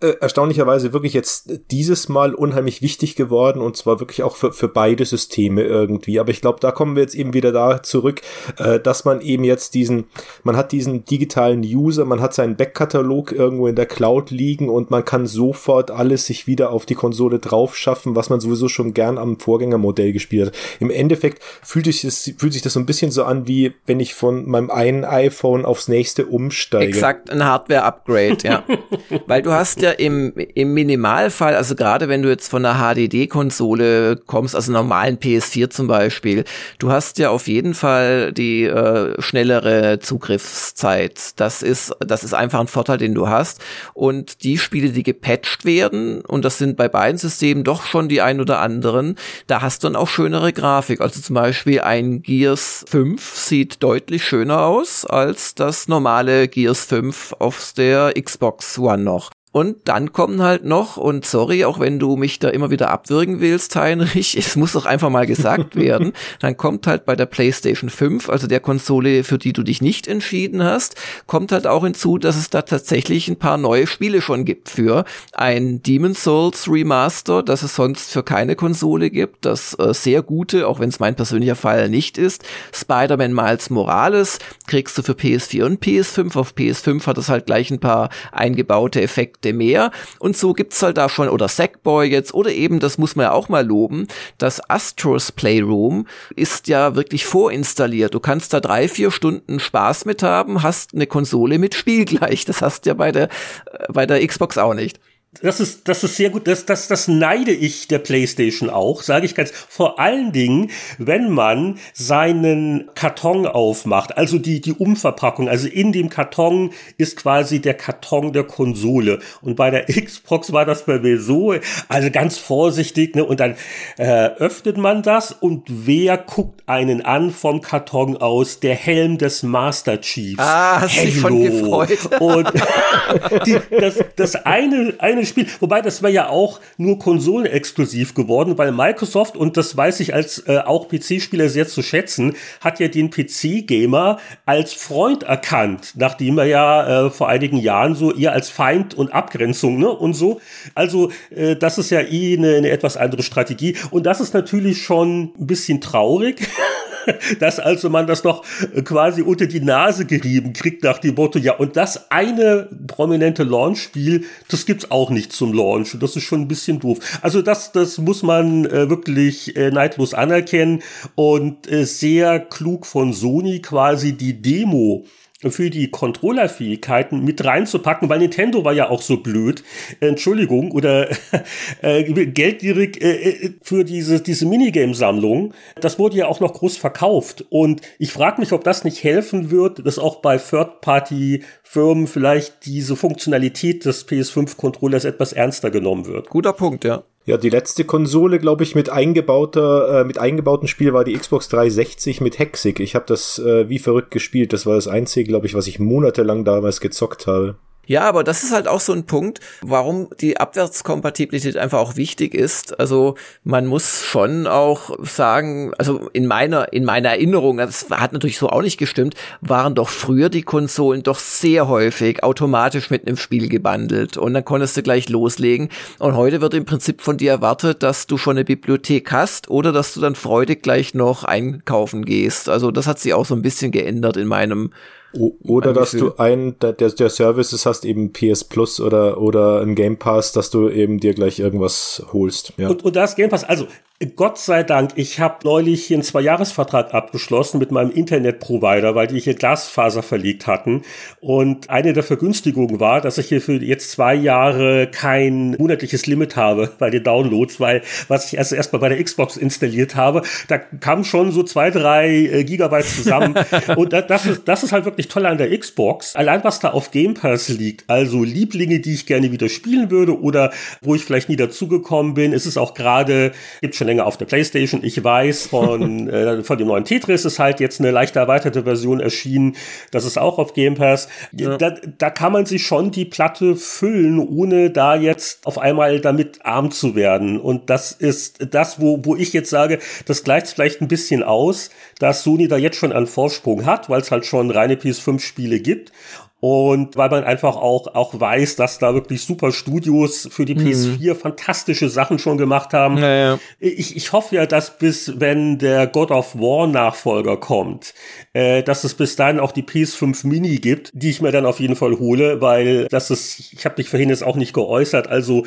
[0.00, 4.68] äh, erstaunlicherweise wirklich jetzt dieses Mal unheimlich wichtig geworden und zwar wirklich auch für, für
[4.68, 6.20] beide Systeme irgendwie.
[6.20, 8.20] Aber ich glaube, da kommen wir jetzt eben wieder da zurück,
[8.58, 10.04] äh, dass man eben jetzt diesen,
[10.44, 14.90] man hat diesen digitalen User, man hat seinen Backkatalog irgendwo in der Cloud liegen und
[14.92, 18.94] man kann sofort alles sich wieder auf die Konsole drauf schaffen, was man sowieso schon
[18.94, 20.54] gern am Vorgängermodell gespielt hat.
[20.78, 23.98] Im Endeffekt fühlt sich das, fühlt sich das so ein bisschen so an, wie wenn
[23.98, 26.86] ich von meinem einen iPhone aufs nächste umsteige.
[26.86, 28.64] Exakt, ein Hardware-Upgrade, ja.
[29.26, 34.16] Weil du hast ja im, im Minimalfall, also gerade wenn du jetzt von einer HDD-Konsole
[34.26, 36.44] kommst, also normalen PS4 zum Beispiel,
[36.78, 41.40] du hast ja auf jeden Fall die äh, schnellere Zugriffszeit.
[41.40, 43.60] Das ist, das ist einfach ein Vorteil, den du hast.
[43.94, 48.20] Und die Spiele, die gepatcht werden, und das sind bei beiden Systemen doch schon die
[48.20, 49.16] ein oder anderen,
[49.46, 51.00] da hast du dann auch schönere Grafik.
[51.00, 57.34] Also zum Beispiel ein Gears 5 sieht deutlich schöner aus als das normale Gears 5
[57.38, 59.30] auf der Xbox One noch.
[59.50, 63.40] Und dann kommen halt noch, und sorry, auch wenn du mich da immer wieder abwürgen
[63.40, 67.88] willst, Heinrich, es muss doch einfach mal gesagt werden, dann kommt halt bei der PlayStation
[67.88, 70.96] 5, also der Konsole, für die du dich nicht entschieden hast,
[71.26, 75.04] kommt halt auch hinzu, dass es da tatsächlich ein paar neue Spiele schon gibt für
[75.32, 80.68] ein Demon's Souls Remaster, das es sonst für keine Konsole gibt, das äh, sehr gute,
[80.68, 82.44] auch wenn es mein persönlicher Fall nicht ist,
[82.74, 87.70] Spider-Man Miles Morales kriegst du für PS4 und PS5, auf PS5 hat es halt gleich
[87.70, 89.90] ein paar eingebaute Effekte Projekte mehr.
[90.18, 93.32] Und so gibt's halt da schon, oder Sackboy jetzt, oder eben, das muss man ja
[93.32, 94.06] auch mal loben,
[94.38, 98.14] das Astros Playroom ist ja wirklich vorinstalliert.
[98.14, 102.44] Du kannst da drei, vier Stunden Spaß mit haben, hast eine Konsole mit Spiel gleich.
[102.44, 105.00] Das hast ja bei der, äh, bei der Xbox auch nicht.
[105.42, 106.48] Das ist, das ist sehr gut.
[106.48, 109.50] Das, das, das neide ich der PlayStation auch, sage ich ganz.
[109.50, 115.48] Vor allen Dingen, wenn man seinen Karton aufmacht, also die, die Umverpackung.
[115.48, 119.18] Also in dem Karton ist quasi der Karton der Konsole.
[119.42, 121.54] Und bei der Xbox war das bei mir so,
[121.88, 123.24] also ganz vorsichtig, ne?
[123.24, 123.54] Und dann
[123.98, 128.60] äh, öffnet man das und wer guckt einen an vom Karton aus?
[128.60, 130.38] Der Helm des Master Chiefs.
[130.38, 131.98] Ah, hast dich von gefreut.
[132.18, 132.48] Und
[133.46, 135.46] die, das, das eine, eine Spiel.
[135.60, 140.44] Wobei, das war ja auch nur konsolenexklusiv geworden, weil Microsoft, und das weiß ich als
[140.46, 146.44] äh, auch PC-Spieler sehr zu schätzen, hat ja den PC-Gamer als Freund erkannt, nachdem er
[146.44, 150.40] ja äh, vor einigen Jahren so eher als Feind und Abgrenzung ne, und so.
[150.74, 153.76] Also, äh, das ist ja eh eine, eine etwas andere Strategie.
[153.90, 156.48] Und das ist natürlich schon ein bisschen traurig.
[157.40, 158.44] dass also man das noch
[158.84, 164.24] quasi unter die Nase gerieben kriegt nach dem Motto, ja, und das eine prominente Launch-Spiel,
[164.48, 165.96] das gibt's auch nicht zum Launch.
[166.00, 166.98] Das ist schon ein bisschen doof.
[167.22, 170.82] Also das, das muss man äh, wirklich äh, neidlos anerkennen
[171.14, 175.04] und äh, sehr klug von Sony quasi die Demo
[175.46, 179.62] für die Controllerfähigkeiten mit reinzupacken, weil Nintendo war ja auch so blöd,
[180.00, 181.08] Entschuldigung, oder
[181.82, 185.54] äh, geldgierig äh, äh, für diese, diese Minigame-Sammlung.
[185.80, 187.44] Das wurde ja auch noch groß verkauft.
[187.50, 192.96] Und ich frage mich, ob das nicht helfen wird, dass auch bei Third-Party-Firmen vielleicht diese
[192.96, 196.30] Funktionalität des PS5-Controllers etwas ernster genommen wird.
[196.30, 197.04] Guter Punkt, ja.
[197.28, 201.50] Ja, die letzte Konsole, glaube ich, mit eingebauter, äh, mit eingebautem Spiel war die Xbox
[201.50, 202.80] 360 mit Hexig.
[202.80, 204.54] Ich habe das äh, wie verrückt gespielt.
[204.54, 207.56] Das war das einzige, glaube ich, was ich monatelang damals gezockt habe.
[207.88, 212.34] Ja, aber das ist halt auch so ein Punkt, warum die Abwärtskompatibilität einfach auch wichtig
[212.34, 212.78] ist.
[212.78, 218.36] Also man muss schon auch sagen, also in meiner, in meiner Erinnerung, das hat natürlich
[218.36, 223.16] so auch nicht gestimmt, waren doch früher die Konsolen doch sehr häufig automatisch mit einem
[223.16, 225.70] Spiel gebundelt und dann konntest du gleich loslegen.
[225.98, 229.72] Und heute wird im Prinzip von dir erwartet, dass du schon eine Bibliothek hast oder
[229.72, 232.50] dass du dann freudig gleich noch einkaufen gehst.
[232.50, 234.72] Also das hat sich auch so ein bisschen geändert in meinem
[235.12, 239.98] oder dass du ein der, der Services hast, eben PS Plus oder, oder ein Game
[239.98, 242.52] Pass, dass du eben dir gleich irgendwas holst.
[242.56, 242.68] Ja.
[242.68, 243.66] Und, und das Game Pass, also
[244.14, 249.18] Gott sei Dank, ich habe neulich hier einen Zwei-Jahres-Vertrag abgeschlossen mit meinem Internetprovider, weil die
[249.18, 250.82] hier Glasfaser verlegt hatten.
[251.20, 256.36] Und eine der Vergünstigungen war, dass ich hier für jetzt zwei Jahre kein monatliches Limit
[256.36, 260.58] habe bei den Downloads, weil was ich erst erstmal bei der Xbox installiert habe, da
[260.58, 263.34] kamen schon so zwei, drei äh, Gigabyte zusammen.
[263.76, 266.14] Und das ist, das ist halt wirklich toll an der Xbox.
[266.14, 270.20] Allein was da auf Game Pass liegt, also Lieblinge, die ich gerne wieder spielen würde
[270.20, 270.52] oder
[270.82, 274.26] wo ich vielleicht nie dazugekommen bin, ist es auch gerade, gibt schon länger auf der
[274.26, 274.84] Playstation.
[274.84, 279.00] Ich weiß, von, äh, von dem neuen Tetris ist halt jetzt eine leicht erweiterte Version
[279.00, 279.56] erschienen.
[279.90, 281.08] Das ist auch auf Game Pass.
[281.32, 281.56] Ja.
[281.56, 286.44] Da, da kann man sich schon die Platte füllen, ohne da jetzt auf einmal damit
[286.44, 287.40] arm zu werden.
[287.40, 291.70] Und das ist das, wo, wo ich jetzt sage, das gleicht vielleicht ein bisschen aus,
[291.98, 295.92] dass Sony da jetzt schon einen Vorsprung hat, weil es halt schon reine PS5-Spiele gibt
[296.40, 300.68] Und weil man einfach auch, auch weiß, dass da wirklich super Studios für die mhm.
[300.68, 302.94] PS4 fantastische Sachen schon gemacht haben.
[302.94, 303.40] Naja.
[303.58, 307.92] Ich, ich hoffe ja, dass bis, wenn der God of War Nachfolger kommt,
[308.34, 311.58] äh, dass es bis dahin auch die PS5 Mini gibt, die ich mir dann auf
[311.58, 315.44] jeden Fall hole, weil das ist, ich habe dich vorhin jetzt auch nicht geäußert, also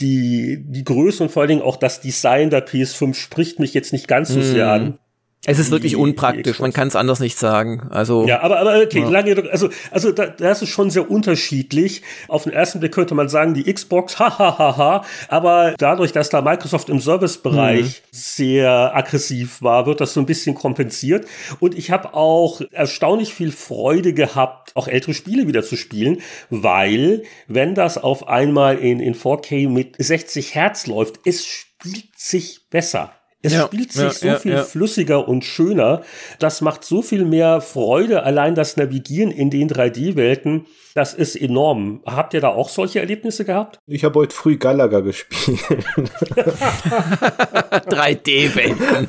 [0.00, 3.92] die, die Größe und vor allen Dingen auch das Design der PS5 spricht mich jetzt
[3.92, 4.42] nicht ganz so mhm.
[4.42, 4.98] sehr an.
[5.44, 7.88] Es ist wirklich unpraktisch, man kann es anders nicht sagen.
[7.90, 9.08] Also ja, aber aber okay, ja.
[9.08, 12.02] lange also also da, das ist schon sehr unterschiedlich.
[12.28, 16.12] Auf den ersten Blick könnte man sagen, die Xbox, hahaha, ha, ha, ha, aber dadurch,
[16.12, 18.08] dass da Microsoft im Servicebereich mhm.
[18.12, 21.26] sehr aggressiv war, wird das so ein bisschen kompensiert.
[21.58, 27.24] Und ich habe auch erstaunlich viel Freude gehabt, auch ältere Spiele wieder zu spielen, weil
[27.48, 33.12] wenn das auf einmal in in 4K mit 60 Hertz läuft, es spielt sich besser.
[33.42, 36.02] Es ja, spielt sich ja, so ja, viel flüssiger und schöner.
[36.38, 38.22] Das macht so viel mehr Freude.
[38.22, 42.00] Allein das Navigieren in den 3D-Welten, das ist enorm.
[42.06, 43.78] Habt ihr da auch solche Erlebnisse gehabt?
[43.86, 45.60] Ich habe heute früh Galaga gespielt.
[47.72, 49.08] 3D-Welten.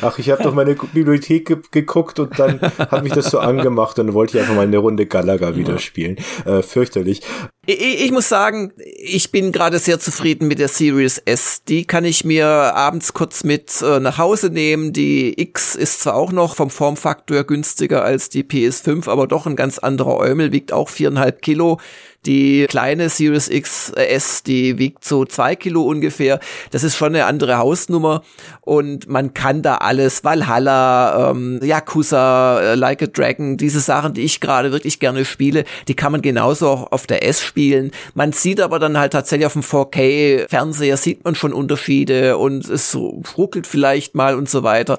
[0.00, 3.98] Ach, ich habe doch meine Bibliothek ge geguckt und dann hat mich das so angemacht
[3.98, 6.16] und dann wollte ich einfach mal eine Runde Galaga wieder spielen.
[6.44, 7.22] Äh, fürchterlich.
[7.66, 11.62] Ich, ich muss sagen, ich bin gerade sehr zufrieden mit der Series S.
[11.64, 14.92] Die kann ich mir abends kurz mit äh, nach Hause nehmen.
[14.92, 19.56] Die X ist zwar auch noch vom Formfaktor günstiger als die PS5, aber doch ein
[19.56, 21.78] ganz anderer Eumel, wiegt auch viereinhalb Kilo.
[22.26, 26.38] Die kleine Series X äh, die wiegt so zwei Kilo ungefähr.
[26.70, 28.22] Das ist schon eine andere Hausnummer
[28.60, 34.20] und man kann da alles, Valhalla, ähm, Yakuza, äh, Like a Dragon, diese Sachen, die
[34.20, 37.90] ich gerade wirklich gerne spiele, die kann man genauso auch auf der S spielen.
[38.12, 42.94] Man sieht aber dann halt tatsächlich auf dem 4K-Fernseher sieht man schon Unterschiede und es
[43.38, 44.98] ruckelt vielleicht mal und so weiter.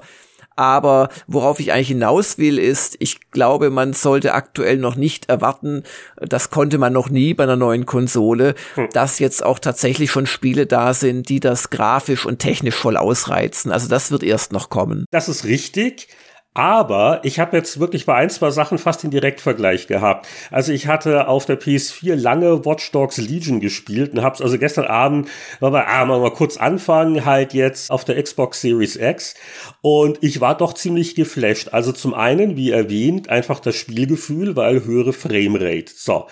[0.56, 5.82] Aber worauf ich eigentlich hinaus will, ist, ich glaube, man sollte aktuell noch nicht erwarten,
[6.16, 8.88] das konnte man noch nie bei einer neuen Konsole, hm.
[8.92, 13.72] dass jetzt auch tatsächlich schon Spiele da sind, die das grafisch und technisch voll ausreizen.
[13.72, 15.06] Also das wird erst noch kommen.
[15.10, 16.08] Das ist richtig.
[16.54, 20.28] Aber ich habe jetzt wirklich bei ein, zwei Sachen fast den Direktvergleich gehabt.
[20.50, 24.58] Also ich hatte auf der PS4 lange Watch Dogs Legion gespielt und habe es also
[24.58, 25.28] gestern Abend
[25.60, 29.34] mal, ah, mal, mal kurz anfangen, halt jetzt auf der Xbox Series X.
[29.80, 31.70] Und ich war doch ziemlich geflasht.
[31.72, 35.92] Also zum einen, wie erwähnt, einfach das Spielgefühl, weil höhere Framerate.
[35.96, 36.26] So.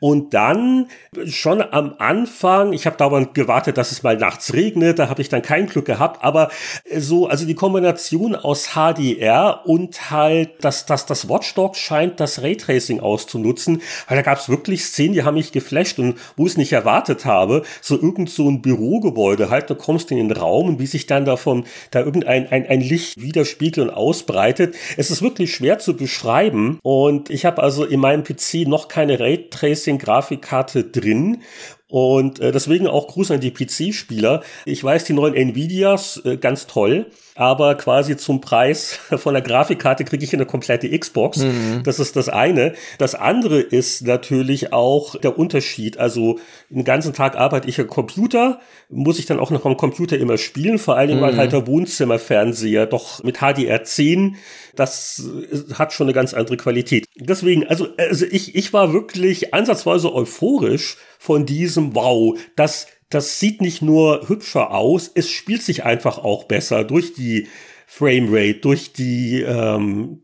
[0.00, 0.88] Und dann
[1.26, 5.28] schon am Anfang, ich habe dauernd gewartet, dass es mal nachts regnet, da habe ich
[5.28, 6.50] dann kein Glück gehabt, aber
[6.96, 13.00] so, also die Kombination aus HDR und halt, dass das, das Watchdog scheint das Raytracing
[13.00, 16.56] auszunutzen, weil da gab es wirklich Szenen, die haben mich geflasht und wo ich es
[16.56, 20.78] nicht erwartet habe, so irgend so ein Bürogebäude, halt, du kommst in den Raum und
[20.78, 24.74] wie sich dann davon da irgendein ein, ein Licht widerspiegelt und ausbreitet.
[24.96, 29.18] Es ist wirklich schwer zu beschreiben und ich habe also in meinem PC noch keine
[29.18, 31.42] Raytracing-Grafikkarte drin
[31.88, 34.42] und äh, deswegen auch Gruß an die PC-Spieler.
[34.64, 37.06] Ich weiß, die neuen Nvidias, äh, ganz toll
[37.36, 41.38] aber quasi zum Preis von der Grafikkarte kriege ich eine komplette Xbox.
[41.38, 41.82] Mhm.
[41.84, 42.74] Das ist das eine.
[42.98, 45.98] Das andere ist natürlich auch der Unterschied.
[45.98, 46.38] Also
[46.70, 50.38] den ganzen Tag arbeite ich am Computer, muss ich dann auch noch am Computer immer
[50.38, 51.24] spielen, vor allen Dingen, mhm.
[51.26, 54.34] weil halt der Wohnzimmerfernseher doch mit HDR10
[54.76, 55.26] das
[55.74, 57.06] hat schon eine ganz andere Qualität.
[57.16, 63.60] Deswegen, also, also ich, ich war wirklich ansatzweise euphorisch von diesem Wow, das das sieht
[63.60, 67.48] nicht nur hübscher aus, es spielt sich einfach auch besser durch die
[67.86, 70.22] Framerate, durch die ähm,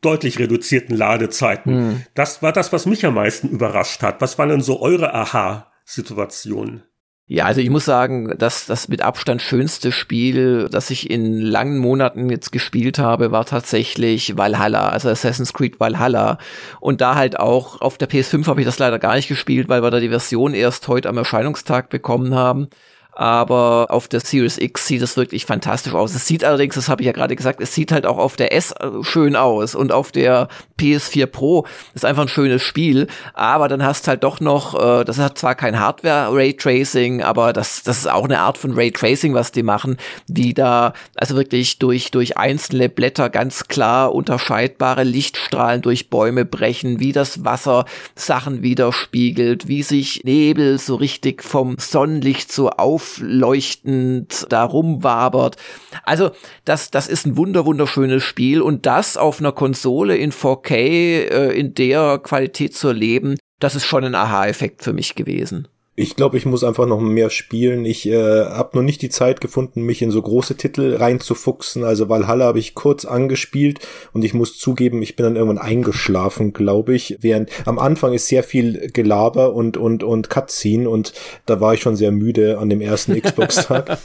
[0.00, 1.72] deutlich reduzierten Ladezeiten.
[1.72, 2.02] Hm.
[2.14, 4.20] Das war das, was mich am meisten überrascht hat.
[4.20, 6.84] Was waren denn so eure Aha-Situationen?
[7.32, 11.78] Ja, also ich muss sagen, dass das mit Abstand schönste Spiel, das ich in langen
[11.78, 16.38] Monaten jetzt gespielt habe, war tatsächlich Valhalla, also Assassin's Creed Valhalla.
[16.80, 19.80] Und da halt auch auf der PS5 habe ich das leider gar nicht gespielt, weil
[19.80, 22.66] wir da die Version erst heute am Erscheinungstag bekommen haben
[23.12, 26.14] aber auf der Series X sieht es wirklich fantastisch aus.
[26.14, 28.54] Es sieht allerdings, das habe ich ja gerade gesagt, es sieht halt auch auf der
[28.54, 33.68] S äh, schön aus und auf der PS4 Pro ist einfach ein schönes Spiel, aber
[33.68, 37.98] dann hast halt doch noch, äh, das hat zwar kein Hardware Raytracing, aber das das
[37.98, 39.96] ist auch eine Art von Raytracing, was die machen,
[40.26, 47.00] wie da also wirklich durch durch einzelne Blätter ganz klar unterscheidbare Lichtstrahlen durch Bäume brechen,
[47.00, 47.84] wie das Wasser
[48.14, 55.56] Sachen widerspiegelt, wie sich Nebel so richtig vom Sonnenlicht so auf aufleuchtend da rumwabert.
[56.04, 56.30] Also
[56.64, 61.52] das, das ist ein wunder wunderschönes Spiel und das auf einer Konsole in 4K äh,
[61.58, 65.68] in der Qualität zu erleben, das ist schon ein Aha-Effekt für mich gewesen.
[66.00, 67.84] Ich glaube, ich muss einfach noch mehr spielen.
[67.84, 71.84] Ich äh, habe noch nicht die Zeit gefunden, mich in so große Titel reinzufuchsen.
[71.84, 73.80] Also Valhalla habe ich kurz angespielt
[74.14, 77.18] und ich muss zugeben, ich bin dann irgendwann eingeschlafen, glaube ich.
[77.20, 81.12] Während am Anfang ist sehr viel Gelaber und und und Cutscene und
[81.44, 83.98] da war ich schon sehr müde an dem ersten Xbox-Tag.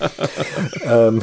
[0.85, 1.21] ähm.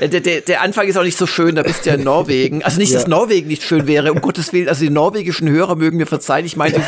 [0.00, 2.62] Der, der, der Anfang ist auch nicht so schön, da bist du ja in Norwegen.
[2.64, 2.98] Also nicht, ja.
[2.98, 4.68] dass Norwegen nicht schön wäre, um Gottes Willen.
[4.68, 6.46] Also die norwegischen Hörer mögen mir verzeihen.
[6.46, 6.82] Ich meine,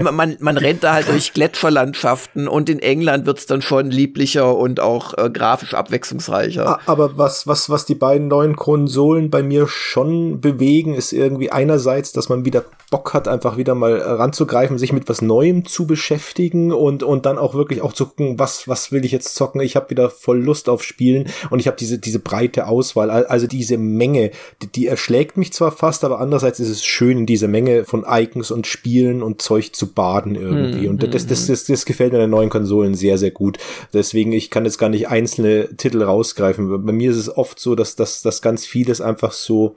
[0.00, 4.56] man, man rennt da halt durch Gletscherland Landschaften und in England wird's dann schon lieblicher
[4.56, 6.80] und auch äh, grafisch abwechslungsreicher.
[6.86, 12.12] Aber was, was, was die beiden neuen Konsolen bei mir schon bewegen, ist irgendwie einerseits,
[12.12, 16.72] dass man wieder Bock hat, einfach wieder mal ranzugreifen, sich mit was Neuem zu beschäftigen
[16.72, 19.60] und, und dann auch wirklich auch zu gucken, was, was will ich jetzt zocken?
[19.60, 23.46] Ich habe wieder voll Lust auf Spielen und ich habe diese, diese breite Auswahl, also
[23.46, 24.30] diese Menge,
[24.62, 28.04] die, die erschlägt mich zwar fast, aber andererseits ist es schön, in diese Menge von
[28.08, 30.84] Icons und Spielen und Zeug zu baden irgendwie.
[30.84, 33.58] Hm, und das, das, das, das gefällt mir in den neuen Konsolen sehr, sehr gut.
[33.92, 36.86] Deswegen, ich kann jetzt gar nicht einzelne Titel rausgreifen.
[36.86, 39.76] Bei mir ist es oft so, dass, dass, dass ganz vieles einfach so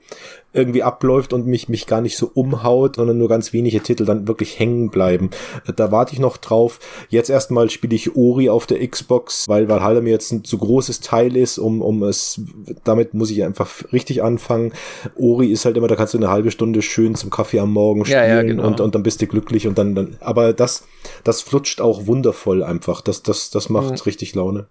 [0.56, 4.26] irgendwie abläuft und mich, mich gar nicht so umhaut, sondern nur ganz wenige Titel dann
[4.26, 5.30] wirklich hängen bleiben.
[5.76, 6.78] Da warte ich noch drauf.
[7.08, 11.00] Jetzt erstmal spiele ich Ori auf der Xbox, weil Valhalla mir jetzt ein zu großes
[11.00, 12.40] Teil ist, um, um es,
[12.84, 14.72] damit muss ich einfach richtig anfangen.
[15.16, 18.04] Ori ist halt immer, da kannst du eine halbe Stunde schön zum Kaffee am Morgen
[18.04, 18.66] spielen ja, ja, genau.
[18.66, 20.84] und, und dann bist du glücklich und dann, dann, aber das,
[21.24, 23.00] das flutscht auch wundervoll einfach.
[23.00, 23.96] Das, das, das macht mhm.
[24.06, 24.66] richtig Laune.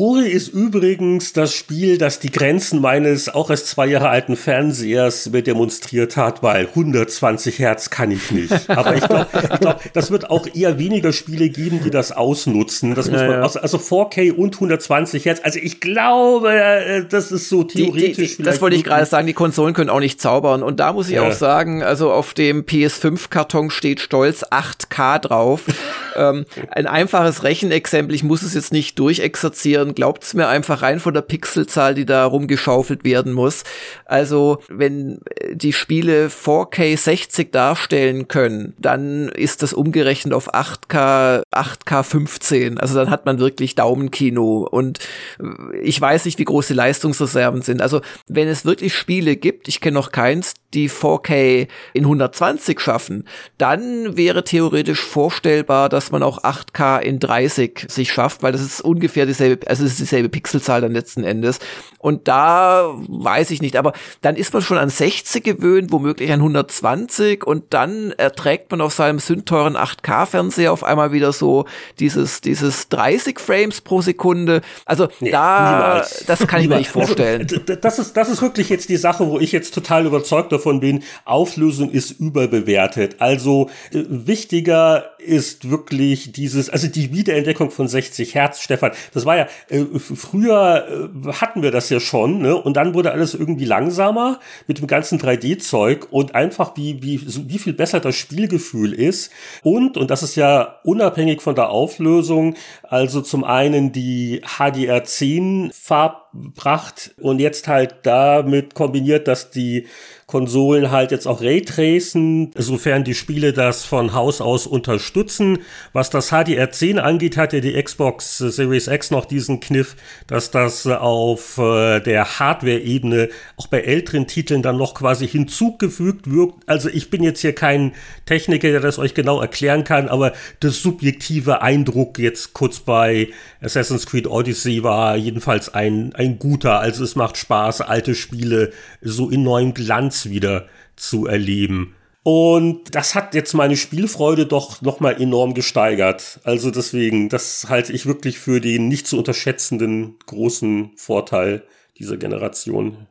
[0.00, 5.28] Uri ist übrigens das Spiel, das die Grenzen meines auch erst zwei Jahre alten Fernsehers
[5.30, 8.52] mir demonstriert hat, weil 120 Hertz kann ich nicht.
[8.70, 9.26] Aber ich glaube,
[9.58, 12.94] glaub, das wird auch eher weniger Spiele geben, die das ausnutzen.
[12.94, 15.40] Das muss ja, man, also, also 4K und 120 Hertz.
[15.42, 18.36] Also ich glaube, äh, das ist so theoretisch.
[18.36, 20.62] Die, die, das wollte ich gerade sagen, die Konsolen können auch nicht zaubern.
[20.62, 21.26] Und da muss ich ja.
[21.26, 25.62] auch sagen, also auf dem PS5-Karton steht stolz 8K drauf.
[26.14, 31.00] ähm, ein einfaches Rechenexempel, ich muss es jetzt nicht durchexerzieren sondern glaubt's mir einfach rein
[31.00, 33.64] von der Pixelzahl, die da rumgeschaufelt werden muss.
[34.04, 41.42] Also, wenn äh, die Spiele 4K 60 darstellen können, dann ist das umgerechnet auf 8K,
[41.52, 42.78] 8K 15.
[42.78, 44.68] Also dann hat man wirklich Daumenkino.
[44.70, 44.98] Und
[45.40, 47.82] äh, ich weiß nicht, wie groß die Leistungsreserven sind.
[47.82, 53.24] Also, wenn es wirklich Spiele gibt, ich kenne noch keins, die 4K in 120 schaffen,
[53.56, 58.82] dann wäre theoretisch vorstellbar, dass man auch 8K in 30 sich schafft, weil das ist
[58.82, 61.58] ungefähr dieselbe, also es ist dieselbe Pixelzahl dann letzten Endes.
[61.98, 66.40] Und da weiß ich nicht, aber dann ist man schon an 60 gewöhnt, womöglich an
[66.40, 71.64] 120 und dann erträgt man auf seinem sündteuren 8K-Fernseher auf einmal wieder so
[71.98, 74.60] dieses, dieses 30 Frames pro Sekunde.
[74.84, 76.24] Also nee, da, niemals.
[76.26, 77.46] das kann ich mir nicht vorstellen.
[77.50, 80.80] Also, das ist, das ist wirklich jetzt die Sache, wo ich jetzt total überzeugt davon
[80.80, 81.02] bin.
[81.24, 83.16] Auflösung ist überbewertet.
[83.18, 88.92] Also äh, wichtiger ist wirklich dieses, also die Wiederentdeckung von 60 Hertz, Stefan.
[89.12, 92.56] Das war ja, äh, früher äh, hatten wir das ja schon, ne?
[92.56, 97.48] Und dann wurde alles irgendwie langsamer mit dem ganzen 3D-Zeug und einfach wie, wie, so,
[97.48, 99.30] wie viel besser das Spielgefühl ist.
[99.62, 107.14] Und, und das ist ja unabhängig von der Auflösung, also zum einen die HDR10 Farbpracht
[107.20, 109.86] und jetzt halt damit kombiniert, dass die
[110.28, 115.60] Konsolen halt jetzt auch Raytracen, sofern die Spiele das von Haus aus unterstützen.
[115.94, 119.96] Was das HDR10 angeht, hat ja die Xbox Series X noch diesen Kniff,
[120.26, 126.68] dass das auf äh, der Hardware-Ebene auch bei älteren Titeln dann noch quasi hinzugefügt wirkt.
[126.68, 127.92] Also ich bin jetzt hier kein
[128.26, 133.28] Techniker, der das euch genau erklären kann, aber das subjektive Eindruck jetzt kurz bei
[133.62, 136.80] Assassin's Creed Odyssey war jedenfalls ein, ein guter.
[136.80, 140.66] Also es macht Spaß, alte Spiele so in neuem Glanz wieder
[140.96, 141.94] zu erleben.
[142.22, 146.40] Und das hat jetzt meine Spielfreude doch nochmal enorm gesteigert.
[146.44, 151.62] Also deswegen, das halte ich wirklich für den nicht zu unterschätzenden großen Vorteil
[151.98, 153.06] dieser Generation.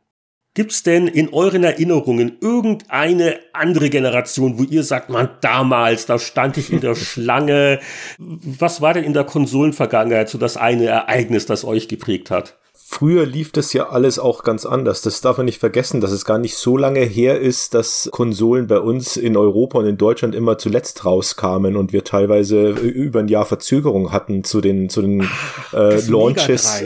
[0.53, 6.57] Gibt's denn in euren Erinnerungen irgendeine andere Generation, wo ihr sagt, man, damals, da stand
[6.57, 7.79] ich in der Schlange.
[8.17, 12.57] Was war denn in der Konsolenvergangenheit so das eine Ereignis, das euch geprägt hat?
[12.89, 15.01] Früher lief das ja alles auch ganz anders.
[15.01, 18.67] Das darf man nicht vergessen, dass es gar nicht so lange her ist, dass Konsolen
[18.67, 23.27] bei uns in Europa und in Deutschland immer zuletzt rauskamen und wir teilweise über ein
[23.27, 25.29] Jahr Verzögerung hatten zu den, zu den
[25.73, 26.81] äh, Launches.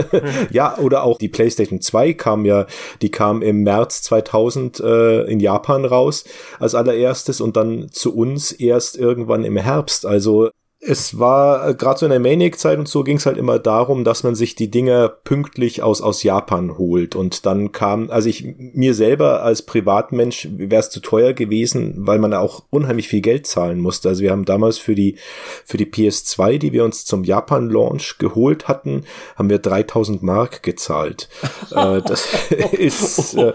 [0.50, 2.66] ja, oder auch die PlayStation 2 kam ja,
[3.00, 6.24] die kam im März 2000 äh, in Japan raus
[6.58, 10.04] als allererstes und dann zu uns erst irgendwann im Herbst.
[10.04, 10.50] Also
[10.86, 14.04] es war äh, gerade so in der Maniac-Zeit und so ging es halt immer darum,
[14.04, 17.16] dass man sich die Dinger pünktlich aus, aus Japan holt.
[17.16, 22.18] Und dann kam, also ich mir selber als Privatmensch wäre es zu teuer gewesen, weil
[22.18, 24.10] man auch unheimlich viel Geld zahlen musste.
[24.10, 25.16] Also wir haben damals für die,
[25.64, 29.04] für die PS2, die wir uns zum Japan-Launch geholt hatten,
[29.36, 31.28] haben wir 3000 Mark gezahlt.
[31.70, 32.28] äh, das
[32.72, 33.52] ist, äh,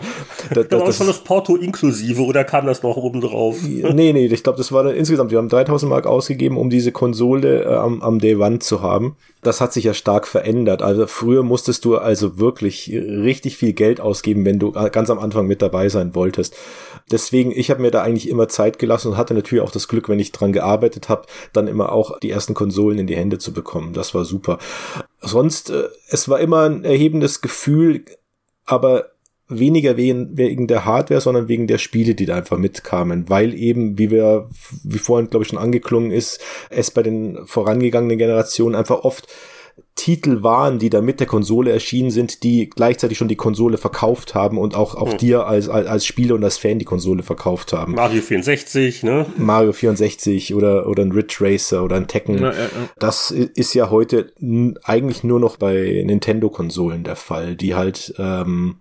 [0.53, 3.57] das, das, das schon das Porto inklusive oder kam das noch oben drauf?
[3.61, 6.91] nee, nee, ich glaube, das war dann insgesamt, wir haben 3000 Mark ausgegeben, um diese
[6.91, 9.17] Konsole Konsole äh, am, am Day One zu haben.
[9.41, 10.81] Das hat sich ja stark verändert.
[10.81, 15.47] Also früher musstest du also wirklich richtig viel Geld ausgeben, wenn du ganz am Anfang
[15.47, 16.55] mit dabei sein wolltest.
[17.11, 20.09] Deswegen, ich habe mir da eigentlich immer Zeit gelassen und hatte natürlich auch das Glück,
[20.09, 23.53] wenn ich dran gearbeitet habe, dann immer auch die ersten Konsolen in die Hände zu
[23.53, 23.93] bekommen.
[23.93, 24.59] Das war super.
[25.21, 28.05] Sonst, äh, es war immer ein erhebendes Gefühl,
[28.65, 29.11] aber
[29.49, 33.97] weniger wegen, wegen der Hardware, sondern wegen der Spiele, die da einfach mitkamen, weil eben,
[33.97, 34.47] wie wir,
[34.83, 36.39] wie vorhin glaube ich schon angeklungen ist,
[36.69, 39.27] es bei den vorangegangenen Generationen einfach oft
[39.95, 44.33] Titel waren, die da mit der Konsole erschienen sind, die gleichzeitig schon die Konsole verkauft
[44.33, 45.17] haben und auch, auch hm.
[45.17, 47.95] dir als, als, als Spieler und als Fan die Konsole verkauft haben.
[47.95, 49.25] Mario 64, ne?
[49.37, 52.39] Mario 64 oder, oder ein Ridge Racer oder ein Tekken.
[52.39, 52.89] Ja, ja, ja.
[52.97, 54.31] Das ist ja heute
[54.83, 58.77] eigentlich nur noch bei Nintendo-Konsolen der Fall, die halt, ähm,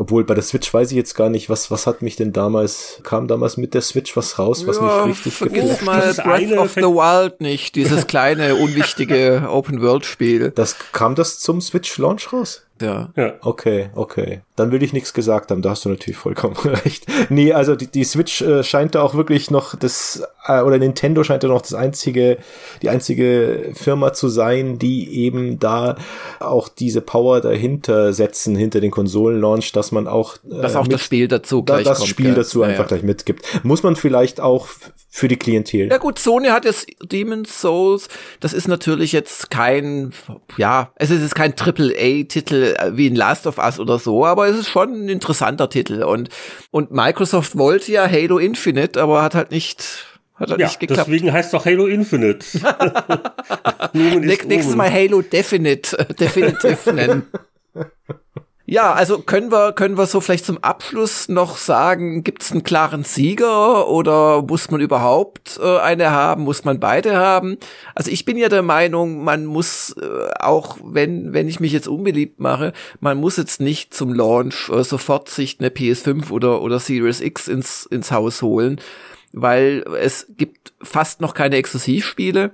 [0.00, 3.00] obwohl bei der Switch weiß ich jetzt gar nicht, was, was hat mich denn damals,
[3.02, 6.58] kam damals mit der Switch was raus, was ja, mich richtig vergisst mal Breath eine
[6.58, 10.52] of the Wild nicht, dieses kleine, unwichtige Open-World-Spiel.
[10.52, 12.62] Das, kam das zum Switch-Launch raus?
[12.80, 13.10] Ja.
[13.16, 13.34] ja.
[13.42, 14.40] Okay, okay.
[14.56, 17.06] Dann will ich nichts gesagt haben, da hast du natürlich vollkommen recht.
[17.28, 21.22] Nee, also die, die Switch äh, scheint da auch wirklich noch das, äh, oder Nintendo
[21.22, 22.38] scheint da noch das einzige,
[22.82, 25.96] die einzige Firma zu sein, die eben da
[26.40, 30.36] auch diese Power dahinter setzen, hinter den Konsolen-Launch, dass man auch.
[30.50, 32.34] Äh, dass auch mit, das Spiel dazu gleich da, Das kommt, Spiel ja.
[32.34, 33.64] dazu einfach ja, gleich mitgibt.
[33.64, 34.68] Muss man vielleicht auch
[35.12, 35.88] für die Klientel.
[35.90, 38.08] Ja gut, Sony hat jetzt Demon's Souls,
[38.38, 40.12] das ist natürlich jetzt kein,
[40.56, 44.48] ja, es ist jetzt kein Triple-A-Titel äh, wie in Last of Us oder so, aber
[44.48, 46.28] es ist schon ein interessanter Titel und,
[46.70, 51.08] und Microsoft wollte ja Halo Infinite, aber hat halt nicht, hat halt ja, nicht geklappt.
[51.08, 52.44] deswegen heißt doch Halo Infinite.
[53.92, 57.26] Nächstes Mal Halo Definite, Definitive nennen.
[58.70, 62.62] Ja, also können wir, können wir so vielleicht zum Abschluss noch sagen, gibt es einen
[62.62, 67.56] klaren Sieger oder muss man überhaupt äh, eine haben, muss man beide haben?
[67.96, 71.88] Also ich bin ja der Meinung, man muss äh, auch, wenn, wenn ich mich jetzt
[71.88, 76.78] unbeliebt mache, man muss jetzt nicht zum Launch äh, sofort sich eine PS5 oder, oder
[76.78, 78.80] Series X ins, ins Haus holen,
[79.32, 82.52] weil es gibt fast noch keine Exklusivspiele.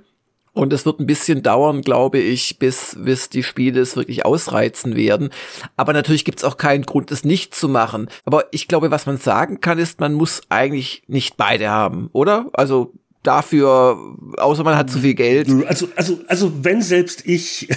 [0.57, 4.95] Und es wird ein bisschen dauern, glaube ich, bis, bis die Spiele es wirklich ausreizen
[4.95, 5.29] werden.
[5.75, 8.09] Aber natürlich gibt es auch keinen Grund, es nicht zu machen.
[8.25, 12.49] Aber ich glaube, was man sagen kann, ist, man muss eigentlich nicht beide haben, oder?
[12.53, 12.93] Also
[13.27, 13.97] dafür,
[14.37, 15.49] außer man hat zu viel Geld.
[15.67, 17.67] Also, also, also wenn selbst ich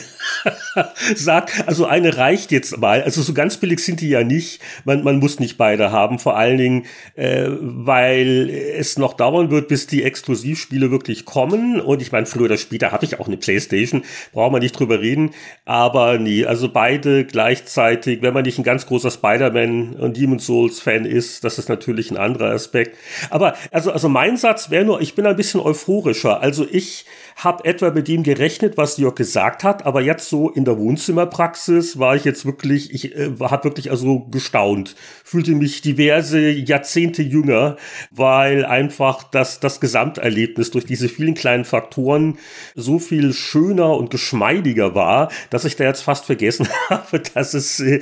[1.15, 3.03] sag, also eine reicht jetzt mal.
[3.03, 4.61] Also so ganz billig sind die ja nicht.
[4.85, 6.87] Man, man muss nicht beide haben, vor allen Dingen,
[7.17, 11.81] äh, weil es noch dauern wird, bis die Exklusivspiele wirklich kommen.
[11.81, 14.03] Und ich meine, früher oder später habe ich auch eine Playstation,
[14.33, 15.31] braucht man nicht drüber reden.
[15.65, 20.81] Aber nie, also beide gleichzeitig, wenn man nicht ein ganz großer Spider-Man und Demon's Souls
[20.81, 22.97] Fan ist, das ist natürlich ein anderer Aspekt.
[23.31, 26.43] Aber also, also mein Satz wäre nur, ich bin ein bisschen euphorischer.
[26.43, 27.07] Also ich
[27.37, 31.99] habe etwa mit dem gerechnet, was Jörg gesagt hat, aber jetzt so in der Wohnzimmerpraxis
[31.99, 34.95] war ich jetzt wirklich, ich äh, habe wirklich also gestaunt,
[35.25, 37.77] fühlte mich diverse Jahrzehnte jünger,
[38.11, 42.39] weil einfach das, das Gesamterlebnis durch diese vielen kleinen Faktoren
[42.75, 47.81] so viel schöner und geschmeidiger war, dass ich da jetzt fast vergessen habe, dass es
[47.81, 48.01] äh,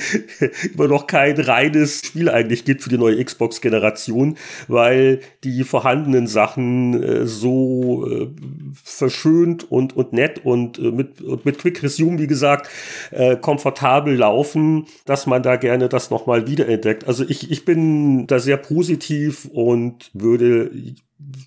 [0.75, 4.37] immer noch kein reines Spiel eigentlich gibt für die neue Xbox-Generation,
[4.67, 8.29] weil die vorhandenen Sachen äh, so äh,
[8.73, 12.69] verschönt und, und nett und äh, mit, und mit Quick Resume, wie gesagt,
[13.11, 17.07] äh, komfortabel laufen, dass man da gerne das nochmal wiederentdeckt.
[17.07, 20.71] Also ich, ich bin da sehr positiv und würde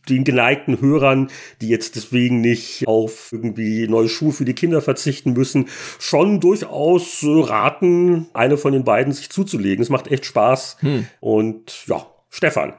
[0.09, 1.29] den geneigten Hörern,
[1.61, 5.67] die jetzt deswegen nicht auf irgendwie neue Schuhe für die Kinder verzichten müssen,
[5.99, 9.81] schon durchaus raten, eine von den beiden sich zuzulegen.
[9.81, 10.77] Es macht echt Spaß.
[10.81, 11.07] Hm.
[11.19, 12.73] Und ja, Stefan.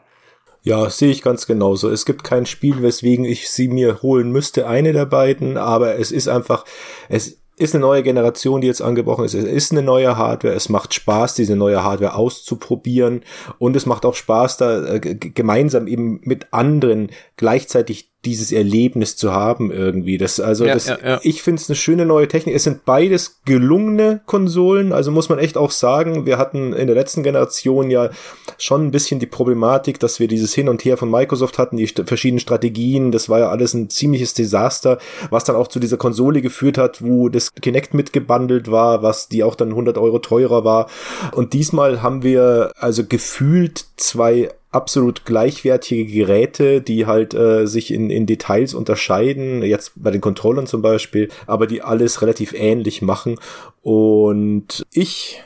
[0.63, 1.91] Ja, sehe ich ganz genauso.
[1.91, 6.13] Es gibt kein Spiel, weswegen ich sie mir holen müsste, eine der beiden, aber es
[6.13, 6.65] ist einfach,
[7.09, 9.35] es ist eine neue Generation, die jetzt angebrochen ist.
[9.35, 10.55] Es ist eine neue Hardware.
[10.55, 13.23] Es macht Spaß, diese neue Hardware auszuprobieren.
[13.59, 19.33] Und es macht auch Spaß, da äh, gemeinsam eben mit anderen gleichzeitig dieses Erlebnis zu
[19.33, 20.17] haben irgendwie.
[20.17, 21.21] Das, also Ja, das, ja, ja.
[21.23, 22.55] ich finde es eine schöne neue Technik.
[22.55, 26.95] Es sind beides gelungene Konsolen, also muss man echt auch sagen, wir hatten in der
[26.95, 28.11] letzten Generation ja
[28.59, 31.87] schon ein bisschen die Problematik, dass wir dieses Hin und Her von Microsoft hatten, die
[31.87, 34.99] st verschiedenen Strategien, das war ja alles ein ziemliches Desaster,
[35.31, 39.43] was dann auch zu dieser Konsole geführt hat, wo das Kinect mitgebundelt war, was die
[39.43, 40.89] auch dann 100 Euro teurer war.
[41.33, 48.11] Und diesmal haben wir also gefühlt zwei absolut gleichwertige Geräte, die halt äh, sich in,
[48.11, 53.39] in Details unterscheiden, jetzt bei den Controllern zum Beispiel, aber die alles relativ ähnlich machen.
[53.83, 55.43] Und ich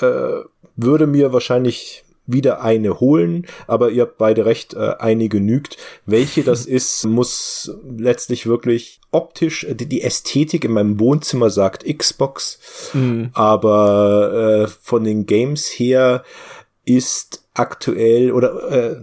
[0.00, 0.42] äh,
[0.76, 5.76] würde mir wahrscheinlich wieder eine holen, aber ihr habt beide recht, äh, eine genügt.
[6.06, 12.60] Welche das ist, muss letztlich wirklich optisch, die, die Ästhetik in meinem Wohnzimmer sagt Xbox,
[13.32, 16.22] aber äh, von den Games her
[16.84, 18.96] ist aktuell oder äh,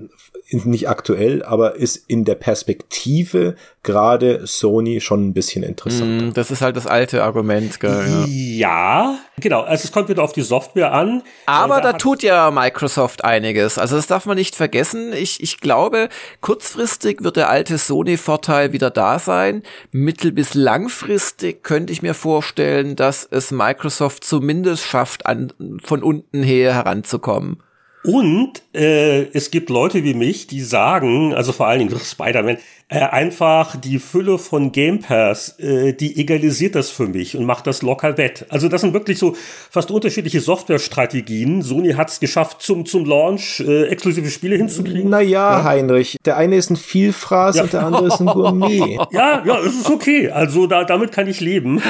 [0.50, 6.26] nicht aktuell, aber ist in der Perspektive gerade Sony schon ein bisschen interessanter.
[6.28, 8.26] Mm, Das ist halt das alte Argument, gell, ja.
[8.28, 9.62] Ja, genau.
[9.62, 11.22] Also es kommt wieder auf die Software an.
[11.48, 13.78] Aber Äh, da hat- tut ja Microsoft einiges.
[13.78, 15.12] Also das darf man nicht vergessen.
[15.14, 16.08] Ich, ich glaube,
[16.42, 19.64] kurzfristig wird der alte Sony-Vorteil wieder da sein.
[19.92, 25.52] Mittel- bis langfristig könnte ich mir vorstellen, dass es Microsoft zumindest schafft, an,
[25.84, 27.62] von unten her heranzukommen.
[28.08, 32.58] Und äh, es gibt Leute wie mich, die sagen, also vor allen Dingen Spider-Man,
[32.90, 37.68] äh, einfach die Fülle von Game Pass, äh, die egalisiert das für mich und macht
[37.68, 38.46] das locker wett.
[38.48, 39.36] Also das sind wirklich so
[39.70, 41.62] fast unterschiedliche Softwarestrategien.
[41.64, 45.10] Sony hat es geschafft, zum, zum Launch äh, exklusive Spiele hinzukriegen.
[45.10, 47.64] Naja, Heinrich, der eine ist ein Vielfraß Ja.
[47.64, 48.98] und der andere ist ein Gourmet.
[49.12, 50.30] Ja, ja, es ist okay.
[50.30, 51.82] Also da, damit kann ich leben.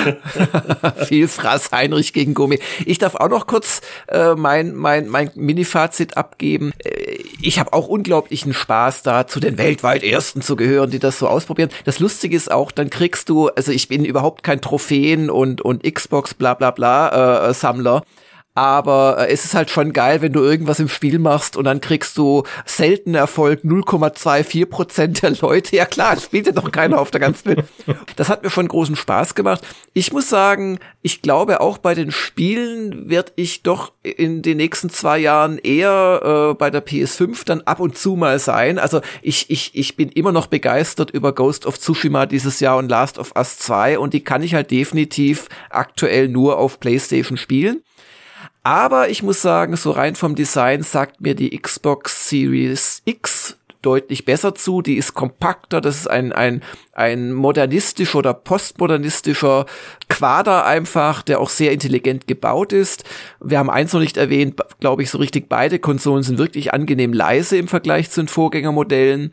[1.07, 2.59] Viel Fraß Heinrich gegen Gummi.
[2.85, 6.71] Ich darf auch noch kurz äh, mein, mein, mein Mini-Fazit abgeben.
[6.83, 11.19] Äh, ich habe auch unglaublichen Spaß da, zu den weltweit Ersten zu gehören, die das
[11.19, 11.69] so ausprobieren.
[11.85, 15.83] Das Lustige ist auch, dann kriegst du, also ich bin überhaupt kein Trophäen und, und
[15.83, 18.03] Xbox bla bla bla äh, Sammler.
[18.57, 21.79] Aber äh, es ist halt schon geil, wenn du irgendwas im Spiel machst und dann
[21.79, 25.75] kriegst du selten Erfolg 0,24 Prozent der Leute.
[25.75, 27.65] Ja klar, es spielt ja doch keiner auf der ganzen Welt.
[28.15, 29.61] Das hat mir schon großen Spaß gemacht.
[29.93, 34.89] Ich muss sagen, ich glaube auch bei den Spielen werde ich doch in den nächsten
[34.89, 38.79] zwei Jahren eher äh, bei der PS5 dann ab und zu mal sein.
[38.79, 42.89] Also ich, ich, ich bin immer noch begeistert über Ghost of Tsushima dieses Jahr und
[42.89, 47.83] Last of Us 2 und die kann ich halt definitiv aktuell nur auf PlayStation spielen.
[48.67, 54.25] Aber ich muss sagen, so rein vom Design sagt mir die Xbox Series X deutlich
[54.25, 54.81] besser zu.
[54.81, 56.61] Die ist kompakter, das ist ein, ein,
[56.91, 59.67] ein modernistischer oder postmodernistischer
[60.09, 63.05] Quader einfach, der auch sehr intelligent gebaut ist.
[63.39, 67.13] Wir haben eins noch nicht erwähnt, glaube ich, so richtig beide Konsolen sind wirklich angenehm
[67.13, 69.31] leise im Vergleich zu den Vorgängermodellen.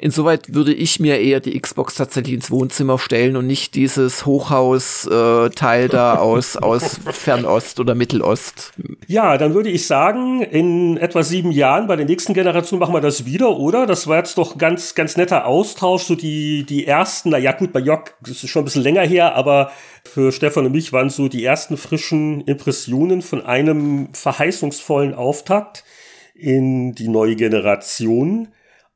[0.00, 5.84] Insoweit würde ich mir eher die Xbox tatsächlich ins Wohnzimmer stellen und nicht dieses Hochhaus-Teil
[5.86, 8.74] äh, da aus, aus Fernost oder Mittelost.
[9.08, 13.00] Ja, dann würde ich sagen, in etwa sieben Jahren bei der nächsten Generation machen wir
[13.00, 13.86] das wieder, oder?
[13.86, 16.04] Das war jetzt doch ganz, ganz netter Austausch.
[16.04, 19.02] So die, die ersten, na ja, gut, bei Jock, das ist schon ein bisschen länger
[19.02, 19.72] her, aber
[20.04, 25.82] für Stefan und mich waren so die ersten frischen Impressionen von einem verheißungsvollen Auftakt
[26.36, 28.46] in die neue Generation.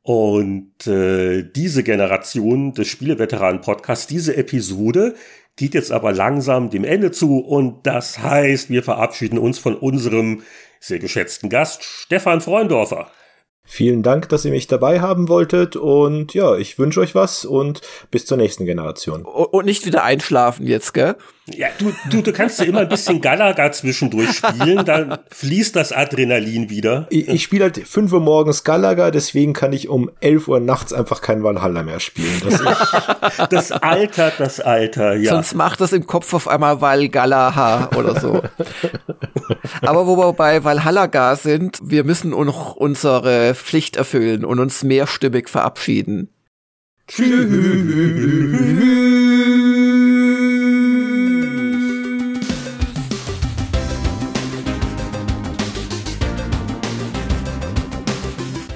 [0.03, 5.15] Und äh, diese Generation des Spieleveteranen-Podcasts, diese Episode,
[5.57, 7.39] geht jetzt aber langsam dem Ende zu.
[7.39, 10.43] Und das heißt, wir verabschieden uns von unserem
[10.81, 13.11] sehr geschätzten Gast, Stefan Freundorfer.
[13.65, 17.81] Vielen Dank, dass ihr mich dabei haben wolltet und ja, ich wünsche euch was und
[18.11, 19.23] bis zur nächsten Generation.
[19.23, 21.15] Und nicht wieder einschlafen jetzt, gell?
[21.47, 25.91] Ja, du, du, du kannst ja immer ein bisschen Galaga zwischendurch spielen, dann fließt das
[25.91, 27.09] Adrenalin wieder.
[27.11, 30.93] Ich, ich spiele halt 5 Uhr morgens Galaga, deswegen kann ich um 11 Uhr nachts
[30.93, 32.41] einfach kein Valhalla mehr spielen.
[32.45, 35.33] Das ist, Das Alter, das Alter, ja.
[35.33, 38.41] Sonst macht das im Kopf auf einmal Valgallaha oder so.
[39.81, 45.49] Aber wo wir bei Valhallaga sind, wir müssen noch unsere Pflicht erfüllen und uns mehrstimmig
[45.49, 46.29] verabschieden.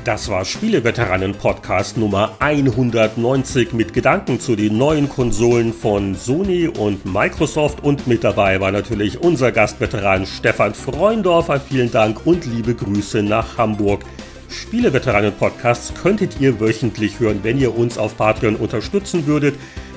[0.06, 7.82] Das war Spieleveteranen-Podcast Nummer 190 mit Gedanken zu den neuen Konsolen von Sony und Microsoft.
[7.82, 11.58] Und mit dabei war natürlich unser Gastveteran Stefan Freundorfer.
[11.58, 14.04] Vielen Dank und liebe Grüße nach Hamburg.
[14.48, 19.56] Spieleveteranen-Podcasts könntet ihr wöchentlich hören, wenn ihr uns auf Patreon unterstützen würdet.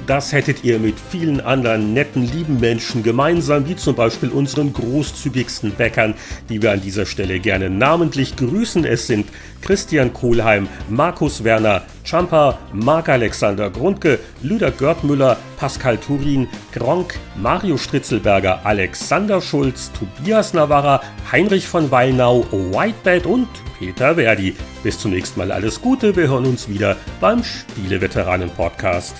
[0.09, 5.71] Das hättet ihr mit vielen anderen netten, lieben Menschen gemeinsam, wie zum Beispiel unseren großzügigsten
[5.71, 6.15] Bäckern,
[6.49, 8.85] die wir an dieser Stelle gerne namentlich grüßen.
[8.85, 9.27] Es sind
[9.61, 19.39] Christian Kohlheim, Markus Werner, Champa, Marc-Alexander Grundke, Lüder Görtmüller, Pascal Turin, Gronk, Mario Stritzelberger, Alexander
[19.41, 24.55] Schulz, Tobias Navarra, Heinrich von Wallnau, Whitebait und Peter Verdi.
[24.81, 29.15] Bis zum nächsten Mal alles Gute, wir hören uns wieder beim Spieleveteranen-Podcast.